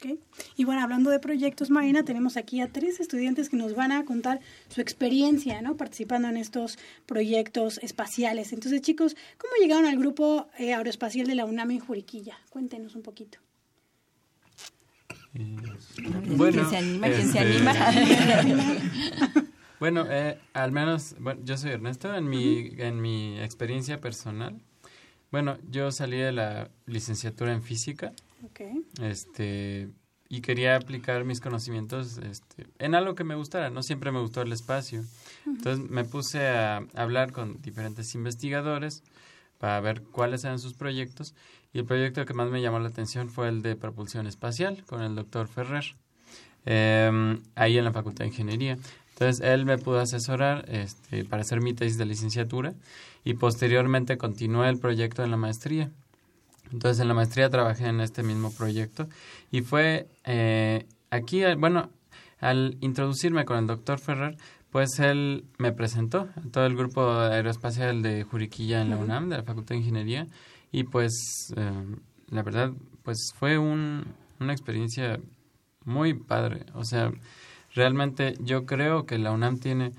Y 0.56 0.64
bueno, 0.64 0.82
hablando 0.82 1.10
de 1.10 1.20
proyectos, 1.20 1.70
Marina, 1.70 2.02
tenemos 2.04 2.36
aquí 2.36 2.60
a 2.60 2.72
tres 2.72 3.00
estudiantes 3.00 3.50
que 3.50 3.56
nos 3.56 3.74
van 3.74 3.92
a 3.92 4.04
contar 4.04 4.40
su 4.68 4.80
experiencia, 4.80 5.62
¿no? 5.62 5.76
Participando 5.76 6.28
en 6.28 6.36
estos 6.36 6.78
proyectos 7.06 7.78
espaciales. 7.78 8.52
Entonces, 8.52 8.80
chicos, 8.82 9.16
¿cómo 9.38 9.52
llegaron 9.60 9.86
al 9.86 9.98
grupo 9.98 10.48
eh, 10.58 10.74
aeroespacial 10.74 11.26
de 11.26 11.36
la 11.36 11.44
UNAM 11.44 11.70
en 11.70 11.80
Juriquilla? 11.80 12.36
Cuéntenos 12.50 12.96
un 12.96 13.02
poquito. 13.02 13.38
Bueno, 15.34 16.52
¿Quién 16.52 16.70
se 16.70 16.76
anima? 16.76 17.06
¿Quién 17.08 17.28
se 17.28 17.56
este, 17.56 17.68
anima? 17.68 18.74
Bueno, 19.80 20.06
eh, 20.08 20.38
al 20.54 20.72
menos, 20.72 21.14
bueno, 21.18 21.42
yo 21.44 21.58
soy 21.58 21.72
Ernesto, 21.72 22.14
en 22.14 22.26
mi, 22.28 22.72
en 22.78 23.02
mi 23.02 23.38
experiencia 23.40 24.00
personal. 24.00 24.58
Bueno, 25.30 25.58
yo 25.68 25.90
salí 25.90 26.16
de 26.16 26.32
la 26.32 26.70
licenciatura 26.86 27.52
en 27.52 27.62
física. 27.62 28.12
Este, 29.02 29.90
y 30.28 30.40
quería 30.40 30.76
aplicar 30.76 31.24
mis 31.24 31.40
conocimientos 31.40 32.18
este, 32.18 32.66
en 32.78 32.94
algo 32.94 33.14
que 33.14 33.24
me 33.24 33.34
gustara. 33.34 33.68
No 33.68 33.82
siempre 33.82 34.12
me 34.12 34.20
gustó 34.20 34.42
el 34.42 34.52
espacio. 34.52 35.04
Entonces 35.44 35.90
me 35.90 36.04
puse 36.04 36.46
a 36.46 36.86
hablar 36.94 37.32
con 37.32 37.60
diferentes 37.60 38.14
investigadores 38.14 39.02
para 39.58 39.80
ver 39.80 40.02
cuáles 40.02 40.44
eran 40.44 40.60
sus 40.60 40.74
proyectos 40.74 41.34
y 41.74 41.80
el 41.80 41.84
proyecto 41.84 42.24
que 42.24 42.32
más 42.32 42.48
me 42.50 42.62
llamó 42.62 42.78
la 42.78 42.88
atención 42.88 43.28
fue 43.28 43.48
el 43.48 43.60
de 43.60 43.74
propulsión 43.74 44.28
espacial 44.28 44.84
con 44.86 45.02
el 45.02 45.16
doctor 45.16 45.48
Ferrer, 45.48 45.84
em, 46.64 47.42
ahí 47.56 47.76
en 47.76 47.84
la 47.84 47.92
Facultad 47.92 48.24
de 48.24 48.28
Ingeniería. 48.28 48.78
Entonces, 49.10 49.44
él 49.44 49.66
me 49.66 49.76
pudo 49.76 49.98
asesorar 50.00 50.64
este, 50.68 51.24
para 51.24 51.42
hacer 51.42 51.60
mi 51.60 51.74
tesis 51.74 51.98
de 51.98 52.06
licenciatura 52.06 52.74
y 53.24 53.34
posteriormente 53.34 54.16
continué 54.16 54.68
el 54.68 54.78
proyecto 54.78 55.24
en 55.24 55.32
la 55.32 55.36
maestría. 55.36 55.90
Entonces, 56.72 57.00
en 57.00 57.08
la 57.08 57.14
maestría 57.14 57.50
trabajé 57.50 57.86
en 57.86 58.00
este 58.00 58.22
mismo 58.22 58.52
proyecto 58.52 59.08
y 59.50 59.62
fue 59.62 60.06
eh, 60.24 60.86
aquí, 61.10 61.42
bueno, 61.58 61.90
al 62.40 62.76
introducirme 62.80 63.44
con 63.44 63.58
el 63.58 63.66
doctor 63.66 63.98
Ferrer, 63.98 64.36
pues 64.70 64.98
él 64.98 65.44
me 65.58 65.72
presentó 65.72 66.28
a 66.36 66.50
todo 66.50 66.66
el 66.66 66.76
grupo 66.76 67.08
aeroespacial 67.08 68.02
de 68.02 68.24
Juriquilla 68.24 68.82
en 68.82 68.90
la 68.90 68.96
UNAM, 68.96 69.28
de 69.28 69.36
la 69.36 69.42
Facultad 69.44 69.74
de 69.74 69.80
Ingeniería, 69.80 70.26
y 70.74 70.82
pues 70.82 71.54
eh, 71.56 71.86
la 72.30 72.42
verdad, 72.42 72.72
pues 73.04 73.32
fue 73.38 73.58
un, 73.58 74.04
una 74.40 74.52
experiencia 74.52 75.20
muy 75.84 76.14
padre. 76.14 76.66
O 76.74 76.84
sea, 76.84 77.12
realmente 77.74 78.34
yo 78.40 78.66
creo 78.66 79.06
que 79.06 79.18
la 79.18 79.30
UNAM 79.30 79.60
tiene 79.60 79.92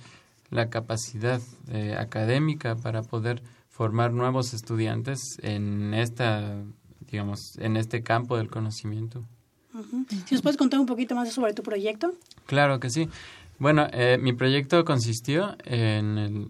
la 0.49 0.69
capacidad 0.69 1.41
eh, 1.69 1.95
académica 1.97 2.75
para 2.75 3.03
poder 3.03 3.41
formar 3.69 4.11
nuevos 4.11 4.53
estudiantes 4.53 5.39
en 5.43 5.93
esta, 5.93 6.61
digamos, 7.09 7.57
en 7.57 7.77
este 7.77 8.03
campo 8.03 8.35
del 8.35 8.49
conocimiento. 8.49 9.23
Si 10.25 10.35
nos 10.35 10.41
puedes 10.41 10.57
contar 10.57 10.81
un 10.81 10.87
poquito 10.87 11.15
más 11.15 11.31
sobre 11.31 11.53
tu 11.53 11.63
proyecto. 11.63 12.13
Claro 12.47 12.81
que 12.81 12.89
sí. 12.89 13.07
Bueno, 13.59 13.87
eh, 13.93 14.17
mi 14.21 14.33
proyecto 14.33 14.83
consistió 14.83 15.55
en 15.63 16.17
el 16.17 16.47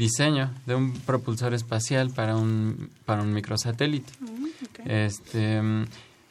diseño 0.00 0.50
de 0.66 0.74
un 0.74 0.92
propulsor 0.92 1.54
espacial 1.54 2.10
para 2.10 2.36
un, 2.36 2.90
para 3.04 3.22
un 3.22 3.32
microsatélite. 3.32 4.12
Mm, 4.20 4.46
este, 4.86 5.60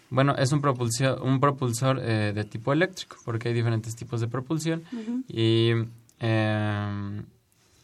bueno, 0.09 0.35
es 0.37 0.51
un 0.51 0.59
propulsor, 0.59 1.21
un 1.21 1.39
propulsor 1.39 2.01
eh, 2.03 2.33
de 2.33 2.43
tipo 2.43 2.73
eléctrico, 2.73 3.17
porque 3.23 3.49
hay 3.49 3.53
diferentes 3.53 3.95
tipos 3.95 4.19
de 4.19 4.27
propulsión 4.27 4.83
y, 5.27 5.71
em, 6.19 7.23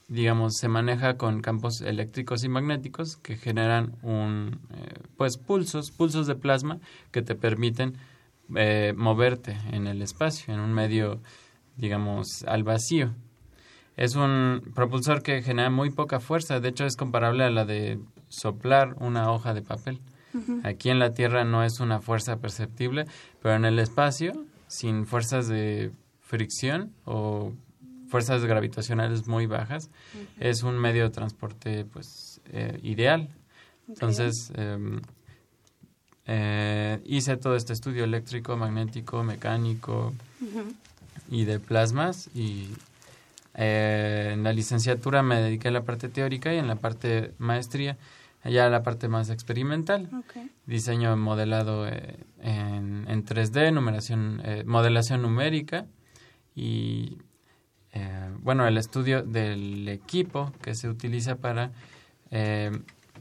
digamos, 0.08 0.54
se 0.60 0.67
maneja 0.67 1.17
con 1.17 1.41
campos 1.41 1.82
eléctricos 1.82 2.43
y 2.43 2.50
magnéticos 2.50 3.17
que 3.17 3.38
generan 3.38 3.93
un, 4.02 4.60
eh, 4.74 5.00
pues, 5.17 5.38
pulsos, 5.38 5.91
pulsos 5.91 6.26
de 6.26 6.36
plasma 6.36 6.80
que 7.12 7.21
te 7.21 7.36
permiten 7.36 7.93
eh, 8.56 8.93
moverte 8.98 9.58
en 9.71 9.88
el 9.88 10.02
espacio, 10.02 10.54
en 10.54 10.60
un 10.60 10.74
medio, 10.74 11.19
digamos, 11.78 12.43
al 12.48 12.63
vacío. 12.63 13.13
Es 13.98 14.16
un 14.16 14.72
propulsor 14.74 15.22
que 15.22 15.42
genera 15.42 15.70
muy 15.70 15.90
poca 15.90 16.20
fuerza, 16.20 16.60
de 16.60 16.70
hecho 16.70 16.86
es 16.86 16.96
comparable 16.96 17.44
a 17.44 17.50
la 17.50 17.66
de 17.66 18.00
soplar 18.28 18.96
una 19.00 19.32
hoja 19.32 19.54
de 19.54 19.62
papel. 19.62 20.02
Aquí 20.64 20.90
en 20.90 21.00
la 21.00 21.14
Tierra 21.14 21.46
no 21.46 21.64
es 21.64 21.80
una 21.80 22.02
fuerza 22.02 22.38
perceptible, 22.38 23.06
pero 23.42 23.56
en 23.56 23.64
el 23.64 23.80
espacio, 23.80 24.34
sin 24.68 25.06
fuerzas 25.06 25.48
de 25.48 25.92
fricción 26.20 26.92
o 27.06 27.54
fuerzas 28.10 28.44
gravitacionales 28.44 29.28
muy 29.28 29.46
bajas, 29.46 29.90
es 30.40 30.64
un 30.64 30.78
medio 30.78 31.04
de 31.04 31.10
transporte 31.10 31.86
pues 31.86 32.42
eh, 32.52 32.80
ideal. 32.84 33.30
Entonces, 33.88 34.52
em, 34.56 35.00
eh, 36.26 37.00
hice 37.06 37.38
todo 37.38 37.56
este 37.56 37.74
estudio 37.74 38.04
eléctrico, 38.04 38.58
magnético, 38.58 39.24
mecánico 39.24 40.14
y 41.30 41.46
de 41.46 41.60
plasmas 41.60 42.30
y 42.34 42.70
eh, 43.58 44.32
en 44.34 44.44
la 44.44 44.52
licenciatura 44.52 45.24
me 45.24 45.41
dediqué 45.41 45.70
a 45.70 45.72
la 45.72 45.84
parte 45.84 46.10
teórica 46.10 46.54
y 46.54 46.58
en 46.58 46.68
la 46.68 46.76
parte 46.76 47.34
maestría 47.38 47.98
ya 48.44 48.68
a 48.68 48.70
la 48.70 48.84
parte 48.84 49.08
más 49.08 49.30
experimental. 49.30 50.10
Diseño 50.65 51.15
modelado 51.18 51.88
eh, 51.88 52.20
en, 52.41 53.06
en, 53.08 53.26
3D, 53.26 53.74
numeración, 53.74 54.41
eh, 54.44 54.63
modelación 54.65 55.22
numérica 55.22 55.86
y 56.56 57.18
bueno, 58.41 58.68
el 58.68 58.78
estudio 58.78 59.24
del 59.24 59.88
equipo 59.88 60.52
que 60.62 60.76
se 60.76 60.89
utiliza 60.89 61.38
para 61.38 61.72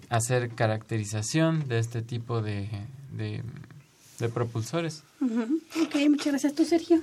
hacer 0.09 0.51
caracterización 0.51 1.69
de 1.69 1.79
este 1.79 2.03
tipo 2.03 2.43
de, 2.43 2.69
de, 3.13 4.29
propulsores. 4.31 5.05
Ok, 5.23 5.95
muchas 6.11 6.27
gracias. 6.27 6.55
¿Tú, 6.55 6.65
Sergio? 6.65 7.01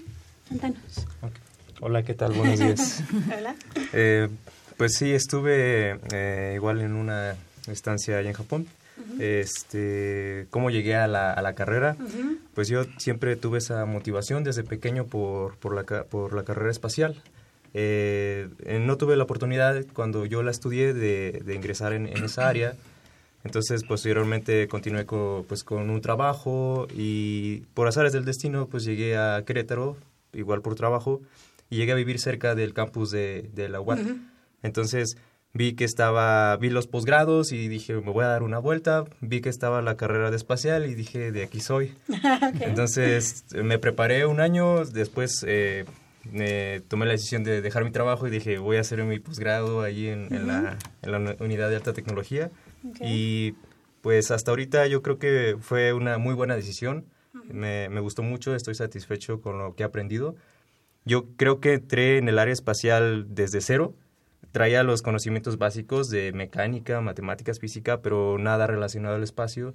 Cuéntanos. 0.50 1.08
Hola, 1.84 2.04
¿qué 2.04 2.14
tal? 2.14 2.34
Buenos 2.34 2.60
días. 2.60 3.04
Hola. 3.38 3.56
Eh, 3.92 4.30
pues 4.78 4.94
sí, 4.94 5.14
estuve 5.14 6.00
eh, 6.14 6.54
igual 6.56 6.80
en 6.80 6.94
una 6.94 7.36
estancia 7.66 8.20
allá 8.20 8.30
en 8.30 8.36
Japón. 8.36 8.68
Este, 9.18 10.46
¿Cómo 10.52 10.70
llegué 10.70 10.96
a 10.96 11.08
la, 11.08 11.34
a 11.34 11.42
la 11.42 11.54
carrera? 11.56 11.98
Pues 12.54 12.68
yo 12.68 12.84
siempre 12.98 13.36
tuve 13.36 13.58
esa 13.58 13.84
motivación 13.86 14.44
desde 14.44 14.64
pequeño 14.64 15.06
por, 15.06 15.58
por, 15.58 15.74
la, 15.74 16.04
por 16.04 16.36
la 16.36 16.44
carrera 16.44 16.70
espacial. 16.70 17.20
Eh, 17.74 18.48
no 18.86 18.98
tuve 18.98 19.16
la 19.16 19.24
oportunidad 19.24 19.84
cuando 19.92 20.28
yo 20.28 20.44
la 20.44 20.52
estudié 20.52 20.94
de, 20.94 21.42
de 21.44 21.56
ingresar 21.56 21.94
en, 21.94 22.06
en, 22.06 22.24
esa 22.24 22.48
área. 22.48 22.76
Entonces, 23.44 23.84
posteriormente 23.84 24.68
continué 24.68 25.08
con, 25.08 25.46
pues, 25.46 25.64
con 25.64 25.90
un 25.90 26.00
trabajo 26.00 26.86
y 26.94 27.62
por 27.74 27.88
azares 27.88 28.14
del 28.14 28.24
destino, 28.24 28.68
pues 28.68 28.84
llegué 28.84 29.18
a 29.18 29.44
Querétaro, 29.48 29.98
igual 30.32 30.62
por 30.62 30.76
trabajo 30.76 31.22
y 31.72 31.78
llegué 31.78 31.94
a 31.94 31.96
vivir 31.96 32.20
cerca 32.20 32.54
del 32.54 32.74
campus 32.74 33.10
de, 33.10 33.50
de 33.54 33.70
la 33.70 33.80
UAT. 33.80 34.02
Entonces 34.62 35.16
vi 35.54 35.74
que 35.74 35.86
estaba, 35.86 36.56
vi 36.58 36.70
los 36.70 36.86
posgrados 36.86 37.54
y 37.54 37.70
dije, 37.70 37.94
me 37.96 38.12
voy 38.12 38.26
a 38.26 38.28
dar 38.28 38.44
una 38.44 38.60
vuelta. 38.60 39.06
Vi 39.22 39.40
que 39.40 39.48
estaba 39.48 39.82
la 39.82 39.96
carrera 39.96 40.30
de 40.30 40.36
espacial 40.36 40.86
y 40.86 40.96
dije, 40.96 41.32
de 41.32 41.44
aquí 41.44 41.62
soy. 41.62 41.96
Entonces 42.60 43.46
me 43.56 43.80
preparé 43.80 44.26
un 44.26 44.42
año, 44.42 44.84
después 44.84 45.46
eh, 45.48 45.86
tomé 46.90 47.06
la 47.06 47.14
decisión 47.14 47.46
de 47.46 47.62
dejar 47.62 47.86
mi 47.86 47.92
trabajo 47.92 48.28
y 48.28 48.32
dije, 48.32 48.58
voy 48.58 48.76
a 48.76 48.82
hacer 48.82 49.02
mi 49.06 49.20
posgrado 49.20 49.82
ahí 49.82 50.08
en, 50.08 50.34
en, 50.34 50.48
la, 50.48 50.78
en, 51.02 51.12
la, 51.12 51.36
unidad 51.40 51.70
de 51.70 51.78
alta 51.78 51.94
tecnología. 51.94 52.52
Y 53.00 53.54
pues 54.02 54.30
hasta 54.30 54.52
ahorita 54.52 54.88
yo 54.88 55.02
creo 55.02 55.20
que 55.20 55.56
fue 55.62 55.94
una 55.94 56.18
muy 56.18 56.36
buena 56.36 56.58
decisión. 56.58 57.06
me, 57.46 57.88
me 57.88 58.02
gustó 58.02 58.24
mucho, 58.24 58.56
estoy 58.56 58.76
satisfecho 58.76 59.40
con 59.40 59.58
lo 59.58 59.74
que 59.74 59.84
he 59.84 59.86
aprendido. 59.86 60.36
Yo 61.06 61.36
creo 61.36 61.60
que 61.60 61.74
entré 61.74 62.18
en 62.18 62.30
el 62.30 62.40
área 62.40 62.54
espacial 62.54 63.28
desde 63.30 63.62
cero. 63.62 63.96
Traía 64.52 64.84
los 64.84 65.02
conocimientos 65.02 65.58
básicos 65.58 66.10
de 66.10 66.34
mecánica, 66.34 67.00
matemáticas, 67.02 67.60
física, 67.60 68.02
pero 68.02 68.38
nada 68.38 68.68
relacionado 68.68 69.16
al 69.16 69.24
espacio. 69.24 69.74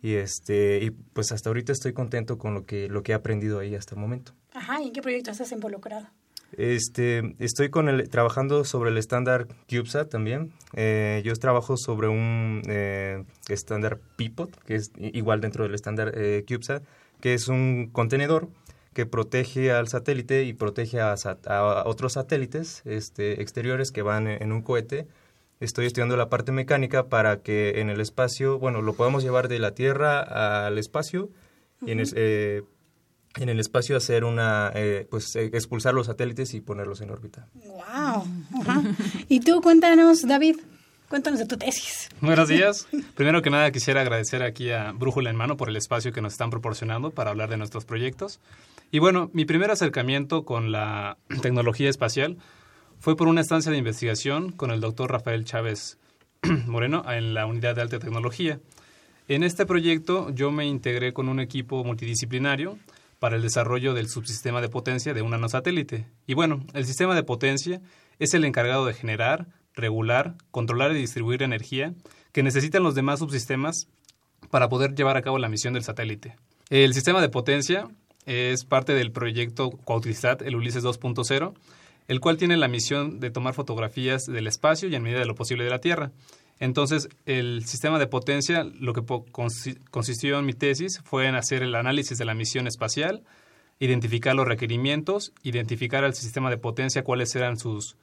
Y 0.00 0.14
este 0.14 0.80
y 0.82 0.90
pues 0.90 1.32
hasta 1.32 1.50
ahorita 1.50 1.72
estoy 1.72 1.92
contento 1.92 2.38
con 2.38 2.54
lo 2.54 2.64
que 2.66 2.88
lo 2.88 3.02
que 3.02 3.12
he 3.12 3.14
aprendido 3.14 3.58
ahí 3.58 3.74
hasta 3.74 3.94
el 3.94 4.00
momento. 4.00 4.32
Ajá, 4.52 4.80
¿y 4.80 4.88
en 4.88 4.92
qué 4.92 5.02
proyecto 5.02 5.30
estás 5.30 5.52
involucrado? 5.52 6.08
Este, 6.56 7.34
estoy 7.38 7.70
con 7.70 7.88
el, 7.88 8.08
trabajando 8.10 8.64
sobre 8.64 8.90
el 8.90 8.98
estándar 8.98 9.48
CubeSat 9.68 10.10
también. 10.10 10.52
Eh, 10.74 11.22
yo 11.24 11.34
trabajo 11.36 11.76
sobre 11.76 12.08
un 12.08 12.62
eh, 12.68 13.24
estándar 13.48 13.98
Pipot, 14.16 14.62
que 14.64 14.74
es 14.76 14.92
igual 14.98 15.40
dentro 15.40 15.64
del 15.64 15.74
estándar 15.74 16.12
eh, 16.14 16.44
CubeSat, 16.46 16.82
que 17.20 17.34
es 17.34 17.48
un 17.48 17.88
contenedor 17.92 18.48
que 18.94 19.06
protege 19.06 19.72
al 19.72 19.88
satélite 19.88 20.44
y 20.44 20.52
protege 20.52 21.00
a, 21.00 21.14
otros 21.84 22.14
satélites 22.14 22.82
este, 22.84 23.40
exteriores 23.42 23.90
que 23.90 24.02
van 24.02 24.26
en, 24.26 24.52
un 24.52 24.62
cohete. 24.62 25.06
Estoy 25.60 25.86
estudiando 25.86 26.16
la 26.16 26.28
parte 26.28 26.52
mecánica 26.52 27.08
para 27.08 27.40
que 27.40 27.80
en 27.80 27.88
el 27.88 28.00
espacio, 28.00 28.58
bueno, 28.58 28.82
lo 28.82 28.94
podamos 28.94 29.22
llevar 29.22 29.48
de 29.48 29.58
la 29.58 29.74
Tierra 29.74 30.66
al 30.66 30.76
espacio 30.78 31.30
y 31.86 31.92
en, 31.92 32.02
eh, 32.14 32.62
en 33.36 33.48
el 33.48 33.60
espacio 33.60 33.96
hacer 33.96 34.24
una, 34.24 34.72
eh, 34.74 35.06
pues 35.10 35.34
eh, 35.36 35.50
expulsar 35.52 35.94
los 35.94 36.06
satélites 36.06 36.54
y 36.54 36.60
ponerlos 36.60 37.00
en 37.00 37.10
órbita. 37.10 37.48
¡Wow! 37.54 38.24
y 39.28 39.40
tú 39.40 39.60
cuéntanos, 39.62 40.22
David, 40.26 40.56
Cuéntanos 41.12 41.40
de 41.40 41.44
tu 41.44 41.58
tesis. 41.58 42.08
Buenos 42.22 42.48
días. 42.48 42.88
Primero 43.14 43.42
que 43.42 43.50
nada 43.50 43.70
quisiera 43.70 44.00
agradecer 44.00 44.42
aquí 44.42 44.70
a 44.70 44.92
Brújula 44.92 45.28
en 45.28 45.36
Mano 45.36 45.58
por 45.58 45.68
el 45.68 45.76
espacio 45.76 46.10
que 46.10 46.22
nos 46.22 46.32
están 46.32 46.48
proporcionando 46.48 47.10
para 47.10 47.28
hablar 47.28 47.50
de 47.50 47.58
nuestros 47.58 47.84
proyectos. 47.84 48.40
Y 48.94 48.98
bueno, 48.98 49.30
mi 49.32 49.46
primer 49.46 49.70
acercamiento 49.70 50.44
con 50.44 50.70
la 50.70 51.16
tecnología 51.40 51.88
espacial 51.88 52.36
fue 53.00 53.16
por 53.16 53.26
una 53.26 53.40
estancia 53.40 53.72
de 53.72 53.78
investigación 53.78 54.52
con 54.52 54.70
el 54.70 54.82
doctor 54.82 55.10
Rafael 55.10 55.46
Chávez 55.46 55.98
Moreno 56.66 57.02
en 57.10 57.32
la 57.32 57.46
unidad 57.46 57.74
de 57.74 57.80
alta 57.80 57.98
tecnología. 57.98 58.60
En 59.28 59.44
este 59.44 59.64
proyecto 59.64 60.28
yo 60.34 60.50
me 60.50 60.66
integré 60.66 61.14
con 61.14 61.30
un 61.30 61.40
equipo 61.40 61.82
multidisciplinario 61.84 62.78
para 63.18 63.36
el 63.36 63.42
desarrollo 63.42 63.94
del 63.94 64.10
subsistema 64.10 64.60
de 64.60 64.68
potencia 64.68 65.14
de 65.14 65.22
un 65.22 65.30
nanosatélite. 65.30 66.04
Y 66.26 66.34
bueno, 66.34 66.62
el 66.74 66.84
sistema 66.84 67.14
de 67.14 67.22
potencia 67.22 67.80
es 68.18 68.34
el 68.34 68.44
encargado 68.44 68.84
de 68.84 68.92
generar, 68.92 69.46
regular, 69.74 70.34
controlar 70.50 70.90
y 70.90 70.98
distribuir 70.98 71.42
energía 71.42 71.94
que 72.32 72.42
necesitan 72.42 72.82
los 72.82 72.94
demás 72.94 73.20
subsistemas 73.20 73.88
para 74.50 74.68
poder 74.68 74.94
llevar 74.94 75.16
a 75.16 75.22
cabo 75.22 75.38
la 75.38 75.48
misión 75.48 75.72
del 75.72 75.82
satélite. 75.82 76.36
El 76.68 76.94
sistema 76.94 77.20
de 77.20 77.28
potencia 77.28 77.88
es 78.26 78.64
parte 78.64 78.94
del 78.94 79.12
proyecto 79.12 79.70
Cuautrisat, 79.70 80.42
el 80.42 80.56
Ulises 80.56 80.84
2.0, 80.84 81.54
el 82.08 82.20
cual 82.20 82.36
tiene 82.36 82.56
la 82.56 82.68
misión 82.68 83.20
de 83.20 83.30
tomar 83.30 83.54
fotografías 83.54 84.24
del 84.26 84.46
espacio 84.46 84.88
y 84.88 84.94
en 84.94 85.02
medida 85.02 85.20
de 85.20 85.26
lo 85.26 85.34
posible 85.34 85.64
de 85.64 85.70
la 85.70 85.80
Tierra. 85.80 86.12
Entonces, 86.60 87.08
el 87.26 87.64
sistema 87.64 87.98
de 87.98 88.06
potencia, 88.06 88.64
lo 88.64 88.92
que 88.92 89.02
consistió 89.90 90.38
en 90.38 90.44
mi 90.44 90.52
tesis 90.52 91.00
fue 91.04 91.26
en 91.26 91.34
hacer 91.34 91.62
el 91.62 91.74
análisis 91.74 92.18
de 92.18 92.24
la 92.24 92.34
misión 92.34 92.68
espacial, 92.68 93.24
identificar 93.80 94.36
los 94.36 94.46
requerimientos, 94.46 95.32
identificar 95.42 96.04
al 96.04 96.14
sistema 96.14 96.50
de 96.50 96.58
potencia 96.58 97.02
cuáles 97.02 97.34
eran 97.34 97.56
sus 97.56 97.96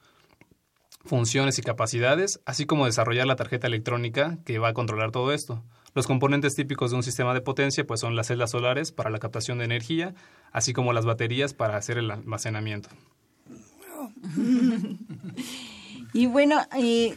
funciones 1.06 1.58
y 1.58 1.62
capacidades, 1.62 2.40
así 2.44 2.66
como 2.66 2.84
desarrollar 2.84 3.26
la 3.26 3.36
tarjeta 3.36 3.66
electrónica 3.66 4.36
que 4.44 4.58
va 4.58 4.68
a 4.68 4.74
controlar 4.74 5.10
todo 5.10 5.32
esto. 5.32 5.64
Los 5.94 6.06
componentes 6.06 6.54
típicos 6.54 6.90
de 6.90 6.96
un 6.96 7.02
sistema 7.02 7.34
de 7.34 7.40
potencia 7.40 7.86
pues 7.86 8.00
son 8.00 8.16
las 8.16 8.28
celdas 8.28 8.50
solares 8.50 8.92
para 8.92 9.10
la 9.10 9.18
captación 9.18 9.58
de 9.58 9.64
energía, 9.64 10.14
así 10.52 10.72
como 10.72 10.92
las 10.92 11.04
baterías 11.04 11.54
para 11.54 11.76
hacer 11.76 11.98
el 11.98 12.10
almacenamiento. 12.10 12.88
y 16.12 16.26
bueno, 16.26 16.60
eh, 16.78 17.16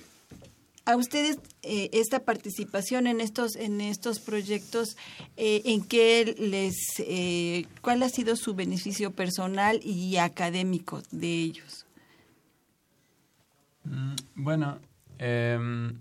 a 0.86 0.96
ustedes 0.98 1.40
eh, 1.62 1.90
esta 1.94 2.20
participación 2.20 3.08
en 3.08 3.22
estos 3.22 3.56
en 3.56 3.80
estos 3.80 4.20
proyectos, 4.20 4.98
eh, 5.38 5.62
¿en 5.66 5.84
qué 5.86 6.36
les 6.38 6.76
eh, 7.00 7.66
cuál 7.82 8.04
ha 8.04 8.10
sido 8.10 8.36
su 8.36 8.54
beneficio 8.54 9.12
personal 9.12 9.80
y 9.82 10.18
académico 10.18 11.02
de 11.12 11.28
ellos? 11.28 11.86
Mm, 13.86 14.16
bueno, 14.36 14.80
em, 15.20 15.98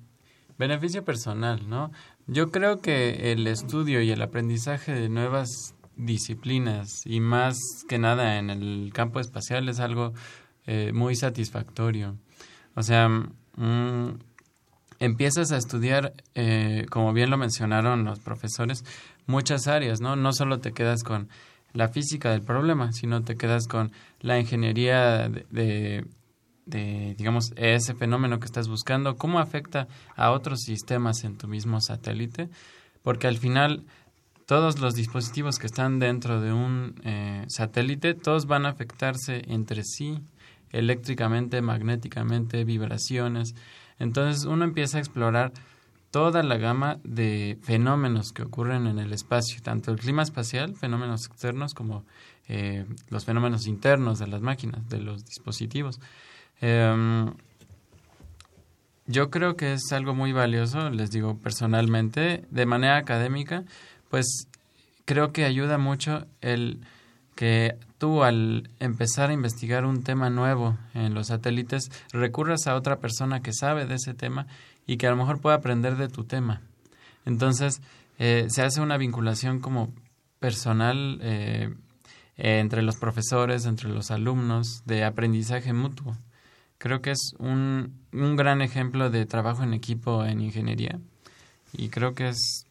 beneficio 0.59 1.05
personal, 1.05 1.69
¿no? 1.69 1.93
Yo 2.33 2.51
creo 2.51 2.81
que 2.81 3.33
el 3.33 3.47
estudio 3.47 4.01
y 4.01 4.11
el 4.11 4.23
aprendizaje 4.23 4.95
de 4.95 5.11
nuevas 5.11 5.75
disciplinas 5.97 7.03
y 7.05 7.21
más 7.21 7.59
que 7.91 7.99
nada 7.99 8.39
en 8.39 8.49
el 8.49 8.91
campo 8.95 9.21
espacial 9.21 9.69
es 9.69 9.81
algo 9.81 10.15
eh, 10.67 10.93
muy 10.95 11.15
satisfactorio. 11.15 12.17
O 12.75 12.83
sea, 12.83 13.07
mm, 13.11 14.19
empiezas 14.99 15.53
a 15.53 15.59
estudiar, 15.59 16.15
eh, 16.35 16.87
como 16.89 17.13
bien 17.13 17.29
lo 17.29 17.37
mencionaron 17.37 18.05
los 18.05 18.21
profesores, 18.21 18.83
muchas 19.27 19.67
áreas, 19.67 20.01
¿no? 20.01 20.17
No 20.17 20.33
solo 20.33 20.59
te 20.59 20.73
quedas 20.73 21.03
con 21.03 21.29
la 21.75 21.89
física 21.89 22.31
del 22.31 22.41
problema, 22.41 22.93
sino 22.93 23.23
te 23.23 23.37
quedas 23.37 23.67
con 23.67 23.93
la 24.21 24.39
ingeniería 24.39 25.29
de 25.29 25.45
de, 25.51 26.07
digamos, 26.67 27.53
ese 27.57 27.95
fenómeno 27.95 28.39
que 28.39 28.47
estás 28.47 28.69
buscando, 28.69 29.17
cómo 29.17 29.39
afecta 29.39 29.89
a 30.17 30.31
otros 30.31 30.61
sistemas 30.61 31.25
en 31.25 31.37
tu 31.37 31.49
mismo 31.49 31.81
satélite, 31.81 32.49
porque 33.03 33.27
al 33.27 33.39
final 33.39 33.85
todos 34.47 34.81
los 34.81 34.95
dispositivos 34.95 35.59
que 35.59 35.67
están 35.67 35.99
dentro 35.99 36.41
de 36.41 36.53
un 36.53 36.95
eh, 37.05 37.45
satélite, 37.49 38.15
todos 38.15 38.47
van 38.47 38.67
a 38.67 38.71
afectarse 38.71 39.43
entre 39.49 39.83
sí, 39.85 40.21
eléctricamente, 40.71 41.63
magnéticamente, 41.63 42.65
vibraciones. 42.65 43.55
Entonces 43.99 44.45
uno 44.45 44.65
empieza 44.65 44.99
a 44.99 45.01
explorar 45.01 45.53
toda 46.11 46.43
la 46.43 46.59
gama 46.59 46.99
de 47.05 47.59
fenómenos 47.63 48.33
que 48.33 48.43
ocurren 48.43 48.87
en 48.87 48.99
el 48.99 49.13
espacio, 49.13 49.63
tanto 49.63 49.93
el 49.93 49.99
clima 49.99 50.23
espacial, 50.23 50.75
fenómenos 50.77 51.27
externos, 51.27 51.73
como 51.73 52.05
eh, 52.49 52.85
los 53.09 53.25
fenómenos 53.25 53.67
internos 53.67 54.19
de 54.19 54.27
las 54.27 54.43
máquinas, 54.43 54.87
de 54.89 54.99
los 54.99 55.25
dispositivos. 55.25 56.01
Em, 56.63 57.35
yo 59.07 59.31
creo 59.31 59.57
que 59.57 59.75
es 59.75 59.93
algo 59.93 60.15
muy 60.15 60.33
valioso, 60.33 60.91
les 60.91 61.11
digo 61.11 61.37
personalmente, 61.37 62.45
de 62.51 62.67
manera 62.67 62.97
académica, 62.97 63.65
pues 64.09 64.47
creo 65.05 65.33
que 65.33 65.45
ayuda 65.45 65.77
mucho 65.77 66.25
el 66.41 66.79
que 67.35 67.77
tú 67.99 68.23
al 68.23 68.71
empezar 68.79 69.31
a 69.31 69.33
investigar 69.33 69.85
un 69.85 70.05
tema 70.05 70.31
nuevo 70.31 70.79
en 70.95 71.15
los 71.15 71.29
satélites 71.29 71.91
recurras 72.13 72.69
a 72.69 72.77
otra 72.77 73.01
persona 73.01 73.43
que 73.43 73.53
sabe 73.53 73.85
de 73.87 73.97
ese 73.97 74.15
tema 74.15 74.47
y 74.87 74.99
que 74.99 75.09
a 75.09 75.11
lo 75.11 75.17
mejor 75.17 75.41
pueda 75.41 75.57
aprender 75.57 75.97
de 75.97 76.09
tu 76.09 76.23
tema. 76.23 76.61
Entonces, 77.25 77.83
eh, 78.19 78.47
se 78.51 78.63
hace 78.63 78.81
una 78.81 78.99
vinculación 78.99 79.59
como 79.59 79.93
personal 80.39 81.19
eh, 81.23 81.75
entre 82.37 82.83
los 82.83 82.97
profesores, 82.97 83.67
entre 83.67 83.89
los 83.89 84.13
alumnos, 84.13 84.83
de 84.87 85.05
aprendizaje 85.05 85.73
mutuo. 85.73 86.17
Creo 86.83 87.01
que 87.01 87.13
es 87.13 87.35
un, 87.39 87.95
un 88.13 88.35
gran 88.35 88.61
ejemplo 88.61 89.09
de 89.09 89.25
trabajo 89.25 89.63
en 89.63 89.73
equipo 89.73 90.25
en 90.25 90.41
ingeniería 90.41 90.99
y 91.73 91.91
creo 91.91 92.13
que 92.17 92.31
es, 92.31 92.67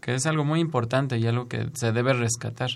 que 0.00 0.16
es 0.16 0.26
algo 0.26 0.44
muy 0.44 0.58
importante 0.58 1.18
y 1.18 1.26
algo 1.28 1.46
que 1.46 1.70
se 1.74 1.92
debe 1.92 2.14
rescatar 2.14 2.70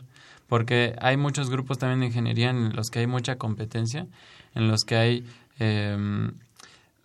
porque 0.47 0.95
hay 1.01 1.17
muchos 1.17 1.51
grupos 1.51 1.79
también 1.79 1.99
de 1.99 2.07
ingeniería 2.07 2.51
en 2.51 2.77
los 2.77 2.91
que 2.91 3.01
hay 3.01 3.09
mucha 3.09 3.39
competencia, 3.39 4.07
en 4.55 4.69
los 4.69 4.85
que 4.85 4.95
hay 4.95 5.27
em, 5.59 6.31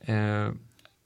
eh, 0.05 0.53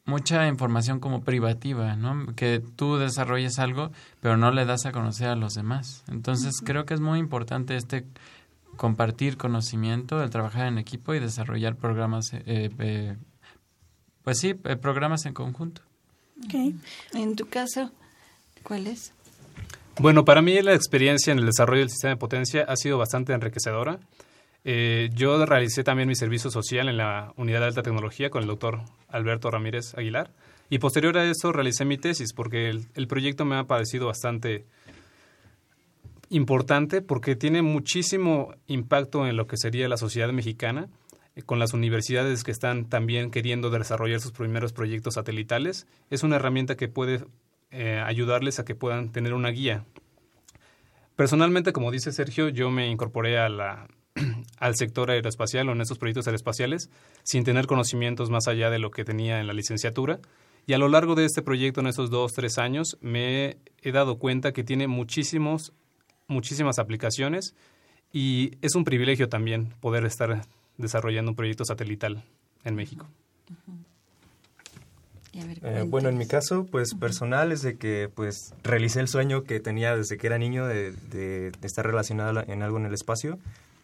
mucha 0.03 0.45
información 0.49 0.99
como 0.99 1.21
privativa, 1.21 1.95
¿no? 1.95 2.35
Que 2.35 2.61
tú 2.75 2.97
desarrolles 2.97 3.59
algo, 3.59 3.91
pero 4.19 4.35
no 4.35 4.51
le 4.51 4.65
das 4.65 4.85
a 4.85 4.91
conocer 4.91 5.29
a 5.29 5.37
los 5.37 5.53
demás. 5.53 6.03
Entonces, 6.09 6.61
creo 6.65 6.85
que 6.85 6.95
es 6.95 6.99
muy 6.99 7.17
importante 7.17 7.77
este 7.77 8.05
compartir 8.77 9.37
conocimiento, 9.37 10.23
el 10.23 10.29
trabajar 10.29 10.67
en 10.67 10.77
equipo 10.77 11.13
y 11.13 11.19
desarrollar 11.19 11.75
programas, 11.75 12.33
eh, 12.33 12.69
eh, 12.79 13.15
pues 14.23 14.39
sí, 14.39 14.55
eh, 14.63 14.75
programas 14.77 15.25
en 15.25 15.33
conjunto. 15.33 15.81
En 17.13 17.35
tu 17.35 17.47
caso, 17.47 17.91
¿cuál 18.63 18.87
es? 18.87 19.13
Bueno, 19.99 20.23
para 20.23 20.41
mí 20.41 20.61
la 20.61 20.75
experiencia 20.75 21.33
en 21.33 21.39
el 21.39 21.47
desarrollo 21.47 21.81
del 21.81 21.89
sistema 21.89 22.11
de 22.11 22.17
potencia 22.17 22.63
ha 22.67 22.75
sido 22.75 22.97
bastante 22.97 23.33
enriquecedora. 23.33 23.99
yo 24.63 25.45
realicé 25.45 25.83
también 25.83 26.07
mi 26.07 26.15
servicio 26.15 26.51
social 26.51 26.87
en 26.87 26.97
la 26.97 27.33
unidad 27.37 27.61
de 27.61 27.65
alta 27.65 27.81
tecnología 27.81 28.29
con 28.29 28.43
el 28.43 28.47
doctor 28.47 28.81
Alberto 29.09 29.49
Ramírez 29.49 29.95
Aguilar 29.95 30.31
y 30.69 30.79
posterior 30.79 31.17
a 31.17 31.23
eso 31.23 31.51
realicé 31.51 31.85
mi 31.85 31.97
tesis 31.97 32.33
porque 32.33 32.69
el, 32.69 32.85
el 32.93 33.07
proyecto 33.07 33.45
me 33.45 33.55
ha 33.55 33.63
parecido 33.63 34.07
bastante 34.07 34.65
importante 36.29 37.01
porque 37.01 37.35
tiene 37.35 37.61
muchísimo 37.61 38.53
impacto 38.67 39.27
en 39.27 39.37
lo 39.37 39.47
que 39.47 39.57
sería 39.57 39.87
la 39.87 39.97
sociedad 39.97 40.31
mexicana, 40.31 40.89
eh, 41.35 41.41
con 41.43 41.59
las 41.59 41.73
universidades 41.73 42.43
que 42.43 42.51
están 42.51 42.89
también 42.89 43.31
queriendo 43.31 43.69
desarrollar 43.69 44.19
sus 44.19 44.31
primeros 44.31 44.73
proyectos 44.73 45.15
satelitales. 45.15 45.87
Es 46.09 46.23
una 46.23 46.37
herramienta 46.37 46.75
que 46.75 46.87
puede 46.87 47.25
eh, 47.71 48.01
ayudarles 48.05 48.59
a 48.59 48.65
que 48.65 48.75
puedan 48.75 49.11
tener 49.11 49.33
una 49.33 49.49
guía. 49.49 49.85
Personalmente, 51.15 51.73
como 51.73 51.91
dice 51.91 52.11
Sergio, 52.11 52.49
yo 52.49 52.69
me 52.69 52.89
incorporé 52.89 53.37
al 53.39 54.75
sector 54.75 55.11
aeroespacial 55.11 55.69
o 55.69 55.71
en 55.71 55.81
estos 55.81 55.97
proyectos 55.97 56.27
aeroespaciales 56.27 56.89
sin 57.23 57.43
tener 57.43 57.67
conocimientos 57.67 58.29
más 58.29 58.47
allá 58.47 58.69
de 58.69 58.79
lo 58.79 58.91
que 58.91 59.03
tenía 59.03 59.39
en 59.39 59.47
la 59.47 59.53
licenciatura. 59.53 60.19
Y 60.65 60.73
a 60.73 60.77
lo 60.77 60.89
largo 60.89 61.15
de 61.15 61.25
este 61.25 61.41
proyecto, 61.41 61.79
en 61.79 61.87
esos 61.87 62.09
dos, 62.09 62.33
tres 62.33 62.57
años, 62.57 62.97
me 62.99 63.57
he 63.81 63.91
dado 63.91 64.19
cuenta 64.19 64.51
que 64.51 64.65
tiene 64.65 64.87
muchísimos 64.87 65.73
muchísimas 66.27 66.79
aplicaciones 66.79 67.55
y 68.11 68.51
es 68.61 68.75
un 68.75 68.83
privilegio 68.83 69.29
también 69.29 69.73
poder 69.81 70.05
estar 70.05 70.45
desarrollando 70.77 71.31
un 71.31 71.35
proyecto 71.35 71.65
satelital 71.65 72.23
en 72.63 72.75
México. 72.75 73.07
Eh, 75.33 75.83
bueno, 75.87 76.09
en 76.09 76.17
mi 76.17 76.25
caso, 76.25 76.65
pues 76.65 76.95
personal 76.95 77.51
es 77.51 77.61
de 77.61 77.77
que 77.77 78.09
pues 78.13 78.55
realicé 78.63 79.01
el 79.01 79.07
sueño 79.07 79.43
que 79.43 79.59
tenía 79.59 79.95
desde 79.95 80.17
que 80.17 80.27
era 80.27 80.37
niño 80.37 80.65
de, 80.65 81.51
estar 81.61 81.85
relacionado 81.85 82.43
en 82.47 82.63
algo 82.63 82.77
en 82.77 82.85
el 82.85 82.93
espacio 82.93 83.37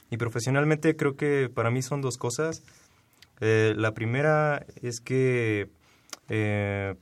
y 0.10 0.18
profesionalmente 0.18 0.96
creo 0.96 1.16
que 1.16 1.50
para 1.54 1.70
mí 1.70 1.82
son 1.82 2.02
dos 2.02 2.18
cosas. 2.18 2.64
Eh, 3.40 3.74
la 3.76 3.94
primera 3.94 4.66
es 4.82 5.00
que 5.00 5.70
eh, 6.30 6.96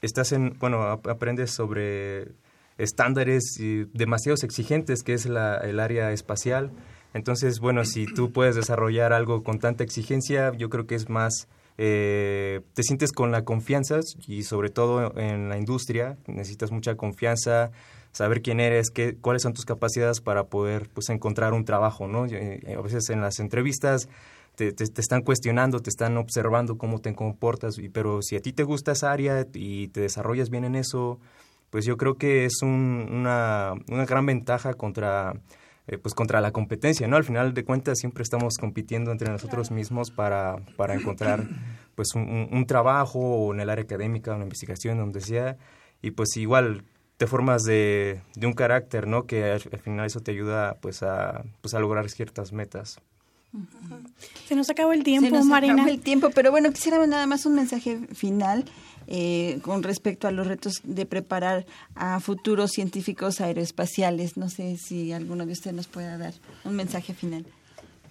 estás 0.00 0.32
en, 0.32 0.56
bueno, 0.58 0.82
aprendes 0.82 1.50
sobre 1.50 2.28
estándares 2.78 3.58
demasiados 3.92 4.42
exigentes 4.44 5.02
que 5.02 5.14
es 5.14 5.26
la, 5.26 5.56
el 5.56 5.80
área 5.80 6.12
espacial. 6.12 6.72
Entonces, 7.14 7.60
bueno, 7.60 7.84
si 7.84 8.04
tú 8.04 8.30
puedes 8.30 8.56
desarrollar 8.56 9.12
algo 9.12 9.42
con 9.42 9.58
tanta 9.58 9.82
exigencia, 9.82 10.52
yo 10.52 10.68
creo 10.68 10.86
que 10.86 10.96
es 10.96 11.08
más, 11.08 11.48
eh, 11.78 12.60
te 12.74 12.82
sientes 12.82 13.12
con 13.12 13.32
la 13.32 13.42
confianza 13.42 14.00
y 14.26 14.42
sobre 14.42 14.68
todo 14.68 15.16
en 15.18 15.48
la 15.48 15.56
industria, 15.56 16.18
necesitas 16.26 16.72
mucha 16.72 16.96
confianza, 16.96 17.70
saber 18.12 18.42
quién 18.42 18.60
eres, 18.60 18.90
qué, 18.90 19.16
cuáles 19.16 19.42
son 19.42 19.54
tus 19.54 19.64
capacidades 19.64 20.20
para 20.20 20.44
poder 20.44 20.90
pues, 20.92 21.08
encontrar 21.08 21.54
un 21.54 21.64
trabajo, 21.64 22.06
¿no? 22.06 22.26
Eh, 22.26 22.74
a 22.76 22.80
veces 22.82 23.08
en 23.08 23.22
las 23.22 23.40
entrevistas 23.40 24.08
te, 24.54 24.72
te, 24.72 24.84
están 24.84 25.22
cuestionando, 25.22 25.80
te 25.80 25.90
están 25.90 26.16
observando 26.16 26.76
cómo 26.76 26.98
te 27.00 27.14
comportas, 27.14 27.76
pero 27.92 28.20
si 28.22 28.36
a 28.36 28.40
ti 28.40 28.52
te 28.52 28.62
gusta 28.62 28.92
esa 28.92 29.12
área 29.12 29.46
y 29.54 29.88
te 29.88 30.00
desarrollas 30.00 30.50
bien 30.50 30.64
en 30.64 30.76
eso, 30.76 31.18
pues 31.70 31.84
yo 31.84 31.96
creo 31.96 32.16
que 32.16 32.44
es 32.44 32.62
una, 32.62 33.74
una 33.88 34.06
gran 34.06 34.26
ventaja 34.26 34.74
contra, 34.74 35.34
eh, 35.86 35.98
pues 35.98 36.14
contra 36.14 36.40
la 36.40 36.52
competencia, 36.52 37.06
¿no? 37.08 37.16
Al 37.16 37.24
final 37.24 37.54
de 37.54 37.64
cuentas 37.64 37.98
siempre 37.98 38.22
estamos 38.22 38.56
compitiendo 38.58 39.12
entre 39.12 39.30
nosotros 39.30 39.70
mismos 39.70 40.10
para, 40.10 40.56
para 40.76 40.94
encontrar 40.94 41.44
pues 41.94 42.14
un, 42.14 42.48
un, 42.52 42.66
trabajo 42.66 43.18
o 43.18 43.54
en 43.54 43.60
el 43.60 43.70
área 43.70 43.84
académica, 43.84 44.34
una 44.34 44.44
investigación, 44.44 44.98
donde 44.98 45.20
sea, 45.20 45.56
y 46.02 46.10
pues 46.10 46.36
igual 46.36 46.84
te 47.16 47.26
formas 47.26 47.62
de, 47.62 48.20
de 48.34 48.46
un 48.46 48.52
carácter, 48.52 49.06
¿no? 49.06 49.26
Que 49.26 49.44
al, 49.52 49.60
final 49.60 50.06
eso 50.06 50.20
te 50.20 50.32
ayuda 50.32 50.76
pues 50.80 51.02
a, 51.02 51.44
pues 51.62 51.74
a 51.74 51.80
lograr 51.80 52.08
ciertas 52.10 52.52
metas. 52.52 53.00
Se 54.46 54.54
nos 54.54 54.68
acabó 54.68 54.92
el 54.92 55.02
tiempo, 55.02 55.28
Se 55.28 55.32
nos 55.32 55.46
Marina. 55.46 55.74
acabó 55.74 55.88
el 55.88 56.00
tiempo, 56.00 56.30
pero 56.34 56.50
bueno, 56.50 56.70
quisiera 56.72 57.04
nada 57.06 57.26
más 57.26 57.46
un 57.46 57.54
mensaje 57.54 57.98
final 58.12 58.66
eh, 59.06 59.58
con 59.62 59.82
respecto 59.82 60.28
a 60.28 60.30
los 60.30 60.46
retos 60.46 60.80
de 60.84 61.06
preparar 61.06 61.66
a 61.94 62.20
futuros 62.20 62.72
científicos 62.72 63.40
aeroespaciales. 63.40 64.36
No 64.36 64.48
sé 64.48 64.76
si 64.76 65.12
alguno 65.12 65.46
de 65.46 65.52
ustedes 65.52 65.76
nos 65.76 65.86
pueda 65.86 66.18
dar 66.18 66.34
un 66.64 66.76
mensaje 66.76 67.14
final. 67.14 67.46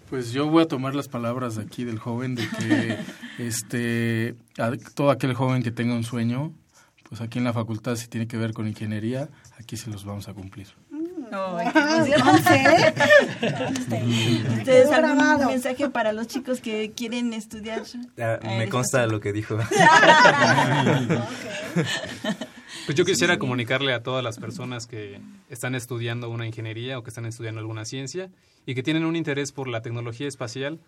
Pues 0.09 0.31
yo 0.31 0.47
voy 0.47 0.63
a 0.63 0.67
tomar 0.67 0.93
las 0.93 1.07
palabras 1.07 1.55
de 1.55 1.63
aquí 1.63 1.83
del 1.83 1.97
joven 1.97 2.35
de 2.35 2.47
que 2.47 2.97
este 3.43 4.35
a 4.57 4.71
todo 4.93 5.09
aquel 5.09 5.33
joven 5.33 5.63
que 5.63 5.71
tenga 5.71 5.95
un 5.95 6.03
sueño, 6.03 6.53
pues 7.09 7.21
aquí 7.21 7.39
en 7.39 7.43
la 7.43 7.53
facultad 7.53 7.95
si 7.95 8.07
tiene 8.07 8.27
que 8.27 8.37
ver 8.37 8.53
con 8.53 8.67
ingeniería, 8.67 9.29
aquí 9.57 9.77
se 9.77 9.89
los 9.89 10.05
vamos 10.05 10.27
a 10.27 10.33
cumplir. 10.33 10.67
Ay, 11.31 11.71
qué 12.05 12.13
emoción. 12.15 12.93
¿Ustedes 14.57 14.91
algún 14.91 15.47
mensaje 15.47 15.89
para 15.89 16.13
los 16.13 16.27
chicos 16.27 16.61
que 16.61 16.91
quieren 16.91 17.33
estudiar? 17.33 17.83
Ah, 18.19 18.39
me 18.43 18.69
consta 18.69 19.05
lo 19.07 19.19
que 19.19 19.33
dijo. 19.33 19.57
Pues 22.85 22.95
yo 22.95 23.03
quisiera 23.03 23.39
comunicarle 23.39 23.93
a 23.93 24.03
todas 24.03 24.23
las 24.23 24.37
personas 24.37 24.85
que 24.85 25.19
están 25.49 25.73
estudiando 25.73 26.29
una 26.29 26.45
ingeniería 26.45 26.99
o 26.99 27.03
que 27.03 27.09
están 27.09 27.25
estudiando 27.25 27.59
alguna 27.59 27.83
ciencia 27.83 28.29
y 28.67 28.75
que 28.75 28.83
tienen 28.83 29.05
un 29.05 29.15
interés 29.15 29.51
por 29.51 29.67
la 29.67 29.81
tecnología 29.81 30.27
espacial, 30.27 30.79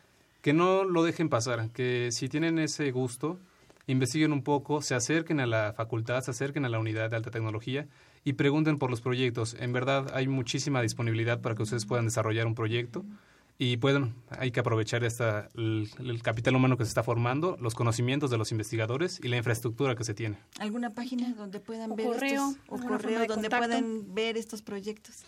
que 0.43 0.53
no 0.53 0.83
lo 0.83 1.03
dejen 1.03 1.27
pasar, 1.27 1.69
que 1.71 2.09
si 2.11 2.29
tienen 2.29 2.59
ese 2.59 2.91
gusto, 2.91 3.39
investiguen 3.87 4.31
un 4.31 4.43
poco, 4.43 4.83
se 4.83 4.93
acerquen 4.93 5.39
a 5.39 5.47
la 5.47 5.73
facultad, 5.73 6.21
se 6.21 6.31
acerquen 6.31 6.65
a 6.65 6.69
la 6.69 6.77
unidad 6.77 7.09
de 7.09 7.15
alta 7.15 7.31
tecnología 7.31 7.87
y 8.27 8.33
pregunten 8.33 8.77
por 8.77 8.91
los 8.91 8.99
proyectos. 8.99 9.55
En 9.57 9.71
verdad 9.71 10.11
hay 10.13 10.27
muchísima 10.27 10.81
disponibilidad 10.81 11.39
para 11.39 11.55
que 11.55 11.63
ustedes 11.63 11.85
puedan 11.85 12.03
desarrollar 12.03 12.45
un 12.45 12.55
proyecto 12.55 13.05
y 13.57 13.77
pueden, 13.77 14.15
hay 14.29 14.51
que 14.51 14.59
aprovechar 14.59 15.05
esta, 15.05 15.47
el, 15.55 15.89
el, 15.99 16.21
capital 16.21 16.53
humano 16.57 16.75
que 16.75 16.83
se 16.83 16.89
está 16.89 17.03
formando, 17.03 17.57
los 17.61 17.73
conocimientos 17.73 18.29
de 18.29 18.37
los 18.37 18.51
investigadores 18.51 19.21
y 19.23 19.29
la 19.29 19.37
infraestructura 19.37 19.95
que 19.95 20.03
se 20.03 20.13
tiene. 20.13 20.39
¿Alguna 20.59 20.89
página 20.89 21.33
donde 21.35 21.61
puedan 21.61 21.89
o 21.89 21.95
ver 21.95 22.07
correo, 22.07 22.49
estos, 22.49 22.63
o 22.67 22.85
correo 22.85 23.19
donde 23.19 23.33
contacto. 23.33 23.65
puedan 23.65 24.13
ver 24.13 24.35
estos 24.35 24.61
proyectos? 24.61 25.23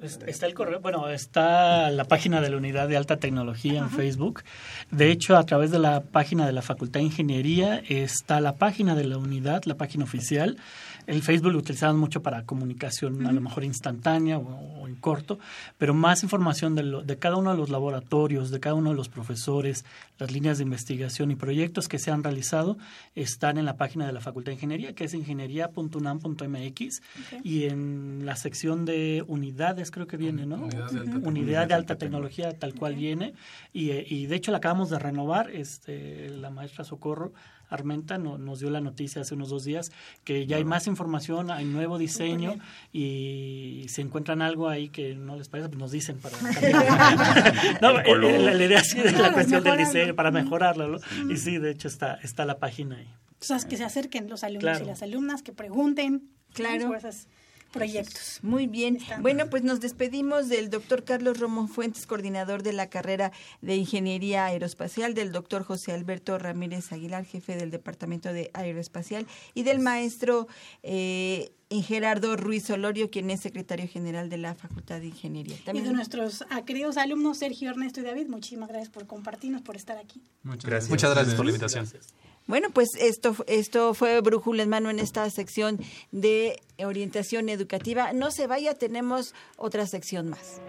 Está 0.00 0.46
el 0.46 0.54
correo, 0.54 0.80
bueno, 0.80 1.08
está 1.08 1.88
la 1.90 2.04
página 2.04 2.40
de 2.40 2.50
la 2.50 2.56
Unidad 2.56 2.88
de 2.88 2.96
Alta 2.96 3.16
Tecnología 3.16 3.84
Ajá. 3.84 3.90
en 3.90 3.96
Facebook. 3.96 4.42
De 4.90 5.10
hecho, 5.10 5.36
a 5.36 5.46
través 5.46 5.70
de 5.70 5.78
la 5.78 6.02
página 6.02 6.46
de 6.46 6.52
la 6.52 6.62
Facultad 6.62 7.00
de 7.00 7.06
Ingeniería 7.06 7.80
está 7.88 8.40
la 8.40 8.56
página 8.56 8.94
de 8.94 9.04
la 9.04 9.16
unidad, 9.16 9.62
la 9.64 9.76
página 9.76 10.04
oficial. 10.04 10.58
El 11.06 11.22
Facebook 11.22 11.52
lo 11.52 11.58
utilizamos 11.58 11.96
mucho 11.96 12.22
para 12.22 12.44
comunicación, 12.44 13.16
uh 13.16 13.20
-huh. 13.20 13.28
a 13.28 13.32
lo 13.32 13.40
mejor 13.40 13.64
instantánea 13.64 14.38
o, 14.38 14.80
o, 14.80 14.88
en 14.88 14.96
corto, 14.96 15.38
pero 15.78 15.94
más 15.94 16.22
información 16.22 16.74
de, 16.74 16.82
lo, 16.82 17.02
de 17.02 17.18
cada 17.18 17.36
uno 17.36 17.52
de 17.52 17.56
los 17.56 17.70
laboratorios, 17.70 18.50
de 18.50 18.60
cada 18.60 18.74
uno 18.74 18.90
de 18.90 18.96
los 18.96 19.08
profesores, 19.08 19.84
las 20.18 20.30
líneas 20.32 20.58
de 20.58 20.64
investigación 20.64 21.30
y 21.30 21.36
proyectos 21.36 21.88
que 21.88 21.98
se 21.98 22.10
han 22.10 22.22
realizado 22.24 22.76
están 23.14 23.58
en 23.58 23.64
la 23.64 23.76
página 23.76 24.06
de 24.06 24.12
la 24.12 24.20
Facultad 24.20 24.50
de 24.50 24.54
Ingeniería, 24.54 24.94
que 24.94 25.04
es 25.04 25.14
ingeniería.unam.mx, 25.14 27.02
okay. 27.26 27.40
y 27.44 27.64
en 27.64 28.24
la 28.24 28.36
sección 28.36 28.84
de 28.84 29.24
unidades 29.26 29.90
creo 29.90 30.06
que 30.06 30.16
viene, 30.16 30.46
¿no? 30.46 30.56
Unidad 30.56 30.90
de 30.90 31.00
alta, 31.00 31.28
Unidad 31.28 31.68
de 31.68 31.74
alta 31.74 31.96
tecnología, 31.96 32.58
tal 32.58 32.74
cual 32.74 32.92
okay. 32.92 33.04
viene, 33.04 33.34
y, 33.72 33.90
y, 33.92 34.26
de 34.26 34.36
hecho 34.36 34.50
la 34.52 34.58
acabamos 34.58 34.90
de 34.90 34.98
renovar, 34.98 35.50
este, 35.50 36.30
la 36.30 36.50
maestra 36.50 36.84
Socorro 36.84 37.32
Armenta 37.68 38.18
no, 38.18 38.38
nos 38.38 38.60
dio 38.60 38.70
la 38.70 38.80
noticia 38.80 39.22
hace 39.22 39.34
unos 39.34 39.50
dos 39.50 39.64
días 39.64 39.92
que 40.24 40.46
ya 40.46 40.56
hay 40.56 40.64
más 40.64 40.86
información, 40.86 41.50
hay 41.50 41.64
nuevo 41.64 41.98
diseño 41.98 42.56
y 42.92 43.86
si 43.88 44.02
encuentran 44.02 44.42
algo 44.42 44.68
ahí 44.68 44.88
que 44.88 45.14
no 45.14 45.36
les 45.36 45.48
parece, 45.48 45.68
pues 45.68 45.78
nos 45.78 45.90
dicen 45.90 46.18
para 46.18 46.36
no, 47.80 47.92
la, 47.92 48.52
la, 48.54 48.64
idea 48.64 48.82
sí 48.82 49.00
de 49.00 49.12
la 49.12 49.32
cuestión 49.32 49.62
del 49.64 49.78
diseño 49.78 50.14
para 50.14 50.30
mejorarlo 50.30 50.88
¿no? 50.88 50.98
sí. 50.98 51.06
y 51.30 51.36
sí, 51.36 51.58
de 51.58 51.70
hecho 51.70 51.88
está, 51.88 52.14
está 52.22 52.44
la 52.44 52.58
página 52.58 52.96
ahí. 52.96 53.08
O 53.40 53.44
sea, 53.44 53.58
que 53.68 53.76
se 53.76 53.84
acerquen 53.84 54.28
los 54.28 54.44
alumnos 54.44 54.62
claro. 54.62 54.84
y 54.84 54.88
las 54.88 55.02
alumnas, 55.02 55.42
que 55.42 55.52
pregunten. 55.52 56.30
Claro. 56.54 56.94
Esas 56.94 57.28
proyectos. 57.76 58.40
Muy 58.42 58.66
bien. 58.66 58.98
Bueno, 59.20 59.48
pues 59.48 59.62
nos 59.62 59.80
despedimos 59.80 60.48
del 60.48 60.70
doctor 60.70 61.04
Carlos 61.04 61.38
Romo 61.38 61.68
Fuentes, 61.68 62.06
coordinador 62.06 62.62
de 62.62 62.72
la 62.72 62.88
carrera 62.88 63.32
de 63.60 63.76
Ingeniería 63.76 64.46
Aeroespacial, 64.46 65.14
del 65.14 65.32
doctor 65.32 65.64
José 65.64 65.92
Alberto 65.92 66.38
Ramírez 66.38 66.92
Aguilar, 66.92 67.24
jefe 67.24 67.56
del 67.56 67.70
Departamento 67.70 68.32
de 68.32 68.50
Aeroespacial, 68.54 69.26
y 69.54 69.62
del 69.62 69.78
maestro 69.78 70.48
eh, 70.82 71.52
Gerardo 71.70 72.36
Ruiz 72.36 72.70
Olorio, 72.70 73.10
quien 73.10 73.30
es 73.30 73.40
secretario 73.40 73.88
general 73.88 74.28
de 74.30 74.38
la 74.38 74.54
Facultad 74.54 75.00
de 75.00 75.06
Ingeniería. 75.08 75.56
También 75.64 75.86
y 75.86 75.88
de 75.88 75.94
nuestros 75.94 76.44
queridos 76.64 76.96
alumnos 76.96 77.38
Sergio, 77.38 77.70
Ernesto 77.70 78.00
y 78.00 78.04
David, 78.04 78.28
muchísimas 78.28 78.68
gracias 78.68 78.90
por 78.90 79.06
compartirnos, 79.06 79.62
por 79.62 79.76
estar 79.76 79.98
aquí. 79.98 80.22
Muchas 80.42 80.64
gracias, 80.64 80.90
Muchas 80.90 81.14
gracias 81.14 81.34
por 81.34 81.44
la 81.44 81.50
invitación. 81.50 81.84
Gracias. 81.84 82.14
Bueno, 82.46 82.70
pues 82.70 82.90
esto, 82.98 83.34
esto 83.48 83.92
fue 83.94 84.20
Brújula 84.20 84.62
en 84.62 84.68
Mano 84.68 84.88
en 84.90 85.00
esta 85.00 85.28
sección 85.30 85.80
de 86.12 86.62
orientación 86.78 87.48
educativa. 87.48 88.12
No 88.12 88.30
se 88.30 88.46
vaya, 88.46 88.74
tenemos 88.74 89.34
otra 89.56 89.86
sección 89.86 90.28
más. 90.28 90.60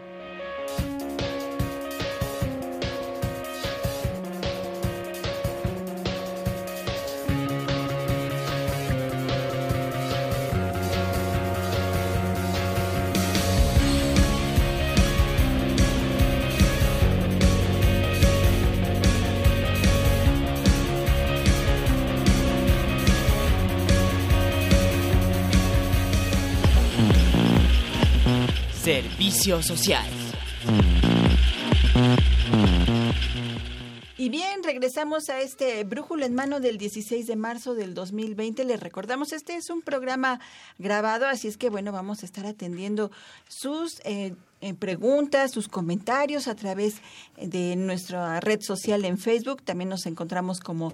Y 34.17 34.29
bien, 34.29 34.63
regresamos 34.63 35.29
a 35.29 35.41
este 35.41 35.83
Brújula 35.83 36.25
en 36.25 36.33
mano 36.33 36.59
del 36.59 36.77
16 36.77 37.27
de 37.27 37.35
marzo 37.35 37.75
del 37.75 37.93
2020. 37.93 38.63
Les 38.65 38.79
recordamos, 38.79 39.31
este 39.31 39.55
es 39.55 39.69
un 39.69 39.81
programa 39.81 40.39
grabado, 40.77 41.27
así 41.27 41.47
es 41.47 41.57
que 41.57 41.69
bueno, 41.69 41.91
vamos 41.91 42.23
a 42.23 42.25
estar 42.25 42.45
atendiendo 42.45 43.11
sus 43.47 44.01
eh, 44.05 44.33
preguntas, 44.79 45.51
sus 45.51 45.67
comentarios 45.67 46.47
a 46.47 46.55
través 46.55 46.95
de 47.37 47.75
nuestra 47.75 48.39
red 48.39 48.61
social 48.61 49.05
en 49.05 49.17
Facebook. 49.17 49.61
También 49.61 49.89
nos 49.89 50.05
encontramos 50.05 50.61
como 50.61 50.93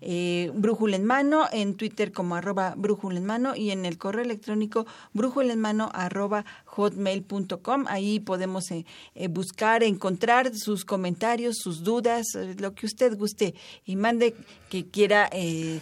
eh, 0.00 0.50
Brújula 0.54 0.96
en 0.96 1.04
Mano, 1.04 1.46
en 1.52 1.74
Twitter 1.74 2.12
como 2.12 2.36
arroba 2.36 2.74
Brújula 2.76 3.18
en 3.18 3.26
Mano 3.26 3.56
y 3.56 3.70
en 3.70 3.86
el 3.86 3.98
correo 3.98 4.24
electrónico 4.24 4.86
brújula 5.12 5.52
en 5.52 5.60
mano 5.60 5.90
arroba 5.94 6.44
hotmail.com. 6.66 7.84
Ahí 7.88 8.20
podemos 8.20 8.70
eh, 8.70 8.84
eh, 9.14 9.28
buscar, 9.28 9.82
encontrar 9.82 10.54
sus 10.54 10.84
comentarios, 10.84 11.56
sus 11.58 11.84
dudas, 11.84 12.26
eh, 12.34 12.54
lo 12.58 12.74
que 12.74 12.86
usted 12.86 13.16
guste 13.16 13.54
y 13.86 13.96
mande 13.96 14.34
que 14.68 14.86
quiera 14.86 15.28
eh, 15.32 15.80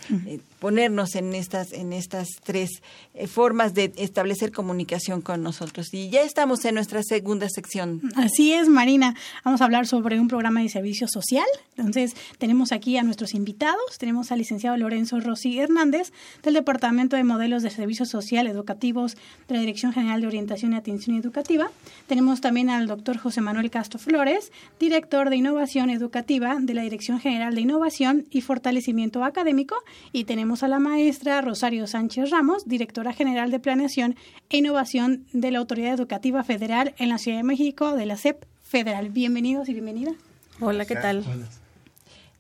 ponernos 0.59 1.15
en 1.15 1.35
estas, 1.35 1.73
en 1.73 1.95
estas 1.95 2.29
tres 2.45 2.83
formas 3.27 3.73
de 3.73 3.93
establecer 3.97 4.53
comunicación 4.53 5.23
con 5.23 5.43
nosotros. 5.43 5.95
Y 5.95 6.11
ya 6.11 6.23
estamos 6.23 6.65
en 6.67 6.75
nuestra 6.75 7.03
segunda 7.03 7.49
sección. 7.49 8.03
Así 8.17 8.53
es, 8.53 8.69
Marina. 8.69 9.15
Vamos 9.45 9.63
a 9.63 9.65
hablar 9.65 9.87
sobre 9.87 10.21
un 10.21 10.29
programa 10.29 10.61
de 10.61 10.69
servicio 10.69 11.09
social. 11.09 11.47
Entonces, 11.77 12.15
tenemos 12.39 12.71
aquí 12.73 12.99
a 12.99 13.03
nuestros 13.03 13.35
invitados. 13.35 13.97
Tenemos 14.03 14.33
al 14.33 14.39
licenciado 14.39 14.77
Lorenzo 14.77 15.21
Rossi 15.21 15.61
Hernández 15.61 16.13
del 16.43 16.55
Departamento 16.55 17.15
de 17.15 17.23
Modelos 17.23 17.63
de 17.63 17.71
Servicio 17.71 18.05
Social 18.05 18.49
Educativos 18.49 19.17
de 19.47 19.55
la 19.55 19.61
Dirección 19.61 19.93
General 19.93 20.21
de 20.21 20.27
Orientación 20.27 20.73
y 20.73 20.75
Atención 20.75 21.17
Educativa. 21.17 21.71
Tenemos 22.09 22.41
también 22.41 22.69
al 22.69 22.89
doctor 22.89 23.17
José 23.17 23.43
Manuel 23.43 23.71
Castro 23.71 24.01
Flores, 24.01 24.51
director 24.81 25.31
de 25.31 25.37
Innovación 25.37 25.89
Educativa 25.89 26.57
de 26.61 26.75
la 26.75 26.83
Dirección 26.83 27.21
General 27.21 27.55
de 27.55 27.61
Innovación 27.61 28.27
y 28.29 28.41
Fortalecimiento 28.41 29.23
Académico. 29.23 29.77
Y 30.11 30.25
tenemos 30.25 30.65
a 30.65 30.69
la 30.69 30.81
maestra 30.81 31.41
Rosario 31.41 31.87
Sánchez 31.87 32.31
Ramos, 32.31 32.67
directora 32.67 33.13
general 33.13 33.53
de 33.53 33.61
Planeación 33.61 34.17
e 34.51 34.57
Innovación 34.57 35.27
de 35.33 35.53
la 35.53 35.61
Autoridad 35.61 35.95
Educativa 35.95 36.43
Federal 36.43 36.93
en 36.99 37.09
la 37.09 37.19
Ciudad 37.19 37.37
de 37.37 37.45
México 37.45 37.95
de 37.95 38.07
la 38.07 38.17
SEP 38.17 38.47
Federal. 38.63 39.11
Bienvenidos 39.11 39.69
y 39.69 39.75
bienvenida. 39.75 40.11
Hola, 40.59 40.87
¿qué 40.87 40.97
tal? 40.97 41.19
Hola. 41.19 41.62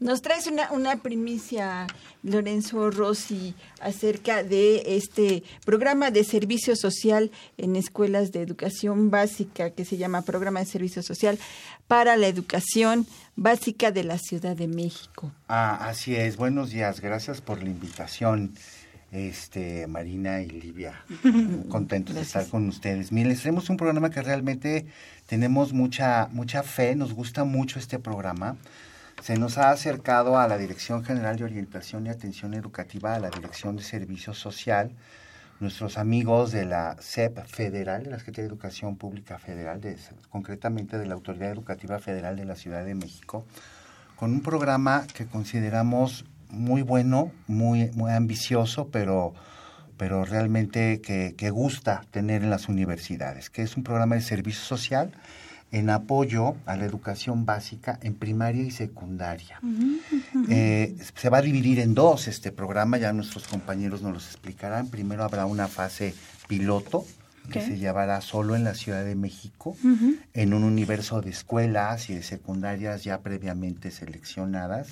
Nos 0.02 0.20
traes 0.20 0.48
una, 0.48 0.72
una 0.72 0.96
primicia, 0.96 1.86
Lorenzo 2.24 2.90
Rossi, 2.90 3.54
acerca 3.80 4.42
de 4.42 4.96
este 4.96 5.44
programa 5.64 6.10
de 6.10 6.24
servicio 6.24 6.74
social 6.74 7.30
en 7.56 7.76
escuelas 7.76 8.32
de 8.32 8.42
educación 8.42 9.10
básica 9.10 9.70
que 9.70 9.84
se 9.84 9.98
llama 9.98 10.22
Programa 10.22 10.58
de 10.58 10.66
Servicio 10.66 11.04
Social 11.04 11.38
para 11.86 12.16
la 12.16 12.26
Educación 12.26 13.06
Básica 13.36 13.92
de 13.92 14.02
la 14.02 14.18
Ciudad 14.18 14.56
de 14.56 14.66
México. 14.66 15.30
Ah, 15.46 15.88
así 15.88 16.16
es. 16.16 16.36
Buenos 16.36 16.70
días. 16.70 17.00
Gracias 17.00 17.40
por 17.40 17.62
la 17.62 17.70
invitación. 17.70 18.54
este, 19.12 19.86
Marina 19.86 20.40
y 20.40 20.48
Livia. 20.48 21.04
Contentos 21.68 22.16
de 22.16 22.22
estar 22.22 22.48
con 22.48 22.66
ustedes. 22.66 23.12
Miren, 23.12 23.28
les 23.28 23.42
tenemos 23.42 23.70
un 23.70 23.76
programa 23.76 24.10
que 24.10 24.20
realmente 24.20 24.86
tenemos 25.26 25.72
mucha, 25.72 26.28
mucha 26.32 26.64
fe, 26.64 26.96
nos 26.96 27.12
gusta 27.12 27.44
mucho 27.44 27.78
este 27.78 28.00
programa. 28.00 28.56
Se 29.22 29.38
nos 29.38 29.56
ha 29.56 29.70
acercado 29.70 30.36
a 30.36 30.48
la 30.48 30.58
Dirección 30.58 31.04
General 31.04 31.36
de 31.36 31.44
Orientación 31.44 32.04
y 32.04 32.08
Atención 32.08 32.54
Educativa, 32.54 33.14
a 33.14 33.20
la 33.20 33.30
Dirección 33.30 33.76
de 33.76 33.84
Servicio 33.84 34.34
Social, 34.34 34.90
nuestros 35.60 35.96
amigos 35.96 36.50
de 36.50 36.64
la 36.64 36.96
SEP 36.98 37.38
Federal, 37.46 38.02
de 38.02 38.10
la 38.10 38.18
Secretaría 38.18 38.48
de 38.48 38.54
Educación 38.54 38.96
Pública 38.96 39.38
Federal, 39.38 39.80
de, 39.80 39.96
concretamente 40.28 40.98
de 40.98 41.06
la 41.06 41.14
Autoridad 41.14 41.52
Educativa 41.52 42.00
Federal 42.00 42.34
de 42.34 42.46
la 42.46 42.56
Ciudad 42.56 42.84
de 42.84 42.96
México, 42.96 43.46
con 44.16 44.32
un 44.32 44.40
programa 44.40 45.06
que 45.14 45.26
consideramos 45.26 46.24
muy 46.48 46.82
bueno, 46.82 47.30
muy, 47.46 47.92
muy 47.92 48.10
ambicioso, 48.10 48.88
pero, 48.88 49.34
pero 49.98 50.24
realmente 50.24 51.00
que, 51.00 51.36
que 51.36 51.50
gusta 51.50 52.02
tener 52.10 52.42
en 52.42 52.50
las 52.50 52.68
universidades, 52.68 53.50
que 53.50 53.62
es 53.62 53.76
un 53.76 53.84
programa 53.84 54.16
de 54.16 54.22
servicio 54.22 54.64
social 54.64 55.12
en 55.72 55.88
apoyo 55.88 56.54
a 56.66 56.76
la 56.76 56.84
educación 56.84 57.46
básica 57.46 57.98
en 58.02 58.14
primaria 58.14 58.62
y 58.62 58.70
secundaria. 58.70 59.58
Eh, 60.48 60.94
se 61.16 61.30
va 61.30 61.38
a 61.38 61.42
dividir 61.42 61.80
en 61.80 61.94
dos 61.94 62.28
este 62.28 62.52
programa, 62.52 62.98
ya 62.98 63.12
nuestros 63.12 63.48
compañeros 63.48 64.02
nos 64.02 64.12
los 64.12 64.26
explicarán. 64.26 64.88
Primero 64.88 65.24
habrá 65.24 65.46
una 65.46 65.68
fase 65.68 66.14
piloto 66.46 67.04
que 67.50 67.60
se 67.60 67.78
llevará 67.78 68.20
solo 68.20 68.54
en 68.54 68.62
la 68.62 68.74
Ciudad 68.74 69.04
de 69.04 69.16
México, 69.16 69.76
en 70.32 70.54
un 70.54 70.62
universo 70.62 71.20
de 71.22 71.30
escuelas 71.30 72.08
y 72.08 72.14
de 72.14 72.22
secundarias 72.22 73.02
ya 73.02 73.20
previamente 73.20 73.90
seleccionadas. 73.90 74.88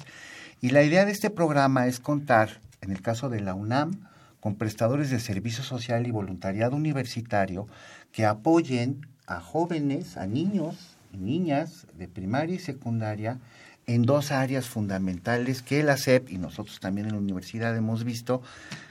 Y 0.61 0.70
la 0.70 0.83
idea 0.83 1.05
de 1.05 1.12
este 1.12 1.31
programa 1.31 1.87
es 1.87 2.01
contar, 2.01 2.61
en 2.81 2.91
el 2.91 3.03
caso 3.03 3.28
de 3.28 3.41
la 3.41 3.55
UNAM, 3.55 4.09
con 4.41 4.57
prestadores 4.57 5.11
de 5.11 5.20
servicio 5.20 5.62
social 5.62 6.07
y 6.07 6.11
voluntariado 6.11 6.74
universitario 6.74 7.68
que 8.11 8.24
apoyen 8.24 9.07
a 9.31 9.41
jóvenes, 9.41 10.16
a 10.16 10.26
niños 10.26 10.97
y 11.12 11.18
niñas 11.18 11.87
de 11.97 12.09
primaria 12.09 12.57
y 12.57 12.59
secundaria 12.59 13.39
en 13.87 14.03
dos 14.03 14.33
áreas 14.33 14.66
fundamentales 14.66 15.62
que 15.62 15.83
la 15.83 15.97
SEP 15.97 16.31
y 16.31 16.39
nosotros 16.39 16.81
también 16.81 17.07
en 17.07 17.14
la 17.14 17.18
universidad 17.18 17.76
hemos 17.76 18.05
visto 18.05 18.43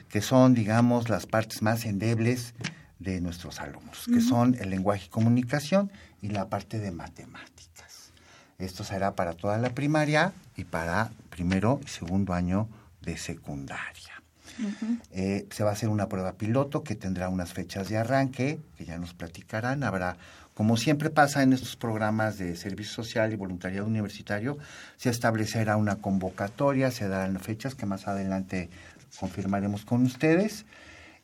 que 0.08 0.22
son, 0.22 0.54
digamos, 0.54 1.08
las 1.08 1.26
partes 1.26 1.62
más 1.62 1.84
endebles 1.84 2.54
de 2.98 3.20
nuestros 3.20 3.60
alumnos, 3.60 4.06
que 4.06 4.20
son 4.20 4.56
el 4.60 4.70
lenguaje 4.70 5.06
y 5.06 5.08
comunicación 5.08 5.90
y 6.20 6.28
la 6.28 6.48
parte 6.48 6.78
de 6.78 6.90
matemáticas. 6.90 8.12
Esto 8.58 8.82
será 8.82 9.14
para 9.14 9.34
toda 9.34 9.58
la 9.58 9.70
primaria 9.70 10.32
y 10.56 10.64
para 10.64 11.10
primero 11.30 11.80
y 11.84 11.88
segundo 11.88 12.32
año 12.32 12.68
de 13.02 13.16
secundaria. 13.16 14.09
Eh, 15.12 15.46
se 15.50 15.64
va 15.64 15.70
a 15.70 15.72
hacer 15.72 15.88
una 15.88 16.08
prueba 16.08 16.32
piloto 16.32 16.82
que 16.82 16.94
tendrá 16.94 17.28
unas 17.28 17.52
fechas 17.52 17.88
de 17.88 17.98
arranque, 17.98 18.60
que 18.76 18.84
ya 18.84 18.98
nos 18.98 19.14
platicarán. 19.14 19.82
Habrá, 19.82 20.16
como 20.54 20.76
siempre 20.76 21.10
pasa 21.10 21.42
en 21.42 21.52
estos 21.52 21.76
programas 21.76 22.38
de 22.38 22.56
servicio 22.56 22.92
social 22.92 23.32
y 23.32 23.36
voluntariado 23.36 23.86
universitario, 23.86 24.58
se 24.96 25.10
establecerá 25.10 25.76
una 25.76 25.96
convocatoria, 25.96 26.90
se 26.90 27.08
darán 27.08 27.38
fechas 27.40 27.74
que 27.74 27.86
más 27.86 28.08
adelante 28.08 28.70
confirmaremos 29.18 29.84
con 29.84 30.04
ustedes 30.04 30.64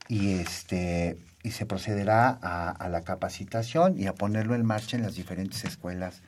y 0.09 0.35
este 0.35 1.19
y 1.43 1.53
se 1.53 1.65
procederá 1.65 2.37
a, 2.43 2.71
a 2.71 2.89
la 2.89 3.03
capacitación 3.03 3.97
y 3.97 4.07
a 4.07 4.15
ponerlo 4.15 4.57
en 4.57 4.65
marcha 4.65 4.97
en 4.97 5.05
las 5.05 5.15
diferentes 5.15 5.65
escuelas 5.65 6.23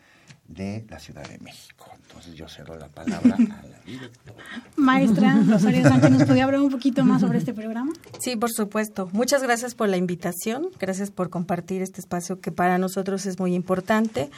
de 0.49 0.85
la 0.89 0.99
Ciudad 0.99 1.29
de 1.29 1.39
México. 1.39 1.87
Entonces 2.09 2.35
yo 2.35 2.49
cedo 2.49 2.77
la 2.77 2.89
palabra 2.89 3.37
a 3.37 3.67
la 3.67 3.79
directora. 3.85 4.45
Maestra 4.77 5.39
Rosario 5.47 5.83
Sánchez, 5.83 6.11
¿nos 6.11 6.25
podría 6.25 6.45
hablar 6.45 6.61
un 6.61 6.71
poquito 6.71 7.05
más 7.05 7.21
sobre 7.21 7.39
este 7.39 7.53
programa? 7.53 7.93
Sí, 8.19 8.35
por 8.35 8.51
supuesto. 8.51 9.11
Muchas 9.13 9.43
gracias 9.43 9.75
por 9.75 9.89
la 9.91 9.99
invitación, 9.99 10.69
gracias 10.81 11.11
por 11.11 11.29
compartir 11.29 11.83
este 11.83 12.01
espacio 12.01 12.41
que 12.41 12.51
para 12.51 12.79
nosotros 12.79 13.27
es 13.27 13.39
muy 13.39 13.55
importante. 13.55 14.31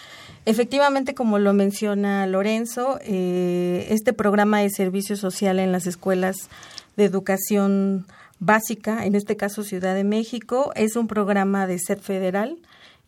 Efectivamente, 0.47 1.15
como 1.15 1.39
lo 1.39 1.53
menciona 1.53 2.27
Lorenzo, 2.27 2.99
eh, 3.03 3.87
este 3.91 4.13
programa 4.13 4.59
de 4.59 4.71
servicio 4.71 5.17
social 5.17 5.61
en 5.61 5.71
las 5.71 5.87
escuelas 5.87 6.49
de 6.97 7.05
educación 7.05 8.05
básica, 8.41 9.07
en 9.07 9.15
este 9.15 9.37
caso 9.37 9.63
Ciudad 9.63 9.95
de 9.95 10.05
México, 10.05 10.73
es 10.75 10.97
un 10.97 11.07
programa 11.07 11.69
de 11.69 11.79
SED 11.79 12.01
federal 12.01 12.59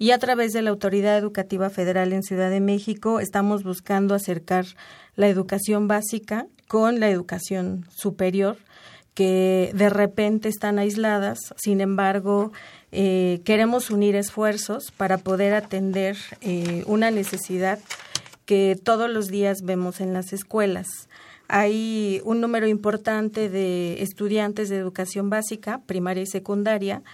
y 0.03 0.11
a 0.11 0.18
través 0.18 0.53
de 0.53 0.62
la 0.62 0.70
Autoridad 0.70 1.16
Educativa 1.16 1.70
Federal 1.70 2.12
en 2.12 2.24
Ciudad 2.24 2.50
de 2.50 2.59
México 2.59 3.20
estamos 3.20 3.62
buscando 3.62 4.16
acercar 4.16 4.66
la 5.14 5.28
educación 5.28 5.86
básica 5.86 6.48
con 6.66 6.98
la 6.98 7.09
educación 7.09 7.86
superior 7.88 8.57
que 9.14 9.70
de 9.76 9.88
repente 9.90 10.48
están 10.48 10.80
aisladas, 10.80 11.38
sin 11.57 11.80
embargo, 11.80 12.50
eh, 12.90 13.42
queremos 13.44 13.90
unir 13.90 14.16
esfuerzos 14.16 14.90
para 14.90 15.18
poder 15.18 15.55
atender 15.55 16.16
eh, 16.40 16.82
una 16.88 17.12
necesidad 17.12 17.78
que 18.44 18.76
todos 18.82 19.09
los 19.09 19.28
días 19.28 19.62
vemos 19.62 20.00
en 20.00 20.12
las 20.12 20.32
escuelas. 20.32 20.88
Hay 21.46 22.20
un 22.24 22.40
número 22.40 22.66
importante 22.66 23.48
de 23.48 24.03
estudiantes 24.03 24.68
de 24.68 24.78
educación 24.78 25.30
básica, 25.30 25.80
primaria 25.86 26.24
y 26.24 26.26
secundaria, 26.26 27.05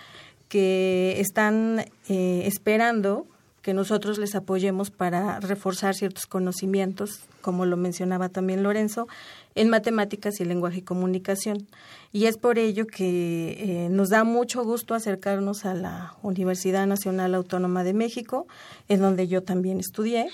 que 0.48 1.20
están 1.20 1.84
eh, 2.08 2.42
esperando 2.46 3.26
que 3.62 3.74
nosotros 3.74 4.18
les 4.18 4.34
apoyemos 4.34 4.90
para 4.90 5.40
reforzar 5.40 5.94
ciertos 5.94 6.26
conocimientos, 6.26 7.20
como 7.42 7.66
lo 7.66 7.76
mencionaba 7.76 8.30
también 8.30 8.62
Lorenzo, 8.62 9.08
en 9.54 9.68
matemáticas 9.68 10.40
y 10.40 10.44
lenguaje 10.44 10.78
y 10.78 10.82
comunicación. 10.82 11.66
Y 12.10 12.26
es 12.26 12.38
por 12.38 12.58
ello 12.58 12.86
que 12.86 13.58
eh, 13.58 13.88
nos 13.90 14.08
da 14.08 14.24
mucho 14.24 14.64
gusto 14.64 14.94
acercarnos 14.94 15.66
a 15.66 15.74
la 15.74 16.14
Universidad 16.22 16.86
Nacional 16.86 17.34
Autónoma 17.34 17.84
de 17.84 17.92
México, 17.92 18.46
en 18.88 19.00
donde 19.00 19.28
yo 19.28 19.42
también 19.42 19.80
estudié, 19.80 20.30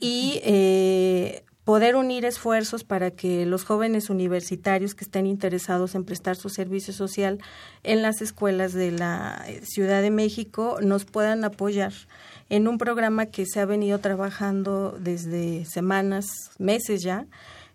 y 0.00 0.40
eh, 0.42 1.44
poder 1.64 1.96
unir 1.96 2.24
esfuerzos 2.24 2.84
para 2.84 3.10
que 3.10 3.46
los 3.46 3.64
jóvenes 3.64 4.10
universitarios 4.10 4.94
que 4.94 5.04
estén 5.04 5.26
interesados 5.26 5.94
en 5.94 6.04
prestar 6.04 6.36
su 6.36 6.50
servicio 6.50 6.92
social 6.92 7.38
en 7.82 8.02
las 8.02 8.20
escuelas 8.20 8.74
de 8.74 8.92
la 8.92 9.42
eh, 9.48 9.62
Ciudad 9.64 10.02
de 10.02 10.10
México 10.10 10.78
nos 10.82 11.06
puedan 11.06 11.42
apoyar 11.42 11.92
en 12.50 12.68
un 12.68 12.76
programa 12.76 13.26
que 13.26 13.46
se 13.46 13.60
ha 13.60 13.64
venido 13.64 13.98
trabajando 13.98 14.96
desde 15.00 15.64
semanas, 15.64 16.26
meses 16.58 17.02
ya, 17.02 17.26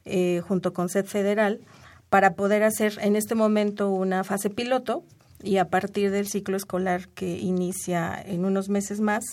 eh, 0.06 0.42
junto 0.48 0.72
con 0.72 0.90
SED 0.90 1.06
Federal, 1.06 1.60
para 2.10 2.36
poder 2.36 2.64
hacer 2.64 2.98
en 3.02 3.16
este 3.16 3.34
momento 3.34 3.90
una 3.90 4.24
fase 4.24 4.52
piloto 4.52 5.04
y 5.42 5.58
a 5.58 5.70
partir 5.70 6.12
del 6.12 6.28
ciclo 6.28 6.58
escolar 6.58 7.08
que 7.10 7.38
inicia 7.38 8.22
en 8.24 8.46
unos 8.46 8.70
meses 8.70 9.00
más, 9.00 9.24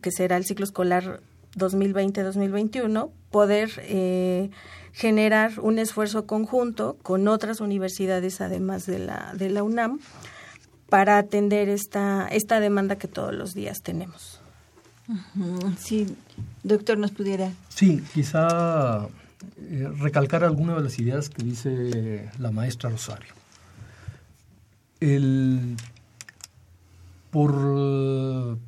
que 0.00 0.10
será 0.10 0.36
el 0.36 0.44
ciclo 0.44 0.64
escolar 0.64 1.20
2020-2021, 1.56 3.10
poder 3.30 3.70
eh, 3.78 4.50
generar 4.92 5.58
un 5.60 5.78
esfuerzo 5.78 6.26
conjunto 6.26 6.96
con 7.02 7.28
otras 7.28 7.60
universidades, 7.60 8.40
además 8.40 8.86
de 8.86 9.00
la, 9.00 9.32
de 9.34 9.50
la 9.50 9.62
UNAM, 9.62 10.00
para 10.88 11.18
atender 11.18 11.68
esta, 11.68 12.28
esta 12.28 12.60
demanda 12.60 12.96
que 12.96 13.08
todos 13.08 13.34
los 13.34 13.54
días 13.54 13.82
tenemos. 13.82 14.40
Sí, 15.78 16.16
doctor, 16.62 16.96
nos 16.98 17.10
pudiera. 17.10 17.50
Sí, 17.68 18.02
quizá 18.14 19.08
eh, 19.58 19.88
recalcar 19.98 20.44
algunas 20.44 20.76
de 20.76 20.82
las 20.82 20.98
ideas 20.98 21.28
que 21.28 21.42
dice 21.42 22.30
la 22.38 22.50
maestra 22.50 22.90
Rosario. 22.90 23.34
El, 25.00 25.76
por 27.30 28.58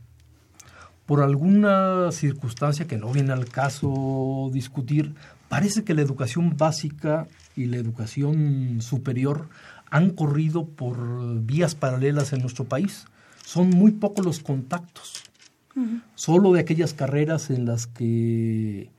por 1.07 1.23
alguna 1.23 2.11
circunstancia 2.11 2.87
que 2.87 2.99
no 2.99 3.13
viene 3.13 3.33
al 3.33 3.47
caso 3.47 4.51
discutir, 4.53 5.15
parece 5.49 5.85
que 5.85 5.95
la 5.95 6.03
educación 6.03 6.57
básica 6.57 7.29
y 7.55 7.67
la 7.67 7.77
educación 7.77 8.79
superior 8.81 9.49
han 9.91 10.11
corrido 10.11 10.67
por 10.67 11.41
vías 11.43 11.75
paralelas 11.77 12.33
en 12.33 12.41
nuestro 12.41 12.65
país. 12.65 13.07
Son 13.45 13.71
muy 13.71 13.93
pocos 13.93 14.25
los 14.25 14.41
contactos, 14.41 15.23
solo 16.17 16.53
de 16.53 16.61
aquellas 16.61 16.95
carreras 16.95 17.51
en 17.51 17.67
las 17.67 17.87
que 17.87 18.91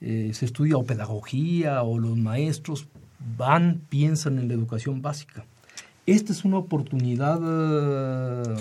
eh, 0.00 0.30
se 0.34 0.44
estudia 0.44 0.76
o 0.76 0.84
pedagogía 0.84 1.82
o 1.82 1.98
los 1.98 2.16
maestros 2.16 2.88
van, 3.36 3.82
piensan 3.88 4.40
en 4.40 4.48
la 4.48 4.54
educación 4.54 5.02
básica. 5.02 5.44
Esta 6.06 6.32
es 6.32 6.44
una 6.44 6.58
oportunidad, 6.58 7.38
eh, 7.40 8.56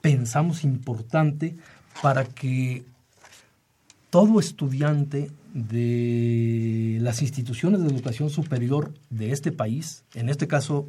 pensamos, 0.00 0.64
importante 0.64 1.56
para 2.02 2.24
que 2.24 2.84
todo 4.10 4.40
estudiante 4.40 5.30
de 5.52 6.98
las 7.00 7.22
instituciones 7.22 7.82
de 7.82 7.88
educación 7.88 8.30
superior 8.30 8.92
de 9.10 9.32
este 9.32 9.52
país, 9.52 10.04
en 10.14 10.28
este 10.28 10.46
caso 10.46 10.88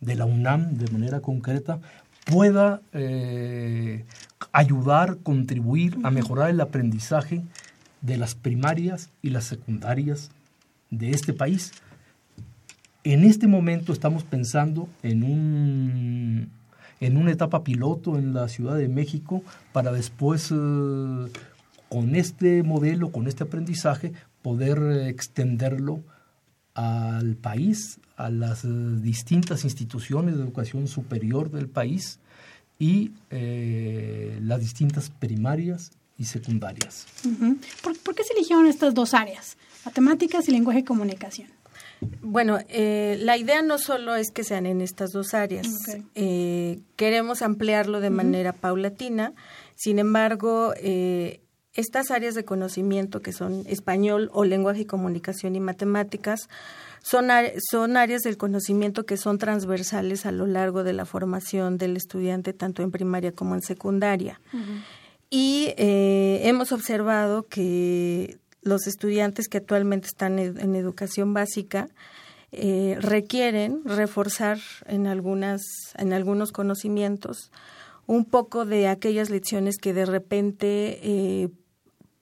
de 0.00 0.14
la 0.14 0.24
UNAM 0.24 0.74
de 0.74 0.90
manera 0.90 1.20
concreta, 1.20 1.80
pueda 2.24 2.80
eh, 2.92 4.04
ayudar, 4.52 5.18
contribuir 5.22 5.96
a 6.02 6.10
mejorar 6.10 6.50
el 6.50 6.60
aprendizaje 6.60 7.42
de 8.00 8.16
las 8.16 8.34
primarias 8.34 9.10
y 9.22 9.30
las 9.30 9.44
secundarias 9.44 10.30
de 10.90 11.10
este 11.10 11.32
país. 11.32 11.72
En 13.04 13.24
este 13.24 13.46
momento 13.46 13.92
estamos 13.92 14.24
pensando 14.24 14.88
en 15.02 15.22
un 15.22 16.50
en 17.00 17.16
una 17.16 17.32
etapa 17.32 17.64
piloto 17.64 18.18
en 18.18 18.34
la 18.34 18.48
Ciudad 18.48 18.76
de 18.76 18.88
México 18.88 19.42
para 19.72 19.92
después 19.92 20.50
eh, 20.50 20.54
con 21.88 22.14
este 22.14 22.62
modelo, 22.62 23.12
con 23.12 23.26
este 23.28 23.44
aprendizaje, 23.44 24.12
poder 24.42 25.08
extenderlo 25.08 26.02
al 26.74 27.36
país, 27.36 28.00
a 28.16 28.30
las 28.30 28.64
eh, 28.64 28.68
distintas 28.68 29.64
instituciones 29.64 30.36
de 30.36 30.42
educación 30.42 30.88
superior 30.88 31.50
del 31.50 31.68
país 31.68 32.18
y 32.78 33.12
eh, 33.30 34.38
las 34.42 34.60
distintas 34.60 35.10
primarias 35.10 35.90
y 36.18 36.24
secundarias. 36.24 37.06
¿Por, 37.82 38.14
qué 38.14 38.24
se 38.24 38.34
eligieron 38.34 38.66
estas 38.66 38.94
dos 38.94 39.14
áreas, 39.14 39.56
matemáticas 39.84 40.48
y 40.48 40.52
lenguaje 40.52 40.80
y 40.80 40.84
comunicación? 40.84 41.48
Bueno, 42.20 42.58
eh, 42.68 43.18
la 43.20 43.36
idea 43.36 43.62
no 43.62 43.78
solo 43.78 44.14
es 44.16 44.30
que 44.30 44.44
sean 44.44 44.66
en 44.66 44.80
estas 44.80 45.12
dos 45.12 45.34
áreas, 45.34 45.66
queremos 46.96 47.42
ampliarlo 47.42 48.00
de 48.00 48.10
manera 48.10 48.52
paulatina, 48.52 49.32
sin 49.74 49.98
embargo, 49.98 50.74
estas 51.76 52.10
áreas 52.10 52.34
de 52.34 52.44
conocimiento 52.44 53.22
que 53.22 53.32
son 53.32 53.64
español 53.66 54.30
o 54.32 54.44
lenguaje 54.44 54.82
y 54.82 54.84
comunicación 54.86 55.56
y 55.56 55.60
matemáticas 55.60 56.48
son, 57.02 57.28
son 57.70 57.96
áreas 57.96 58.22
del 58.22 58.36
conocimiento 58.36 59.06
que 59.06 59.16
son 59.16 59.38
transversales 59.38 60.26
a 60.26 60.32
lo 60.32 60.46
largo 60.46 60.82
de 60.82 60.92
la 60.92 61.04
formación 61.04 61.78
del 61.78 61.96
estudiante 61.96 62.52
tanto 62.52 62.82
en 62.82 62.90
primaria 62.90 63.30
como 63.30 63.54
en 63.54 63.62
secundaria. 63.62 64.40
Y 65.30 65.74
eh, 65.76 66.40
hemos 66.44 66.72
observado 66.72 67.46
que 67.46 68.38
los 68.66 68.86
estudiantes 68.86 69.48
que 69.48 69.58
actualmente 69.58 70.08
están 70.08 70.38
en 70.38 70.74
educación 70.74 71.32
básica 71.32 71.88
eh, 72.52 72.96
requieren 73.00 73.82
reforzar 73.84 74.58
en 74.86 75.06
algunas 75.06 75.62
en 75.96 76.12
algunos 76.12 76.52
conocimientos 76.52 77.50
un 78.06 78.24
poco 78.24 78.64
de 78.64 78.86
aquellas 78.86 79.30
lecciones 79.30 79.78
que 79.78 79.92
de 79.92 80.06
repente 80.06 81.00
eh, 81.02 81.48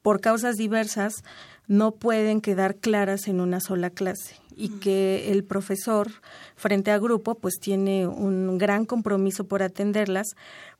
por 0.02 0.20
causas 0.20 0.56
diversas 0.56 1.22
no 1.66 1.92
pueden 1.92 2.40
quedar 2.40 2.76
claras 2.76 3.28
en 3.28 3.40
una 3.40 3.60
sola 3.60 3.90
clase 3.90 4.36
y 4.56 4.70
que 4.80 5.30
el 5.30 5.44
profesor 5.44 6.10
frente 6.56 6.90
a 6.90 6.98
grupo 6.98 7.34
pues 7.34 7.54
tiene 7.60 8.06
un 8.06 8.56
gran 8.58 8.86
compromiso 8.86 9.44
por 9.46 9.62
atenderlas, 9.62 10.36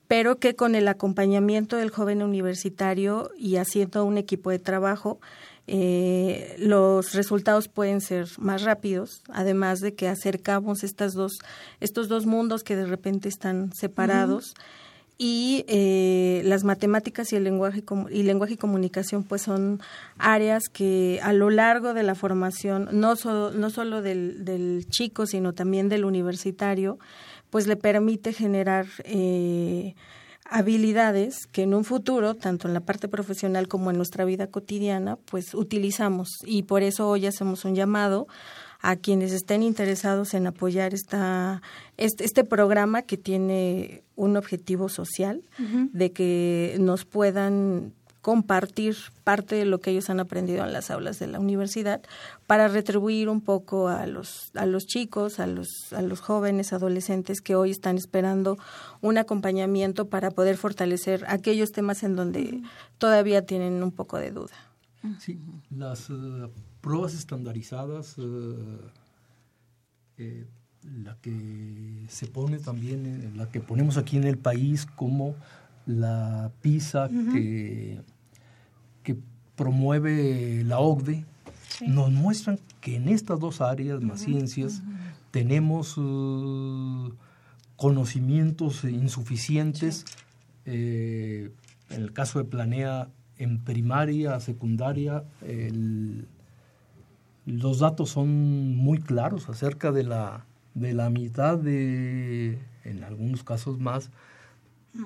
pero 0.08 0.36
que 0.38 0.54
con 0.54 0.74
el 0.74 0.88
acompañamiento 0.88 1.76
del 1.76 1.90
joven 1.90 2.22
universitario 2.22 3.30
y 3.36 3.56
haciendo 3.56 4.04
un 4.04 4.18
equipo 4.18 4.50
de 4.50 4.58
trabajo, 4.58 5.20
eh, 5.66 6.56
los 6.58 7.14
resultados 7.14 7.68
pueden 7.68 8.00
ser 8.00 8.28
más 8.38 8.62
rápidos, 8.62 9.22
además 9.32 9.80
de 9.80 9.94
que 9.94 10.08
acercamos 10.08 10.84
estas 10.84 11.14
dos, 11.14 11.38
estos 11.80 12.08
dos 12.08 12.26
mundos 12.26 12.62
que 12.64 12.76
de 12.76 12.86
repente 12.86 13.28
están 13.28 13.72
separados. 13.72 14.54
Y 15.16 15.64
eh, 15.68 16.42
las 16.44 16.64
matemáticas 16.64 17.32
y 17.32 17.36
el 17.36 17.44
lenguaje 17.44 17.84
y 18.10 18.24
lenguaje 18.24 18.54
y 18.54 18.56
comunicación 18.56 19.22
pues 19.22 19.42
son 19.42 19.80
áreas 20.18 20.64
que 20.72 21.20
a 21.22 21.32
lo 21.32 21.50
largo 21.50 21.94
de 21.94 22.02
la 22.02 22.16
formación 22.16 22.88
no 22.90 23.14
no 23.14 23.70
solo 23.70 24.02
del, 24.02 24.44
del, 24.44 24.86
chico 24.88 25.26
sino 25.26 25.52
también 25.52 25.88
del 25.88 26.04
universitario 26.04 26.98
pues 27.50 27.68
le 27.68 27.76
permite 27.76 28.32
generar 28.32 28.86
eh, 29.04 29.94
habilidades 30.44 31.46
que 31.46 31.62
en 31.62 31.74
un 31.74 31.84
futuro 31.84 32.34
tanto 32.34 32.68
en 32.68 32.74
la 32.74 32.80
parte 32.80 33.08
profesional 33.08 33.66
como 33.68 33.90
en 33.90 33.96
nuestra 33.96 34.24
vida 34.24 34.46
cotidiana 34.46 35.16
pues 35.16 35.54
utilizamos. 35.54 36.28
Y 36.44 36.64
por 36.64 36.82
eso 36.82 37.08
hoy 37.08 37.26
hacemos 37.26 37.64
un 37.64 37.74
llamado 37.74 38.26
a 38.80 38.96
quienes 38.96 39.32
estén 39.32 39.62
interesados 39.62 40.34
en 40.34 40.46
apoyar 40.46 40.92
esta, 40.92 41.62
este, 41.96 42.24
este 42.24 42.44
programa 42.44 43.00
que 43.00 43.16
tiene 43.16 44.02
un 44.14 44.36
objetivo 44.36 44.90
social, 44.90 45.42
de 45.92 46.12
que 46.12 46.76
nos 46.78 47.06
puedan 47.06 47.94
compartir 48.24 48.96
parte 49.22 49.54
de 49.54 49.66
lo 49.66 49.80
que 49.80 49.90
ellos 49.90 50.08
han 50.08 50.18
aprendido 50.18 50.64
en 50.64 50.72
las 50.72 50.90
aulas 50.90 51.18
de 51.18 51.26
la 51.26 51.38
universidad 51.38 52.00
para 52.46 52.68
retribuir 52.68 53.28
un 53.28 53.42
poco 53.42 53.88
a 53.88 54.06
los 54.06 54.50
a 54.54 54.64
los 54.64 54.86
chicos, 54.86 55.40
a 55.40 55.46
los 55.46 55.92
a 55.92 56.00
los 56.00 56.20
jóvenes, 56.20 56.72
adolescentes 56.72 57.42
que 57.42 57.54
hoy 57.54 57.70
están 57.70 57.98
esperando 57.98 58.56
un 59.02 59.18
acompañamiento 59.18 60.08
para 60.08 60.30
poder 60.30 60.56
fortalecer 60.56 61.26
aquellos 61.28 61.72
temas 61.72 62.02
en 62.02 62.16
donde 62.16 62.62
todavía 62.96 63.44
tienen 63.44 63.82
un 63.82 63.92
poco 63.92 64.16
de 64.16 64.30
duda. 64.30 64.56
Sí, 65.20 65.38
las 65.68 66.08
eh, 66.08 66.48
pruebas 66.80 67.12
estandarizadas, 67.12 68.16
eh, 68.16 68.22
eh, 70.16 70.46
la 70.82 71.14
que 71.20 72.06
se 72.08 72.26
pone 72.26 72.58
también, 72.58 73.34
la 73.36 73.50
que 73.50 73.60
ponemos 73.60 73.98
aquí 73.98 74.16
en 74.16 74.24
el 74.24 74.38
país 74.38 74.86
como 74.86 75.34
la 75.84 76.50
PISA 76.62 77.10
que 77.10 78.00
promueve 79.56 80.62
la 80.64 80.78
OCDE, 80.78 81.24
nos 81.86 82.10
muestran 82.10 82.58
que 82.80 82.96
en 82.96 83.08
estas 83.08 83.40
dos 83.40 83.60
áreas, 83.60 84.02
las 84.02 84.20
ciencias, 84.20 84.82
tenemos 85.30 85.94
conocimientos 87.76 88.84
insuficientes. 88.84 90.04
en 90.64 91.52
el 91.90 92.12
caso 92.12 92.38
de 92.38 92.44
Planea, 92.44 93.08
en 93.38 93.58
primaria, 93.58 94.38
secundaria, 94.40 95.24
el, 95.42 96.26
los 97.46 97.78
datos 97.78 98.10
son 98.10 98.76
muy 98.76 98.98
claros 98.98 99.48
acerca 99.48 99.92
de 99.92 100.04
la, 100.04 100.46
de 100.74 100.94
la 100.94 101.10
mitad 101.10 101.58
de, 101.58 102.58
en 102.84 103.04
algunos 103.04 103.44
casos 103.44 103.78
más, 103.78 104.10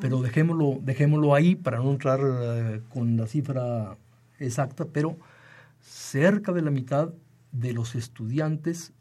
pero 0.01 0.21
dejémoslo, 0.21 0.79
dejémoslo 0.83 1.35
ahí 1.35 1.55
para 1.55 1.79
no 1.79 1.91
entrar 1.91 2.21
eh, 2.23 2.81
con 2.93 3.17
la 3.17 3.27
cifra 3.27 3.97
exacta, 4.39 4.85
pero 4.87 5.19
cerca 5.81 6.53
de 6.53 6.63
la 6.63 6.71
mitad 6.71 7.13
de 7.53 7.73
los 7.73 7.95
estudiantes 7.95 8.93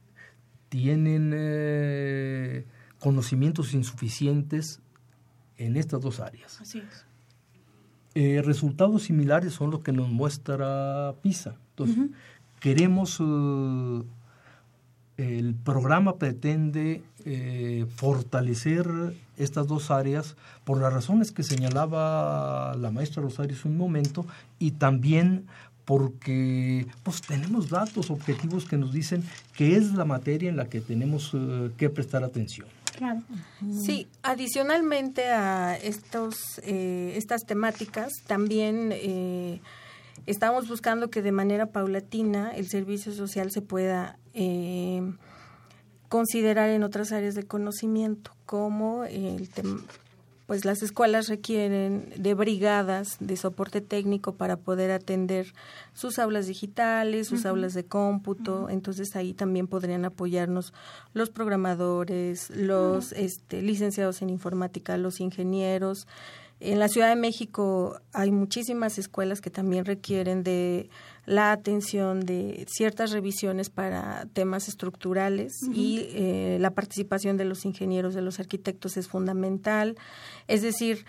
tienen 0.69 1.31
eh, 1.33 2.65
conocimientos 2.99 3.73
insuficientes 3.73 4.81
en 5.57 5.75
estas 5.75 6.01
dos 6.01 6.19
áreas. 6.19 6.59
Así 6.61 6.79
es. 6.79 7.05
Eh, 8.15 8.41
resultados 8.41 9.03
similares 9.03 9.53
son 9.53 9.69
los 9.69 9.81
que 9.81 9.91
nos 9.91 10.09
muestra 10.09 11.13
PISA. 11.21 11.55
Entonces, 11.69 12.09
queremos, 12.59 13.19
eh, 13.21 14.03
el 15.17 15.53
programa 15.53 16.17
pretende 16.17 17.03
eh, 17.29 17.85
fortalecer 17.95 18.87
estas 19.37 19.67
dos 19.67 19.91
áreas 19.91 20.35
por 20.63 20.79
las 20.79 20.93
razones 20.93 21.31
que 21.31 21.43
señalaba 21.43 22.75
la 22.77 22.89
maestra 22.91 23.21
Rosario 23.21 23.55
hace 23.55 23.67
un 23.67 23.77
momento 23.77 24.25
y 24.59 24.71
también 24.71 25.45
porque 25.85 26.87
pues 27.03 27.21
tenemos 27.21 27.69
datos 27.69 28.09
objetivos 28.09 28.65
que 28.65 28.77
nos 28.77 28.93
dicen 28.93 29.23
que 29.55 29.75
es 29.75 29.93
la 29.93 30.05
materia 30.05 30.49
en 30.49 30.57
la 30.57 30.65
que 30.65 30.81
tenemos 30.81 31.31
eh, 31.33 31.71
que 31.77 31.89
prestar 31.89 32.23
atención. 32.23 32.67
Claro. 32.97 33.21
Sí, 33.71 34.07
adicionalmente 34.23 35.27
a 35.29 35.75
estos, 35.75 36.59
estas 36.63 37.45
temáticas, 37.45 38.11
también 38.25 38.91
Estamos 40.25 40.67
buscando 40.67 41.09
que 41.09 41.21
de 41.21 41.31
manera 41.31 41.67
paulatina 41.67 42.51
el 42.51 42.67
servicio 42.67 43.13
social 43.13 43.51
se 43.51 43.61
pueda 43.61 44.17
eh, 44.33 45.01
considerar 46.09 46.69
en 46.69 46.83
otras 46.83 47.11
áreas 47.11 47.35
de 47.35 47.43
conocimiento, 47.43 48.31
como 48.45 49.03
el 49.03 49.49
pues 50.47 50.63
las 50.63 50.81
escuelas 50.81 51.27
requieren 51.27 52.09
de 52.15 52.33
brigadas 52.33 53.17
de 53.19 53.35
soporte 53.35 53.81
técnico 53.81 54.35
para 54.35 54.55
poder 54.55 54.91
atender 54.91 55.53
sus 55.93 56.19
aulas 56.19 56.47
digitales, 56.47 57.27
sus 57.27 57.45
aulas 57.45 57.73
de 57.73 57.83
cómputo, 57.83 58.69
entonces 58.69 59.17
ahí 59.17 59.33
también 59.33 59.67
podrían 59.67 60.05
apoyarnos 60.05 60.73
los 61.13 61.29
programadores, 61.29 62.49
los 62.49 63.11
este, 63.11 63.61
licenciados 63.61 64.21
en 64.21 64.29
informática, 64.29 64.95
los 64.95 65.19
ingenieros, 65.19 66.07
en 66.59 66.79
la 66.79 66.87
Ciudad 66.87 67.09
de 67.09 67.15
México 67.15 67.99
hay 68.13 68.31
muchísimas 68.31 68.97
escuelas 68.97 69.41
que 69.41 69.51
también 69.51 69.85
requieren 69.85 70.43
de 70.43 70.89
la 71.25 71.51
atención 71.51 72.21
de 72.21 72.65
ciertas 72.67 73.11
revisiones 73.11 73.69
para 73.69 74.25
temas 74.33 74.67
estructurales 74.67 75.53
y 75.71 76.07
eh, 76.13 76.57
la 76.59 76.71
participación 76.71 77.37
de 77.37 77.45
los 77.45 77.65
ingenieros, 77.65 78.15
de 78.15 78.21
los 78.21 78.39
arquitectos 78.39 78.97
es 78.97 79.07
fundamental. 79.07 79.97
Es 80.47 80.63
decir, 80.63 81.05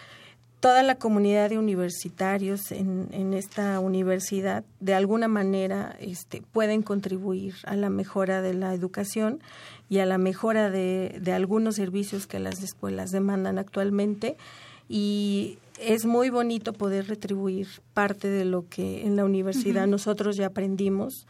toda 0.61 0.83
la 0.83 0.97
comunidad 0.97 1.51
de 1.51 1.59
universitarios 1.59 2.73
en, 2.73 3.09
en 3.13 3.33
esta 3.33 3.79
universidad 3.81 4.65
de 4.81 4.95
alguna 4.95 5.29
manera 5.29 5.97
este, 6.01 6.43
pueden 6.43 6.83
contribuir 6.83 7.55
a 7.65 7.77
la 7.77 7.91
mejora 7.91 8.43
de 8.43 8.55
la 8.55 8.75
educación 8.75 9.41
y 9.89 10.01
a 10.01 10.07
la 10.07 10.19
mejora 10.19 10.69
de, 10.69 11.19
de 11.23 11.33
algunos 11.33 11.77
servicios 11.77 12.27
que 12.27 12.41
las 12.41 12.63
escuelas 12.63 13.13
demandan 13.13 13.59
actualmente 13.59 14.37
y 14.89 15.59
es 15.79 16.07
muy 16.07 16.31
bonito 16.31 16.73
poder 16.73 17.07
retribuir 17.07 17.69
parte 17.95 18.29
de 18.29 18.45
lo 18.45 18.69
que 18.69 19.07
en 19.07 19.17
la 19.17 19.25
universidad 19.25 19.87
nosotros 19.87 20.37
ya 20.37 20.47
aprendimos. 20.47 21.27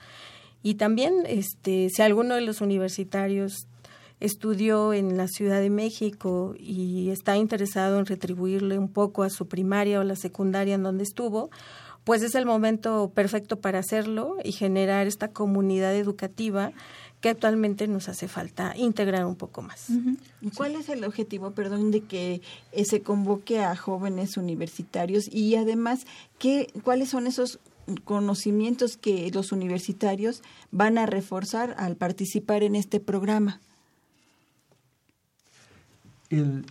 Y 0.62 0.74
también, 0.74 1.24
este, 1.26 1.88
si 1.90 2.02
alguno 2.02 2.34
de 2.34 2.40
los 2.40 2.60
universitarios 2.60 3.66
estudió 4.20 4.92
en 4.92 5.16
la 5.16 5.28
Ciudad 5.28 5.60
de 5.60 5.70
México 5.70 6.54
y 6.58 7.10
está 7.10 7.36
interesado 7.36 7.98
en 7.98 8.06
retribuirle 8.06 8.78
un 8.78 8.88
poco 8.88 9.22
a 9.22 9.30
su 9.30 9.46
primaria 9.46 10.00
o 10.00 10.04
la 10.04 10.16
secundaria 10.16 10.74
en 10.74 10.82
donde 10.82 11.04
estuvo, 11.04 11.50
pues 12.04 12.22
es 12.22 12.34
el 12.34 12.46
momento 12.46 13.12
perfecto 13.14 13.60
para 13.60 13.80
hacerlo 13.80 14.36
y 14.42 14.52
generar 14.52 15.06
esta 15.06 15.28
comunidad 15.28 15.94
educativa 15.94 16.72
que 17.20 17.30
actualmente 17.30 17.88
nos 17.88 18.08
hace 18.08 18.28
falta 18.28 18.76
integrar 18.76 19.26
un 19.26 19.34
poco 19.34 19.62
más. 19.62 19.88
¿Y 20.40 20.50
cuál 20.50 20.76
es 20.76 20.88
el 20.88 21.04
objetivo, 21.04 21.50
perdón, 21.50 21.90
de 21.90 22.02
que 22.02 22.42
eh, 22.72 22.84
se 22.84 23.02
convoque 23.02 23.60
a 23.60 23.74
jóvenes 23.74 24.36
universitarios 24.36 25.28
y 25.32 25.56
además 25.56 26.06
qué, 26.38 26.72
cuáles 26.84 27.08
son 27.08 27.26
esos 27.26 27.58
conocimientos 28.04 28.96
que 28.96 29.30
los 29.32 29.52
universitarios 29.52 30.42
van 30.70 30.98
a 30.98 31.06
reforzar 31.06 31.74
al 31.78 31.96
participar 31.96 32.62
en 32.62 32.76
este 32.76 33.00
programa? 33.00 33.60
El, 36.30 36.64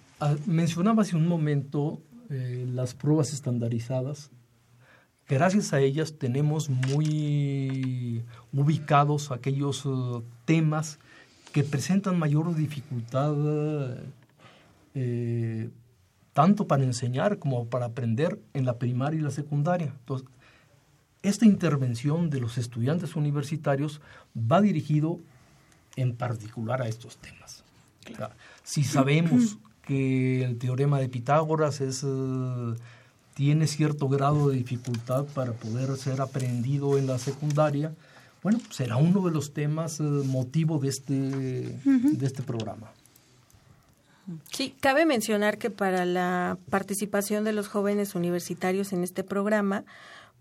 mencionaba 0.46 1.02
hace 1.02 1.16
un 1.16 1.28
momento 1.28 2.02
eh, 2.30 2.66
las 2.74 2.94
pruebas 2.94 3.34
estandarizadas. 3.34 4.30
Gracias 5.30 5.74
a 5.74 5.80
ellas 5.82 6.14
tenemos 6.18 6.70
muy 6.70 8.24
ubicados 8.54 9.32
aquellos 9.32 9.86
eh, 9.86 10.22
temas 10.46 11.00
que 11.52 11.64
presentan 11.64 12.18
mayor 12.18 12.56
dificultad 12.56 13.36
eh, 14.94 15.70
tanto 16.34 16.68
para 16.68 16.84
enseñar 16.84 17.40
como 17.40 17.66
para 17.66 17.88
aprender 17.88 18.40
en 18.54 18.66
la 18.66 18.78
primaria 18.78 19.20
y 19.20 19.24
la 19.24 19.32
secundaria. 19.32 19.88
Entonces, 19.88 20.28
esta 21.24 21.46
intervención 21.46 22.30
de 22.30 22.40
los 22.40 22.58
estudiantes 22.58 23.16
universitarios 23.16 24.02
va 24.36 24.62
dirigido 24.62 25.20
en 25.96 26.16
particular 26.16 26.82
a 26.82 26.88
estos 26.88 27.18
temas. 27.18 27.64
Si 28.64 28.84
sabemos 28.84 29.58
que 29.82 30.44
el 30.44 30.58
teorema 30.58 31.00
de 31.00 31.10
Pitágoras 31.10 31.82
es, 31.82 32.04
eh, 32.04 32.76
tiene 33.38 33.68
cierto 33.68 34.10
grado 34.10 34.50
de 34.50 34.56
dificultad 34.56 35.26
para 35.36 35.52
poder 35.52 35.96
ser 35.96 36.22
aprendido 36.22 36.98
en 36.98 37.06
la 37.06 37.20
secundaria, 37.20 37.94
bueno, 38.42 38.60
será 38.72 38.98
uno 38.98 39.22
de 39.22 39.32
los 39.32 39.54
temas 39.54 40.00
eh, 40.00 40.04
motivo 40.04 40.80
de 40.80 40.90
este, 40.90 41.14
de 41.14 42.26
este 42.26 42.42
programa. 42.42 42.92
Sí, 44.52 44.74
cabe 44.80 45.06
mencionar 45.06 45.60
que 45.60 45.70
para 45.70 46.04
la 46.04 46.58
participación 46.72 47.44
de 47.44 47.54
los 47.54 47.68
jóvenes 47.68 48.16
universitarios 48.16 48.92
en 48.92 49.04
este 49.04 49.24
programa, 49.24 49.86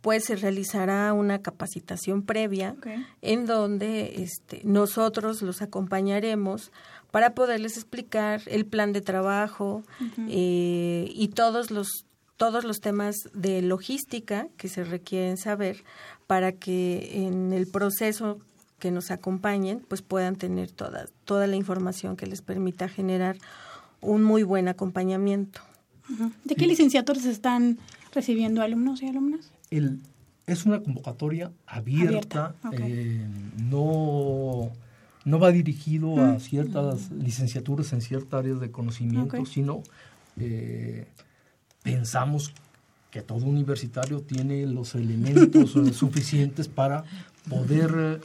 pues 0.00 0.24
se 0.24 0.36
realizará 0.36 1.12
una 1.12 1.42
capacitación 1.42 2.22
previa 2.22 2.76
en 3.20 3.44
donde 3.44 4.22
este, 4.22 4.62
nosotros 4.64 5.42
los 5.42 5.60
acompañaremos 5.60 6.72
para 7.10 7.34
poderles 7.34 7.76
explicar 7.76 8.40
el 8.46 8.64
plan 8.64 8.94
de 8.94 9.02
trabajo 9.02 9.82
eh, 10.28 11.10
y 11.14 11.28
todos 11.28 11.70
los 11.70 12.05
todos 12.36 12.64
los 12.64 12.80
temas 12.80 13.16
de 13.32 13.62
logística 13.62 14.48
que 14.56 14.68
se 14.68 14.84
requieren 14.84 15.36
saber 15.36 15.84
para 16.26 16.52
que 16.52 17.26
en 17.26 17.52
el 17.52 17.66
proceso 17.66 18.38
que 18.78 18.90
nos 18.90 19.10
acompañen 19.10 19.84
pues 19.88 20.02
puedan 20.02 20.36
tener 20.36 20.70
toda 20.70 21.06
toda 21.24 21.46
la 21.46 21.56
información 21.56 22.16
que 22.16 22.26
les 22.26 22.42
permita 22.42 22.88
generar 22.88 23.38
un 24.00 24.22
muy 24.22 24.42
buen 24.42 24.68
acompañamiento. 24.68 25.60
¿De 26.44 26.54
qué 26.54 26.66
licenciaturas 26.66 27.24
están 27.24 27.78
recibiendo 28.14 28.62
alumnos 28.62 29.02
y 29.02 29.08
alumnas? 29.08 29.50
El, 29.70 30.00
es 30.46 30.64
una 30.64 30.80
convocatoria 30.80 31.50
abierta, 31.66 32.54
eh, 32.72 33.26
no 33.58 34.70
no 35.24 35.40
va 35.40 35.50
dirigido 35.50 36.24
a 36.24 36.34
mm. 36.34 36.40
ciertas 36.40 37.10
licenciaturas 37.10 37.92
en 37.92 38.00
ciertas 38.00 38.38
áreas 38.38 38.60
de 38.60 38.70
conocimiento, 38.70 39.44
sino 39.44 39.82
eh, 40.38 41.08
pensamos 41.86 42.52
que 43.12 43.22
todo 43.22 43.46
universitario 43.46 44.20
tiene 44.20 44.66
los 44.66 44.96
elementos 44.96 45.76
eh, 45.76 45.92
suficientes 46.02 46.66
para 46.66 47.04
poder 47.48 48.20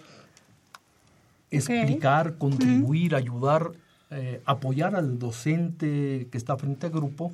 eh, 1.52 1.58
explicar, 1.58 2.38
contribuir, 2.40 3.14
ayudar, 3.14 3.72
apoyar 4.46 4.96
al 4.96 5.20
docente 5.20 6.28
que 6.30 6.38
está 6.38 6.58
frente 6.58 6.88
al 6.88 6.92
grupo 6.92 7.32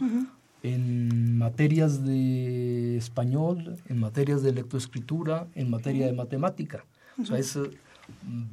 en 0.62 1.38
materias 1.38 2.06
de 2.06 2.98
español, 2.98 3.78
en 3.90 4.00
materias 4.00 4.44
de 4.44 4.52
lectoescritura, 4.52 5.48
en 5.56 5.72
materia 5.72 6.06
de 6.06 6.14
matemática. 6.14 6.84
O 7.20 7.26
sea, 7.26 7.40
es, 7.40 7.58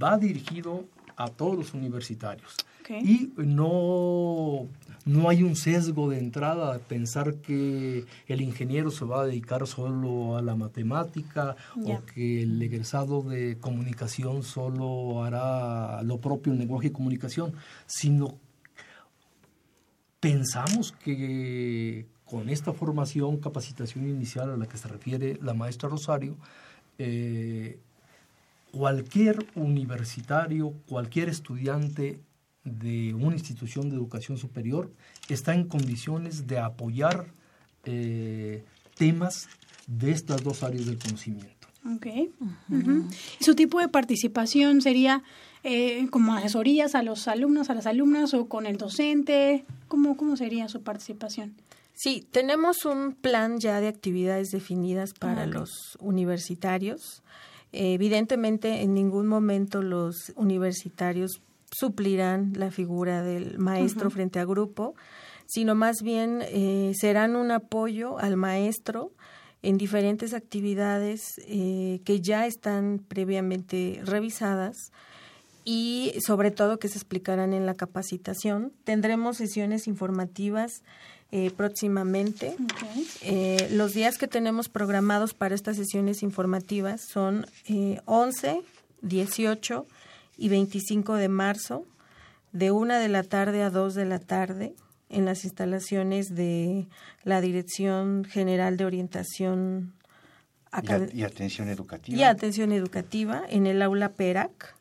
va 0.03 0.17
dirigido 0.17 0.85
a 1.17 1.29
todos 1.29 1.57
los 1.57 1.75
universitarios. 1.75 2.57
Y 2.89 3.33
no, 3.37 4.69
no 5.05 5.29
hay 5.29 5.43
un 5.43 5.57
sesgo 5.57 6.11
de 6.11 6.19
entrada 6.19 6.75
a 6.75 6.79
pensar 6.79 7.37
que 7.37 8.05
el 8.27 8.41
ingeniero 8.41 8.91
se 8.91 9.05
va 9.05 9.23
a 9.23 9.27
dedicar 9.27 9.67
solo 9.67 10.37
a 10.37 10.43
la 10.43 10.55
matemática 10.55 11.57
o 11.85 12.05
que 12.05 12.43
el 12.43 12.61
egresado 12.61 13.23
de 13.23 13.59
comunicación 13.59 14.43
solo 14.43 15.25
hará 15.25 16.03
lo 16.03 16.19
propio 16.19 16.53
en 16.53 16.59
lenguaje 16.59 16.89
y 16.89 16.91
comunicación, 16.91 17.55
sino 17.87 18.39
pensamos 20.21 20.93
que 20.93 22.07
con 22.25 22.49
esta 22.49 22.73
formación, 22.73 23.39
capacitación 23.39 24.09
inicial 24.09 24.51
a 24.51 24.57
la 24.57 24.67
que 24.67 24.79
se 24.79 24.89
refiere 24.89 25.39
la 25.43 25.55
maestra 25.55 25.89
Rosario, 25.89 26.37
eh, 26.99 27.79
cualquier 28.73 29.47
universitario, 29.55 30.73
cualquier 30.89 31.29
estudiante 31.29 32.19
de 32.65 33.15
una 33.15 33.35
institución 33.35 33.91
de 33.91 33.97
educación 33.97 34.39
superior 34.39 34.91
está 35.29 35.55
en 35.55 35.69
condiciones 35.69 36.47
de 36.47 36.59
apoyar 36.59 37.27
eh, 37.85 38.65
temas 38.97 39.49
de 39.87 40.13
estas 40.13 40.43
dos 40.43 40.63
áreas 40.63 40.87
del 40.87 40.99
conocimiento. 40.99 41.69
Ok. 41.95 42.07
¿Y 42.07 43.45
su 43.45 43.55
tipo 43.55 43.79
de 43.79 43.89
participación 43.89 44.81
sería 44.81 45.23
eh, 45.63 46.07
como 46.11 46.35
asesorías 46.35 46.95
a 46.95 47.03
los 47.03 47.29
alumnos, 47.29 47.69
a 47.69 47.75
las 47.75 47.87
alumnas 47.87 48.33
o 48.33 48.49
con 48.49 48.67
el 48.67 48.79
docente? 48.79 49.67
¿Cómo, 49.89 50.17
cómo 50.17 50.37
sería 50.37 50.69
su 50.69 50.83
participación? 50.83 51.55
Sí, 51.93 52.27
tenemos 52.31 52.87
un 52.87 53.13
plan 53.13 53.61
ya 53.61 53.81
de 53.81 53.89
actividades 53.89 54.51
definidas 54.51 55.13
para 55.13 55.43
ah, 55.43 55.47
los 55.47 55.97
universitarios. 56.01 57.23
Evidentemente, 57.73 58.83
en 58.83 58.95
ningún 58.95 59.27
momento 59.27 59.83
los 59.83 60.33
universitarios 60.37 61.43
suplirán 61.71 62.53
la 62.57 62.71
figura 62.71 63.23
del 63.23 63.59
maestro 63.59 64.11
frente 64.11 64.39
a 64.39 64.45
grupo, 64.45 64.95
sino 65.47 65.75
más 65.75 66.03
bien 66.03 66.43
eh, 66.43 66.93
serán 66.99 67.37
un 67.37 67.51
apoyo 67.51 68.19
al 68.19 68.37
maestro 68.37 69.13
en 69.65 69.79
diferentes 69.79 70.35
actividades 70.35 71.41
eh, 71.49 72.01
que 72.05 72.21
ya 72.21 72.47
están 72.47 73.03
previamente 73.09 74.01
revisadas 74.05 74.93
y 75.65 76.13
sobre 76.25 76.51
todo 76.51 76.79
que 76.79 76.89
se 76.89 76.99
explicarán 76.99 77.55
en 77.55 77.65
la 77.65 77.75
capacitación. 77.75 78.73
Tendremos 78.85 79.39
sesiones 79.39 79.89
informativas 79.89 80.83
eh, 81.33 81.51
próximamente. 81.57 82.55
Eh, 83.23 83.69
los 83.73 83.95
días 83.95 84.19
que 84.19 84.29
tenemos 84.29 84.69
programados 84.69 85.33
para 85.33 85.55
estas 85.55 85.77
sesiones 85.77 86.23
informativas 86.23 87.01
son 87.01 87.47
11, 88.05 88.61
18 89.01 89.87
y 90.37 90.49
25 90.49 91.15
de 91.15 91.29
marzo, 91.29 91.87
de 92.53 92.71
1 92.71 92.99
de 92.99 93.09
la 93.09 93.23
tarde 93.23 93.63
a 93.63 93.71
2 93.71 93.95
de 93.95 94.05
la 94.05 94.19
tarde, 94.19 94.75
en 95.09 95.25
las 95.25 95.45
instalaciones 95.45 96.35
de 96.35 96.87
la 97.23 97.41
Dirección 97.41 98.25
General 98.25 98.77
de 98.77 98.85
Orientación 98.85 99.95
y, 101.13 101.23
Atención 101.23 101.69
Educativa. 101.69 102.19
Y 102.19 102.23
Atención 102.25 102.73
Educativa, 102.73 103.43
en 103.49 103.67
el 103.67 103.81
aula 103.83 104.11
PERAC. 104.11 104.75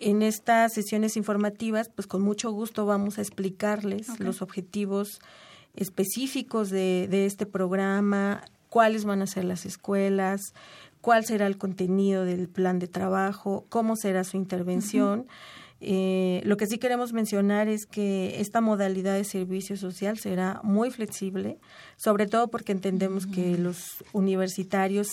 En 0.00 0.22
estas 0.22 0.74
sesiones 0.74 1.16
informativas, 1.16 1.88
pues 1.88 2.06
con 2.06 2.22
mucho 2.22 2.50
gusto 2.50 2.84
vamos 2.84 3.18
a 3.18 3.22
explicarles 3.22 4.20
los 4.20 4.42
objetivos 4.42 5.20
específicos 5.74 6.70
de, 6.70 7.08
de 7.10 7.26
este 7.26 7.46
programa, 7.46 8.42
cuáles 8.78 9.04
van 9.04 9.22
a 9.22 9.26
ser 9.26 9.44
las 9.44 9.66
escuelas, 9.66 10.52
cuál 11.00 11.24
será 11.24 11.48
el 11.48 11.58
contenido 11.58 12.24
del 12.24 12.48
plan 12.48 12.78
de 12.78 12.86
trabajo, 12.86 13.66
cómo 13.70 13.96
será 13.96 14.22
su 14.22 14.36
intervención. 14.36 15.26
Eh, 15.80 16.42
lo 16.44 16.56
que 16.56 16.68
sí 16.68 16.78
queremos 16.78 17.12
mencionar 17.12 17.66
es 17.66 17.86
que 17.86 18.40
esta 18.40 18.60
modalidad 18.60 19.14
de 19.14 19.24
servicio 19.24 19.76
social 19.76 20.16
será 20.16 20.60
muy 20.62 20.92
flexible, 20.92 21.58
sobre 21.96 22.28
todo 22.28 22.46
porque 22.52 22.70
entendemos 22.70 23.26
que 23.26 23.58
los 23.58 24.04
universitarios 24.12 25.08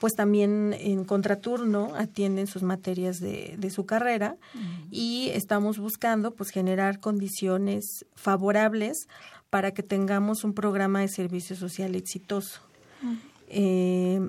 pues 0.00 0.14
también 0.14 0.74
en 0.80 1.04
contraturno 1.04 1.94
atienden 1.94 2.46
sus 2.46 2.62
materias 2.62 3.20
de, 3.20 3.56
de 3.58 3.68
su 3.68 3.84
carrera 3.84 4.36
y 4.90 5.28
estamos 5.34 5.76
buscando 5.78 6.30
pues 6.30 6.48
generar 6.48 6.98
condiciones 6.98 8.06
favorables 8.14 9.06
para 9.50 9.72
que 9.72 9.82
tengamos 9.82 10.44
un 10.44 10.54
programa 10.54 11.00
de 11.00 11.08
servicio 11.08 11.56
social 11.56 11.94
exitoso. 11.94 12.71
Eh, 13.48 14.20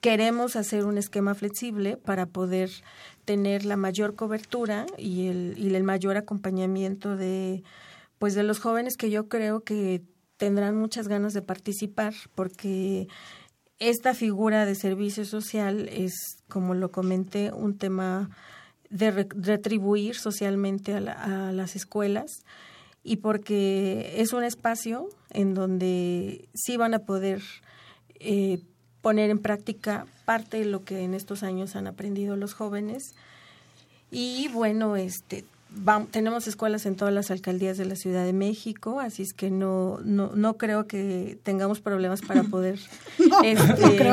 queremos 0.00 0.56
hacer 0.56 0.84
un 0.84 0.98
esquema 0.98 1.34
flexible 1.34 1.96
para 1.96 2.26
poder 2.26 2.70
tener 3.24 3.64
la 3.64 3.76
mayor 3.76 4.14
cobertura 4.14 4.86
y 4.96 5.26
el, 5.26 5.82
mayor 5.84 6.16
acompañamiento 6.16 7.16
de 7.16 7.62
pues 8.18 8.34
de 8.34 8.42
los 8.42 8.58
jóvenes 8.58 8.96
que 8.96 9.10
yo 9.10 9.28
creo 9.28 9.60
que 9.60 10.02
tendrán 10.38 10.76
muchas 10.76 11.08
ganas 11.08 11.34
de 11.34 11.42
participar 11.42 12.14
porque 12.34 13.06
esta 13.78 14.14
figura 14.14 14.64
de 14.66 14.74
servicio 14.74 15.24
social 15.24 15.88
es, 15.92 16.14
como 16.48 16.74
lo 16.74 16.90
comenté, 16.90 17.52
un 17.52 17.78
tema 17.78 18.30
de 18.90 19.10
retribuir 19.10 20.16
socialmente 20.16 20.94
a, 20.94 21.52
las 21.52 21.76
escuelas 21.76 22.44
y 23.04 23.16
porque 23.16 24.14
es 24.16 24.32
un 24.32 24.42
espacio 24.42 25.08
en 25.30 25.54
donde 25.54 26.48
sí 26.54 26.76
van 26.76 26.94
a 26.94 27.00
poder 27.00 27.42
eh, 28.20 28.60
poner 29.02 29.30
en 29.30 29.38
práctica 29.38 30.06
parte 30.24 30.58
de 30.58 30.64
lo 30.64 30.84
que 30.84 31.02
en 31.02 31.14
estos 31.14 31.42
años 31.42 31.76
han 31.76 31.86
aprendido 31.86 32.36
los 32.36 32.54
jóvenes. 32.54 33.14
Y 34.10 34.48
bueno, 34.48 34.96
este 34.96 35.44
tenemos 36.10 36.46
escuelas 36.48 36.86
en 36.86 36.96
todas 36.96 37.12
las 37.12 37.30
alcaldías 37.30 37.76
de 37.76 37.84
la 37.84 37.94
Ciudad 37.94 38.24
de 38.24 38.32
México, 38.32 39.00
así 39.00 39.22
es 39.22 39.32
que 39.32 39.50
no, 39.50 39.98
no, 40.02 40.32
no 40.34 40.56
creo 40.56 40.86
que 40.86 41.38
tengamos 41.42 41.80
problemas 41.80 42.22
para 42.22 42.42
poder 42.50 42.78
este, 43.44 44.10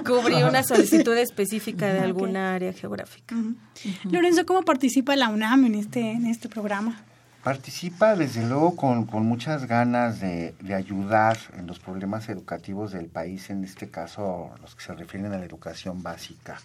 cubrir 0.06 0.44
una 0.44 0.62
solicitud 0.62 1.16
específica 1.16 1.92
de 1.92 2.00
alguna 2.00 2.54
área 2.54 2.72
geográfica. 2.72 3.36
Lorenzo, 4.10 4.46
¿cómo 4.46 4.62
participa 4.62 5.16
la 5.16 5.28
UNAM 5.28 5.66
en 5.66 5.74
este, 5.74 6.12
en 6.12 6.26
este 6.26 6.48
programa? 6.48 7.04
Participa 7.42 8.16
desde 8.16 8.46
luego 8.46 8.76
con, 8.76 9.06
con 9.06 9.24
muchas 9.24 9.66
ganas 9.66 10.20
de, 10.20 10.54
de, 10.60 10.74
ayudar 10.74 11.38
en 11.56 11.66
los 11.66 11.78
problemas 11.78 12.28
educativos 12.28 12.92
del 12.92 13.06
país, 13.06 13.48
en 13.48 13.64
este 13.64 13.88
caso 13.88 14.50
los 14.60 14.74
que 14.74 14.84
se 14.84 14.92
refieren 14.92 15.32
a 15.32 15.38
la 15.38 15.46
educación 15.46 16.02
básica. 16.02 16.60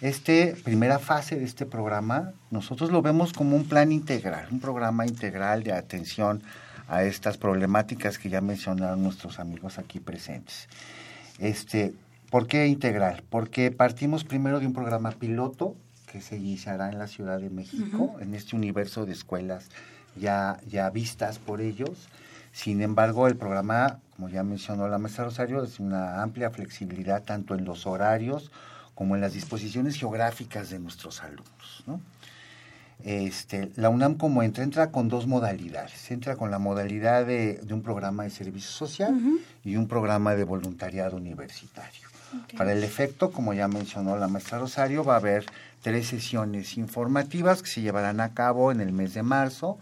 Esta 0.00 0.32
primera 0.62 1.00
fase 1.00 1.36
de 1.36 1.44
este 1.44 1.66
programa, 1.66 2.32
nosotros 2.52 2.92
lo 2.92 3.02
vemos 3.02 3.32
como 3.32 3.56
un 3.56 3.66
plan 3.66 3.90
integral, 3.90 4.46
un 4.52 4.60
programa 4.60 5.06
integral 5.06 5.64
de 5.64 5.72
atención 5.72 6.40
a 6.86 7.02
estas 7.02 7.36
problemáticas 7.36 8.16
que 8.18 8.28
ya 8.28 8.40
mencionaron 8.40 9.02
nuestros 9.02 9.40
amigos 9.40 9.76
aquí 9.78 9.98
presentes. 9.98 10.68
Este, 11.40 11.94
¿Por 12.30 12.46
qué 12.46 12.68
integral? 12.68 13.24
Porque 13.28 13.72
partimos 13.72 14.22
primero 14.22 14.60
de 14.60 14.66
un 14.66 14.72
programa 14.72 15.10
piloto 15.10 15.74
que 16.12 16.20
se 16.20 16.36
iniciará 16.36 16.90
en 16.90 16.98
la 17.00 17.08
Ciudad 17.08 17.40
de 17.40 17.50
México, 17.50 18.16
en 18.20 18.34
este 18.34 18.54
universo 18.54 19.04
de 19.04 19.12
escuelas 19.12 19.68
ya, 20.16 20.58
ya 20.68 20.90
vistas 20.90 21.38
por 21.38 21.60
ellos. 21.60 22.08
Sin 22.52 22.80
embargo, 22.80 23.26
el 23.26 23.36
programa, 23.36 23.98
como 24.16 24.28
ya 24.28 24.42
mencionó 24.42 24.88
la 24.88 24.98
maestra 24.98 25.24
Rosario, 25.24 25.62
es 25.62 25.78
una 25.78 26.22
amplia 26.22 26.50
flexibilidad 26.50 27.22
tanto 27.22 27.54
en 27.54 27.64
los 27.64 27.86
horarios 27.86 28.50
como 28.94 29.14
en 29.14 29.20
las 29.20 29.34
disposiciones 29.34 29.96
geográficas 29.96 30.70
de 30.70 30.78
nuestros 30.78 31.22
alumnos. 31.22 31.84
Este, 33.04 33.70
la 33.76 33.90
UNAM 33.90 34.14
como 34.14 34.42
entra, 34.42 34.64
entra 34.64 34.90
con 34.90 35.08
dos 35.08 35.26
modalidades. 35.26 36.10
Entra 36.10 36.36
con 36.36 36.50
la 36.50 36.58
modalidad 36.58 37.26
de, 37.26 37.60
un 37.70 37.82
programa 37.82 38.24
de 38.24 38.30
servicio 38.30 38.70
social 38.70 39.14
y 39.62 39.76
un 39.76 39.86
programa 39.86 40.34
de 40.34 40.44
voluntariado 40.44 41.16
universitario. 41.16 42.08
Para 42.56 42.72
el 42.72 42.82
efecto, 42.82 43.30
como 43.30 43.54
ya 43.54 43.68
mencionó 43.68 44.16
la 44.16 44.28
maestra 44.28 44.58
Rosario, 44.58 45.04
va 45.04 45.14
a 45.14 45.18
haber 45.18 45.46
tres 45.82 46.08
sesiones 46.08 46.76
informativas 46.76 47.62
que 47.62 47.68
se 47.68 47.80
llevarán 47.80 48.20
a 48.20 48.34
cabo 48.34 48.72
en 48.72 48.80
el 48.80 48.92
mes 48.92 49.14
de 49.14 49.22
marzo. 49.22 49.78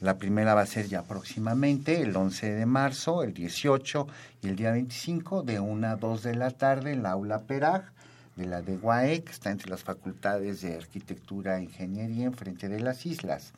La 0.00 0.18
primera 0.18 0.54
va 0.54 0.62
a 0.62 0.66
ser 0.66 0.88
ya 0.88 1.02
próximamente, 1.02 2.02
el 2.02 2.14
11 2.14 2.52
de 2.52 2.66
marzo, 2.66 3.22
el 3.22 3.32
18 3.32 4.06
y 4.42 4.48
el 4.48 4.56
día 4.56 4.72
25, 4.72 5.42
de 5.42 5.60
1 5.60 5.86
a 5.86 5.96
2 5.96 6.22
de 6.22 6.34
la 6.34 6.50
tarde 6.50 6.92
en 6.92 7.02
la 7.02 7.12
aula 7.12 7.40
Perag 7.40 7.90
de 8.36 8.46
la 8.46 8.60
de 8.60 8.76
UAE, 8.76 9.24
que 9.24 9.32
está 9.32 9.50
entre 9.50 9.70
las 9.70 9.82
facultades 9.82 10.60
de 10.60 10.76
Arquitectura 10.76 11.58
e 11.58 11.64
Ingeniería, 11.64 12.26
enfrente 12.26 12.68
de 12.68 12.80
las 12.80 13.06
islas. 13.06 13.52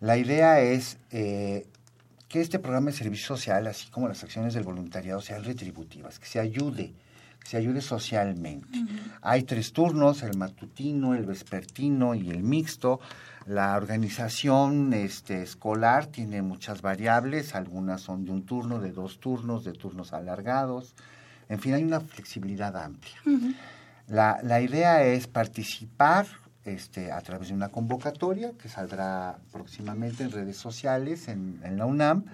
La 0.00 0.16
idea 0.16 0.60
es 0.60 0.96
eh, 1.10 1.66
que 2.28 2.40
este 2.40 2.58
programa 2.58 2.90
de 2.90 2.96
servicio 2.96 3.36
social, 3.36 3.66
así 3.66 3.90
como 3.90 4.08
las 4.08 4.24
acciones 4.24 4.54
del 4.54 4.62
voluntariado, 4.62 5.20
sean 5.20 5.44
retributivas, 5.44 6.18
que 6.18 6.26
se 6.26 6.40
ayude 6.40 6.94
se 7.44 7.56
ayude 7.56 7.80
socialmente. 7.80 8.78
Hay 9.22 9.42
tres 9.42 9.72
turnos, 9.72 10.22
el 10.22 10.36
matutino, 10.36 11.14
el 11.14 11.26
vespertino 11.26 12.14
y 12.14 12.30
el 12.30 12.42
mixto. 12.42 13.00
La 13.46 13.76
organización 13.76 14.92
este, 14.92 15.42
escolar 15.42 16.06
tiene 16.06 16.42
muchas 16.42 16.82
variables, 16.82 17.54
algunas 17.54 18.02
son 18.02 18.24
de 18.24 18.30
un 18.30 18.44
turno, 18.44 18.78
de 18.78 18.92
dos 18.92 19.18
turnos, 19.18 19.64
de 19.64 19.72
turnos 19.72 20.12
alargados. 20.12 20.94
En 21.48 21.58
fin, 21.58 21.74
hay 21.74 21.82
una 21.82 22.00
flexibilidad 22.00 22.76
amplia. 22.76 23.16
la, 24.06 24.38
la, 24.42 24.60
idea 24.60 25.02
es 25.02 25.26
participar 25.26 26.26
este, 26.64 27.10
a 27.10 27.20
través 27.22 27.48
de 27.48 27.54
una 27.54 27.70
convocatoria 27.70 28.52
que 28.52 28.68
saldrá 28.68 29.38
próximamente 29.50 30.22
en 30.22 30.30
redes 30.30 30.56
sociales 30.56 31.26
en, 31.28 31.60
en 31.64 31.78
la 31.78 31.86
UNAM 31.86 32.24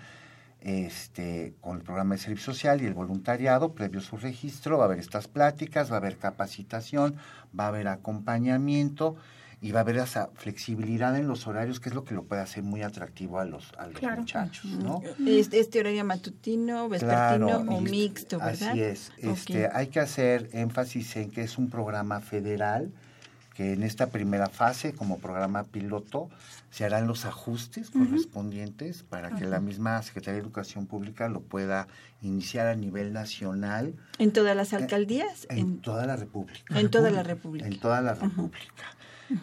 este, 0.66 1.54
con 1.60 1.76
el 1.76 1.84
programa 1.84 2.16
de 2.16 2.20
servicio 2.20 2.52
social 2.52 2.82
y 2.82 2.86
el 2.86 2.94
voluntariado, 2.94 3.72
previo 3.72 4.00
su 4.00 4.16
registro, 4.16 4.78
va 4.78 4.84
a 4.84 4.86
haber 4.86 4.98
estas 4.98 5.28
pláticas, 5.28 5.92
va 5.92 5.94
a 5.94 5.98
haber 5.98 6.18
capacitación, 6.18 7.14
va 7.58 7.66
a 7.66 7.68
haber 7.68 7.86
acompañamiento 7.86 9.14
y 9.60 9.70
va 9.70 9.78
a 9.78 9.82
haber 9.82 9.98
esa 9.98 10.30
flexibilidad 10.34 11.16
en 11.16 11.28
los 11.28 11.46
horarios, 11.46 11.78
que 11.78 11.88
es 11.88 11.94
lo 11.94 12.02
que 12.02 12.14
lo 12.14 12.24
puede 12.24 12.42
hacer 12.42 12.64
muy 12.64 12.82
atractivo 12.82 13.38
a 13.38 13.44
los, 13.44 13.72
a 13.78 13.86
los 13.86 14.02
muchachos, 14.02 14.64
¿no? 14.72 15.02
Este, 15.24 15.60
este, 15.60 15.78
horario 15.78 16.04
matutino, 16.04 16.88
vespertino 16.88 17.58
o 17.58 17.80
mixto, 17.80 18.40
¿verdad? 18.40 18.70
Así 18.70 18.82
es. 18.82 19.12
Este, 19.18 19.68
Hay 19.72 19.86
que 19.86 20.00
hacer 20.00 20.50
énfasis 20.52 21.14
en 21.14 21.30
que 21.30 21.42
es 21.42 21.58
un 21.58 21.70
programa 21.70 22.20
federal, 22.20 22.90
que 23.56 23.72
en 23.72 23.82
esta 23.82 24.08
primera 24.08 24.48
fase, 24.48 24.92
como 24.92 25.18
programa 25.18 25.64
piloto, 25.64 26.28
se 26.70 26.84
harán 26.84 27.06
los 27.06 27.24
ajustes 27.24 27.90
correspondientes 27.90 29.02
para 29.02 29.30
que 29.30 29.46
la 29.46 29.60
misma 29.60 30.02
Secretaría 30.02 30.34
de 30.34 30.44
Educación 30.44 30.86
Pública 30.86 31.28
lo 31.28 31.40
pueda 31.40 31.88
iniciar 32.20 32.66
a 32.66 32.74
nivel 32.74 33.14
nacional. 33.14 33.94
¿En 34.18 34.32
todas 34.32 34.54
las 34.54 34.74
alcaldías? 34.74 35.46
En, 35.48 35.78
toda 35.78 36.04
la 36.06 36.16
República. 36.16 36.78
En 36.78 36.90
toda 36.90 37.10
la 37.10 37.22
República. 37.22 37.66
En 37.66 37.80
toda 37.80 38.02
la 38.02 38.14
República. 38.14 38.84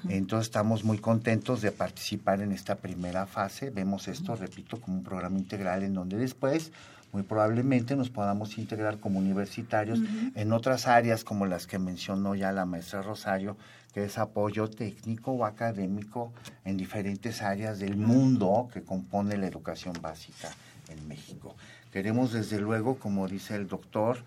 Entonces 0.07 0.47
estamos 0.47 0.83
muy 0.83 0.99
contentos 0.99 1.61
de 1.61 1.71
participar 1.71 2.41
en 2.41 2.51
esta 2.51 2.75
primera 2.75 3.25
fase. 3.25 3.71
Vemos 3.71 4.07
esto, 4.07 4.35
repito, 4.35 4.79
como 4.79 4.97
un 4.97 5.03
programa 5.03 5.39
integral 5.39 5.83
en 5.83 5.93
donde 5.93 6.17
después 6.17 6.71
muy 7.13 7.21
probablemente 7.21 7.95
nos 7.95 8.09
podamos 8.09 8.57
integrar 8.57 8.97
como 8.97 9.19
universitarios 9.19 9.99
en 10.35 10.51
otras 10.51 10.87
áreas 10.87 11.23
como 11.23 11.45
las 11.45 11.67
que 11.67 11.77
mencionó 11.77 12.33
ya 12.33 12.51
la 12.51 12.65
maestra 12.65 13.03
Rosario, 13.03 13.55
que 13.93 14.05
es 14.05 14.17
apoyo 14.17 14.69
técnico 14.69 15.31
o 15.31 15.45
académico 15.45 16.33
en 16.65 16.77
diferentes 16.77 17.41
áreas 17.41 17.79
del 17.79 17.95
mundo 17.95 18.67
que 18.73 18.81
compone 18.83 19.37
la 19.37 19.47
educación 19.47 19.93
básica 20.01 20.49
en 20.89 21.07
México. 21.07 21.55
Queremos 21.91 22.33
desde 22.33 22.59
luego, 22.59 22.97
como 22.97 23.27
dice 23.27 23.55
el 23.55 23.67
doctor, 23.67 24.17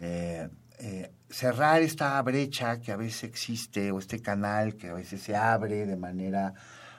eh, 0.00 0.48
eh, 0.78 1.10
cerrar 1.30 1.80
esta 1.80 2.20
brecha 2.20 2.80
que 2.80 2.92
a 2.92 2.96
veces 2.96 3.24
existe 3.24 3.90
o 3.90 3.98
este 3.98 4.20
canal 4.20 4.76
que 4.76 4.90
a 4.90 4.92
veces 4.92 5.22
se 5.22 5.34
abre 5.34 5.86
de 5.86 5.96
manera 5.96 6.52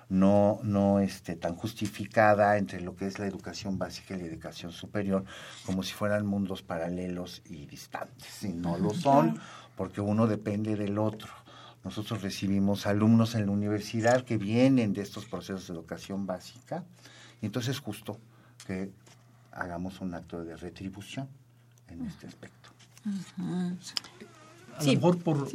no, 0.09 0.59
no 0.63 0.99
este, 0.99 1.35
tan 1.35 1.55
justificada 1.55 2.57
entre 2.57 2.81
lo 2.81 2.95
que 2.95 3.05
es 3.05 3.19
la 3.19 3.27
educación 3.27 3.77
básica 3.77 4.15
y 4.15 4.19
la 4.19 4.25
educación 4.25 4.71
superior, 4.71 5.25
como 5.65 5.83
si 5.83 5.93
fueran 5.93 6.25
mundos 6.25 6.63
paralelos 6.63 7.41
y 7.45 7.65
distantes. 7.65 8.43
Y 8.43 8.53
no 8.53 8.77
lo 8.77 8.91
son, 8.93 9.39
porque 9.75 10.01
uno 10.01 10.27
depende 10.27 10.75
del 10.75 10.97
otro. 10.97 11.29
Nosotros 11.87 12.21
recibimos 12.21 12.85
alumnos 12.85 13.33
en 13.35 13.45
la 13.45 13.53
universidad 13.53 14.25
que 14.25 14.37
vienen 14.37 14.91
de 14.91 15.01
estos 15.01 15.23
procesos 15.23 15.67
de 15.67 15.73
educación 15.73 16.25
básica. 16.25 16.83
Y 17.41 17.45
entonces 17.45 17.77
es 17.77 17.79
justo 17.79 18.19
que 18.65 18.91
hagamos 19.53 20.01
un 20.01 20.13
acto 20.13 20.43
de 20.43 20.57
retribución 20.57 21.29
en 21.87 22.05
este 22.05 22.27
aspecto. 22.27 22.71
A 24.77 24.83
lo 24.83 24.91
mejor 24.91 25.23
por, 25.23 25.47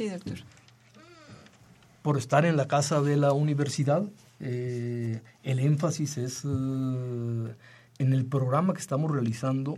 por 2.01 2.17
estar 2.17 2.45
en 2.47 2.57
la 2.57 2.67
casa 2.67 3.03
de 3.03 3.15
la 3.15 3.33
universidad, 3.33 4.03
eh, 4.39 5.21
el 5.43 5.59
énfasis 5.59 6.17
es 6.17 6.45
eh, 6.45 6.47
en 6.47 8.13
el 8.13 8.25
programa 8.25 8.73
que 8.73 8.81
estamos 8.81 9.11
realizando 9.11 9.77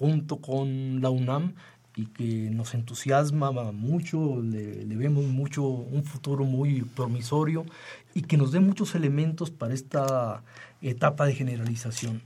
junto 0.00 0.38
con 0.38 1.00
la 1.00 1.10
UNAM 1.10 1.54
y 1.96 2.06
que 2.06 2.50
nos 2.50 2.74
entusiasma 2.74 3.50
mucho, 3.72 4.42
le, 4.42 4.84
vemos 4.96 5.24
mucho 5.24 5.62
un 5.62 6.04
futuro 6.04 6.44
muy 6.44 6.82
promisorio 6.82 7.64
y 8.14 8.22
que 8.22 8.36
nos 8.36 8.52
dé 8.52 8.60
muchos 8.60 8.94
elementos 8.94 9.50
para 9.50 9.72
esta 9.72 10.42
etapa 10.82 11.24
de 11.24 11.34
generalización. 11.34 12.20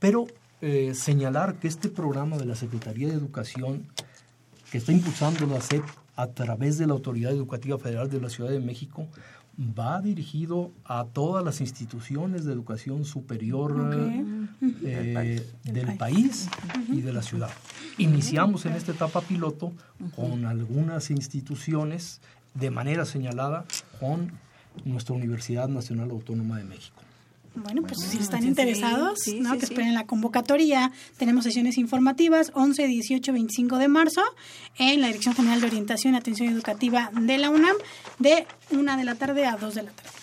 Pero 0.00 0.26
eh, 0.60 0.92
señalar 0.94 1.54
que 1.54 1.68
este 1.68 1.88
programa 1.88 2.36
de 2.36 2.46
la 2.46 2.56
Secretaría 2.56 3.08
de 3.08 3.14
Educación 3.14 3.86
que 4.72 4.78
está 4.78 4.90
impulsando 4.90 5.46
la 5.46 5.60
SEP 5.60 5.84
a 6.16 6.26
través 6.28 6.78
de 6.78 6.86
la 6.86 6.94
Autoridad 6.94 7.32
Educativa 7.32 7.78
Federal 7.78 8.10
de 8.10 8.20
la 8.20 8.28
Ciudad 8.28 8.50
de 8.50 8.60
México 8.60 9.06
va 9.58 10.00
dirigido 10.00 10.72
a 10.84 11.04
todas 11.04 11.44
las 11.44 11.60
instituciones 11.60 12.44
de 12.44 12.52
educación 12.52 13.04
superior 13.04 13.90
eh, 14.82 15.46
del 15.64 15.96
país 15.96 16.48
y 16.88 17.02
de 17.02 17.12
la 17.12 17.22
ciudad. 17.22 17.50
Iniciamos 17.98 18.64
en 18.66 18.72
esta 18.72 18.92
etapa 18.92 19.20
piloto 19.20 19.72
con 20.16 20.46
algunas 20.46 21.10
instituciones 21.10 22.20
de 22.54 22.70
manera 22.70 23.04
señalada 23.04 23.64
con 24.00 24.32
nuestra 24.84 25.14
Universidad 25.14 25.68
Nacional 25.68 26.10
Autónoma 26.10 26.58
de 26.58 26.64
México. 26.64 27.02
Bueno, 27.54 27.82
pues 27.82 28.00
si 28.00 28.18
están 28.18 28.44
interesados, 28.44 29.20
¿no? 29.38 29.58
que 29.58 29.64
esperen 29.64 29.94
la 29.94 30.06
convocatoria. 30.06 30.90
Tenemos 31.18 31.44
sesiones 31.44 31.76
informativas 31.76 32.50
11, 32.54 32.86
18, 32.86 33.32
25 33.32 33.78
de 33.78 33.88
marzo 33.88 34.22
en 34.78 35.00
la 35.02 35.08
Dirección 35.08 35.34
General 35.34 35.60
de 35.60 35.66
Orientación 35.66 36.14
y 36.14 36.16
Atención 36.16 36.48
Educativa 36.48 37.10
de 37.12 37.38
la 37.38 37.50
UNAM 37.50 37.76
de 38.18 38.46
1 38.70 38.96
de 38.96 39.04
la 39.04 39.14
tarde 39.16 39.46
a 39.46 39.56
2 39.56 39.74
de 39.74 39.82
la 39.82 39.90
tarde. 39.90 40.21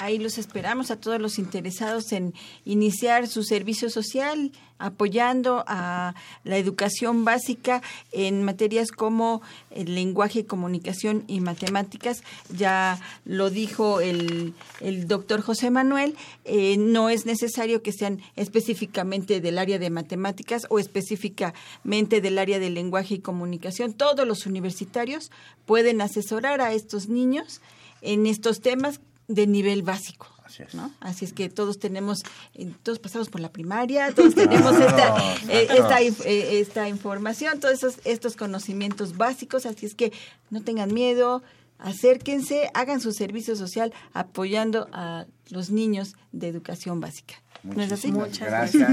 Ahí 0.00 0.16
los 0.16 0.38
esperamos 0.38 0.90
a 0.90 0.98
todos 0.98 1.20
los 1.20 1.38
interesados 1.38 2.12
en 2.12 2.32
iniciar 2.64 3.28
su 3.28 3.42
servicio 3.42 3.90
social, 3.90 4.50
apoyando 4.78 5.62
a 5.66 6.14
la 6.42 6.56
educación 6.56 7.26
básica 7.26 7.82
en 8.10 8.42
materias 8.42 8.92
como 8.92 9.42
el 9.70 9.94
lenguaje, 9.94 10.46
comunicación 10.46 11.24
y 11.26 11.42
matemáticas. 11.42 12.22
Ya 12.56 12.98
lo 13.26 13.50
dijo 13.50 14.00
el, 14.00 14.54
el 14.80 15.06
doctor 15.06 15.42
José 15.42 15.70
Manuel, 15.70 16.16
eh, 16.46 16.78
no 16.78 17.10
es 17.10 17.26
necesario 17.26 17.82
que 17.82 17.92
sean 17.92 18.22
específicamente 18.36 19.42
del 19.42 19.58
área 19.58 19.78
de 19.78 19.90
matemáticas 19.90 20.66
o 20.70 20.78
específicamente 20.78 22.22
del 22.22 22.38
área 22.38 22.58
de 22.58 22.70
lenguaje 22.70 23.16
y 23.16 23.18
comunicación. 23.18 23.92
Todos 23.92 24.26
los 24.26 24.46
universitarios 24.46 25.30
pueden 25.66 26.00
asesorar 26.00 26.62
a 26.62 26.72
estos 26.72 27.10
niños 27.10 27.60
en 28.00 28.24
estos 28.26 28.62
temas 28.62 28.98
de 29.30 29.46
nivel 29.46 29.82
básico. 29.82 30.26
Así 30.44 30.64
es. 30.64 30.74
¿no? 30.74 30.92
Así 31.00 31.24
es 31.24 31.32
que 31.32 31.48
todos 31.48 31.78
tenemos, 31.78 32.22
eh, 32.54 32.72
todos 32.82 32.98
pasamos 32.98 33.28
por 33.28 33.40
la 33.40 33.52
primaria, 33.52 34.12
todos 34.12 34.34
tenemos 34.34 34.76
esta, 34.78 35.34
eh, 35.48 35.68
esta, 35.70 36.02
eh, 36.02 36.60
esta, 36.60 36.88
información, 36.88 37.60
todos 37.60 37.74
esos, 37.74 37.94
estos 38.04 38.36
conocimientos 38.36 39.16
básicos, 39.16 39.64
así 39.64 39.86
es 39.86 39.94
que 39.94 40.12
no 40.50 40.62
tengan 40.62 40.92
miedo, 40.92 41.42
acérquense, 41.78 42.68
hagan 42.74 43.00
su 43.00 43.12
servicio 43.12 43.54
social 43.54 43.92
apoyando 44.12 44.88
a 44.92 45.26
los 45.50 45.70
niños 45.70 46.16
de 46.32 46.48
educación 46.48 47.00
básica. 47.00 47.34
¿No 47.62 47.82
es 47.82 47.92
así? 47.92 48.10
Muchas 48.10 48.48
gracias. 48.48 48.90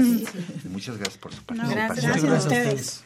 Muchas 0.64 0.96
gracias 0.98 1.18
por 1.18 1.34
su 1.34 1.42
participación. 1.42 1.88
gracias, 1.88 2.22
gracias 2.22 2.32
a 2.32 2.38
ustedes. 2.38 3.04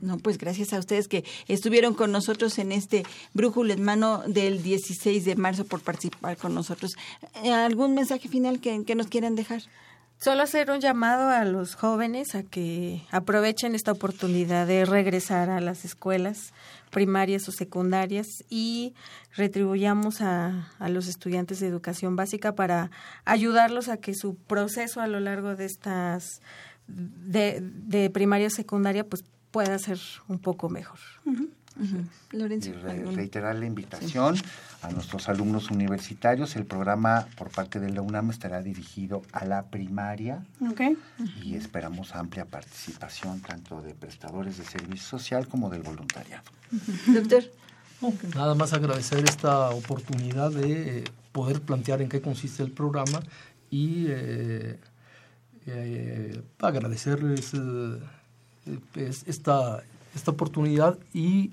No, 0.00 0.18
pues 0.18 0.38
gracias 0.38 0.72
a 0.72 0.78
ustedes 0.78 1.08
que 1.08 1.24
estuvieron 1.48 1.94
con 1.94 2.12
nosotros 2.12 2.58
en 2.58 2.72
este 2.72 3.04
brújula 3.34 3.74
en 3.74 3.82
mano 3.82 4.22
del 4.26 4.62
16 4.62 5.24
de 5.24 5.36
marzo 5.36 5.64
por 5.64 5.80
participar 5.80 6.36
con 6.36 6.54
nosotros. 6.54 6.96
¿Algún 7.44 7.94
mensaje 7.94 8.28
final 8.28 8.60
que, 8.60 8.84
que 8.84 8.94
nos 8.94 9.08
quieran 9.08 9.34
dejar? 9.34 9.62
Solo 10.18 10.44
hacer 10.44 10.70
un 10.70 10.78
llamado 10.78 11.30
a 11.30 11.44
los 11.44 11.74
jóvenes 11.74 12.36
a 12.36 12.44
que 12.44 13.02
aprovechen 13.10 13.74
esta 13.74 13.90
oportunidad 13.90 14.68
de 14.68 14.84
regresar 14.84 15.50
a 15.50 15.60
las 15.60 15.84
escuelas 15.84 16.52
primarias 16.90 17.48
o 17.48 17.52
secundarias 17.52 18.28
y 18.48 18.94
retribuyamos 19.34 20.20
a, 20.20 20.70
a, 20.78 20.88
los 20.90 21.08
estudiantes 21.08 21.58
de 21.58 21.66
educación 21.66 22.14
básica 22.14 22.54
para 22.54 22.92
ayudarlos 23.24 23.88
a 23.88 23.96
que 23.96 24.14
su 24.14 24.36
proceso 24.36 25.00
a 25.00 25.08
lo 25.08 25.18
largo 25.18 25.56
de 25.56 25.64
estas 25.64 26.40
de, 26.86 27.58
de 27.60 28.08
primaria 28.10 28.50
secundaria 28.50 29.04
pues 29.04 29.24
pueda 29.52 29.78
ser 29.78 29.98
un 30.28 30.38
poco 30.38 30.68
mejor. 30.68 30.98
Uh 31.24 31.32
-huh. 31.32 31.48
Lorenzo, 32.32 32.70
y 32.70 32.72
re 32.74 33.04
reiterar 33.04 33.56
la 33.56 33.64
invitación 33.64 34.36
sí. 34.36 34.42
a 34.82 34.90
nuestros 34.90 35.28
alumnos 35.28 35.70
universitarios. 35.70 36.56
El 36.56 36.66
programa 36.66 37.26
por 37.36 37.50
parte 37.50 37.80
de 37.80 37.90
la 37.90 38.02
UNAM 38.02 38.30
estará 38.30 38.62
dirigido 38.62 39.22
a 39.32 39.44
la 39.44 39.64
primaria 39.70 40.44
okay. 40.70 40.96
y 41.42 41.54
esperamos 41.54 42.14
amplia 42.14 42.44
participación 42.44 43.40
tanto 43.40 43.80
de 43.80 43.94
prestadores 43.94 44.58
de 44.58 44.64
servicio 44.64 45.18
social 45.18 45.48
como 45.48 45.70
del 45.70 45.82
voluntariado. 45.82 46.44
Uh 46.72 46.76
-huh. 46.76 47.14
Doctor. 47.14 47.44
Nada 48.34 48.54
más 48.56 48.72
agradecer 48.72 49.24
esta 49.24 49.70
oportunidad 49.70 50.50
de 50.50 51.04
poder 51.30 51.60
plantear 51.60 52.02
en 52.02 52.08
qué 52.08 52.20
consiste 52.20 52.62
el 52.64 52.72
programa 52.72 53.22
y 53.70 54.06
eh, 54.08 54.78
eh, 55.66 56.42
agradecerles 56.58 57.54
esta, 58.94 59.82
esta 60.14 60.30
oportunidad 60.30 60.98
y 61.12 61.50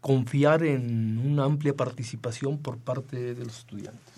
confiar 0.00 0.64
en 0.64 1.18
una 1.18 1.44
amplia 1.44 1.74
participación 1.74 2.58
por 2.58 2.78
parte 2.78 3.34
de 3.34 3.44
los 3.44 3.58
estudiantes. 3.58 4.10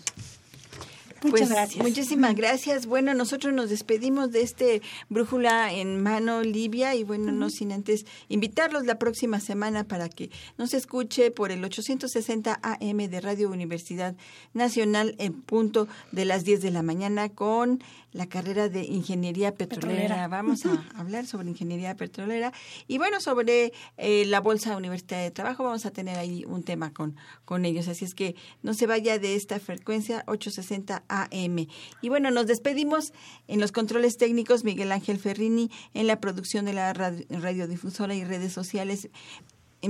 Muchas 1.23 1.39
pues, 1.39 1.49
gracias. 1.49 1.83
Muchísimas 1.83 2.35
gracias. 2.35 2.85
Bueno, 2.85 3.13
nosotros 3.13 3.53
nos 3.53 3.69
despedimos 3.69 4.31
de 4.31 4.41
este 4.41 4.81
Brújula 5.09 5.71
en 5.71 6.01
mano 6.01 6.41
Libia 6.41 6.95
y 6.95 7.03
bueno, 7.03 7.25
uh 7.25 7.35
-huh. 7.35 7.39
no 7.39 7.49
sin 7.49 7.71
antes 7.71 8.05
invitarlos 8.27 8.85
la 8.85 8.99
próxima 8.99 9.39
semana 9.39 9.85
para 9.85 10.09
que 10.09 10.29
nos 10.57 10.73
escuche 10.73 11.31
por 11.31 11.51
el 11.51 11.63
860 11.63 12.59
AM 12.61 12.97
de 12.97 13.21
Radio 13.21 13.49
Universidad 13.49 14.15
Nacional 14.53 15.15
en 15.17 15.33
punto 15.33 15.87
de 16.11 16.25
las 16.25 16.43
10 16.43 16.61
de 16.61 16.71
la 16.71 16.83
mañana 16.83 17.29
con 17.29 17.81
la 18.13 18.27
carrera 18.27 18.69
de 18.69 18.83
ingeniería 18.83 19.53
petrolera. 19.53 20.01
petrolera. 20.01 20.27
Vamos 20.27 20.65
a 20.65 20.85
hablar 20.95 21.25
sobre 21.25 21.49
ingeniería 21.49 21.95
petrolera 21.95 22.53
y 22.87 22.97
bueno, 22.99 23.19
sobre 23.19 23.73
eh, 23.97 24.25
la 24.25 24.39
Bolsa 24.39 24.77
Universitaria 24.77 25.25
de 25.25 25.31
Trabajo. 25.31 25.63
Vamos 25.63 25.85
a 25.85 25.91
tener 25.91 26.17
ahí 26.17 26.45
un 26.47 26.63
tema 26.63 26.93
con, 26.93 27.15
con 27.45 27.65
ellos. 27.65 27.87
Así 27.87 28.05
es 28.05 28.13
que 28.13 28.35
no 28.61 28.73
se 28.73 28.87
vaya 28.87 29.19
de 29.19 29.35
esta 29.35 29.59
frecuencia 29.59 30.23
860 30.27 31.03
AM. 31.07 31.67
Y 32.01 32.09
bueno, 32.09 32.31
nos 32.31 32.47
despedimos 32.47 33.13
en 33.47 33.59
los 33.59 33.71
controles 33.71 34.17
técnicos 34.17 34.63
Miguel 34.63 34.91
Ángel 34.91 35.17
Ferrini, 35.17 35.71
en 35.93 36.07
la 36.07 36.19
producción 36.19 36.65
de 36.65 36.73
la 36.73 36.93
radio, 36.93 37.25
radiodifusora 37.29 38.15
y 38.15 38.23
redes 38.23 38.53
sociales 38.53 39.09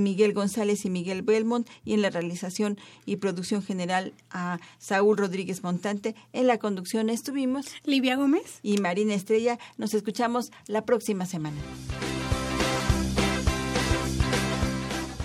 Miguel 0.02 0.32
González 0.32 0.84
y 0.84 0.90
Miguel 0.90 1.22
Belmont 1.22 1.68
y 1.84 1.94
en 1.94 2.02
la 2.02 2.10
realización 2.10 2.78
y 3.06 3.16
producción 3.16 3.62
general 3.62 4.12
a 4.30 4.58
Saúl 4.78 5.16
Rodríguez 5.16 5.62
Montante. 5.62 6.14
En 6.32 6.46
la 6.46 6.58
conducción 6.58 7.10
estuvimos 7.10 7.66
Livia 7.84 8.16
Gómez 8.16 8.58
y 8.62 8.78
Marina 8.78 9.14
Estrella. 9.14 9.58
Nos 9.76 9.94
escuchamos 9.94 10.50
la 10.66 10.84
próxima 10.84 11.26
semana. 11.26 11.60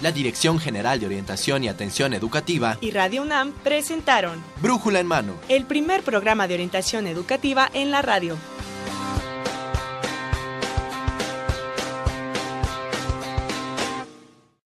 La 0.02 0.14
Dirección 0.14 0.60
General 0.60 0.98
de 0.98 1.08
Orientación 1.08 1.66
y 1.66 1.68
Atención 1.68 2.14
Educativa 2.14 2.78
y 2.80 2.92
Radio 2.92 3.22
UNAM 3.22 3.52
presentaron 3.52 4.42
Brújula 4.62 5.02
en 5.02 5.08
Mano, 5.08 5.34
el 5.50 5.66
primer 5.66 6.04
programa 6.04 6.48
de 6.48 6.54
orientación 6.54 7.06
educativa 7.06 7.70
en 7.74 7.92
la 7.92 8.02
radio. 8.02 8.38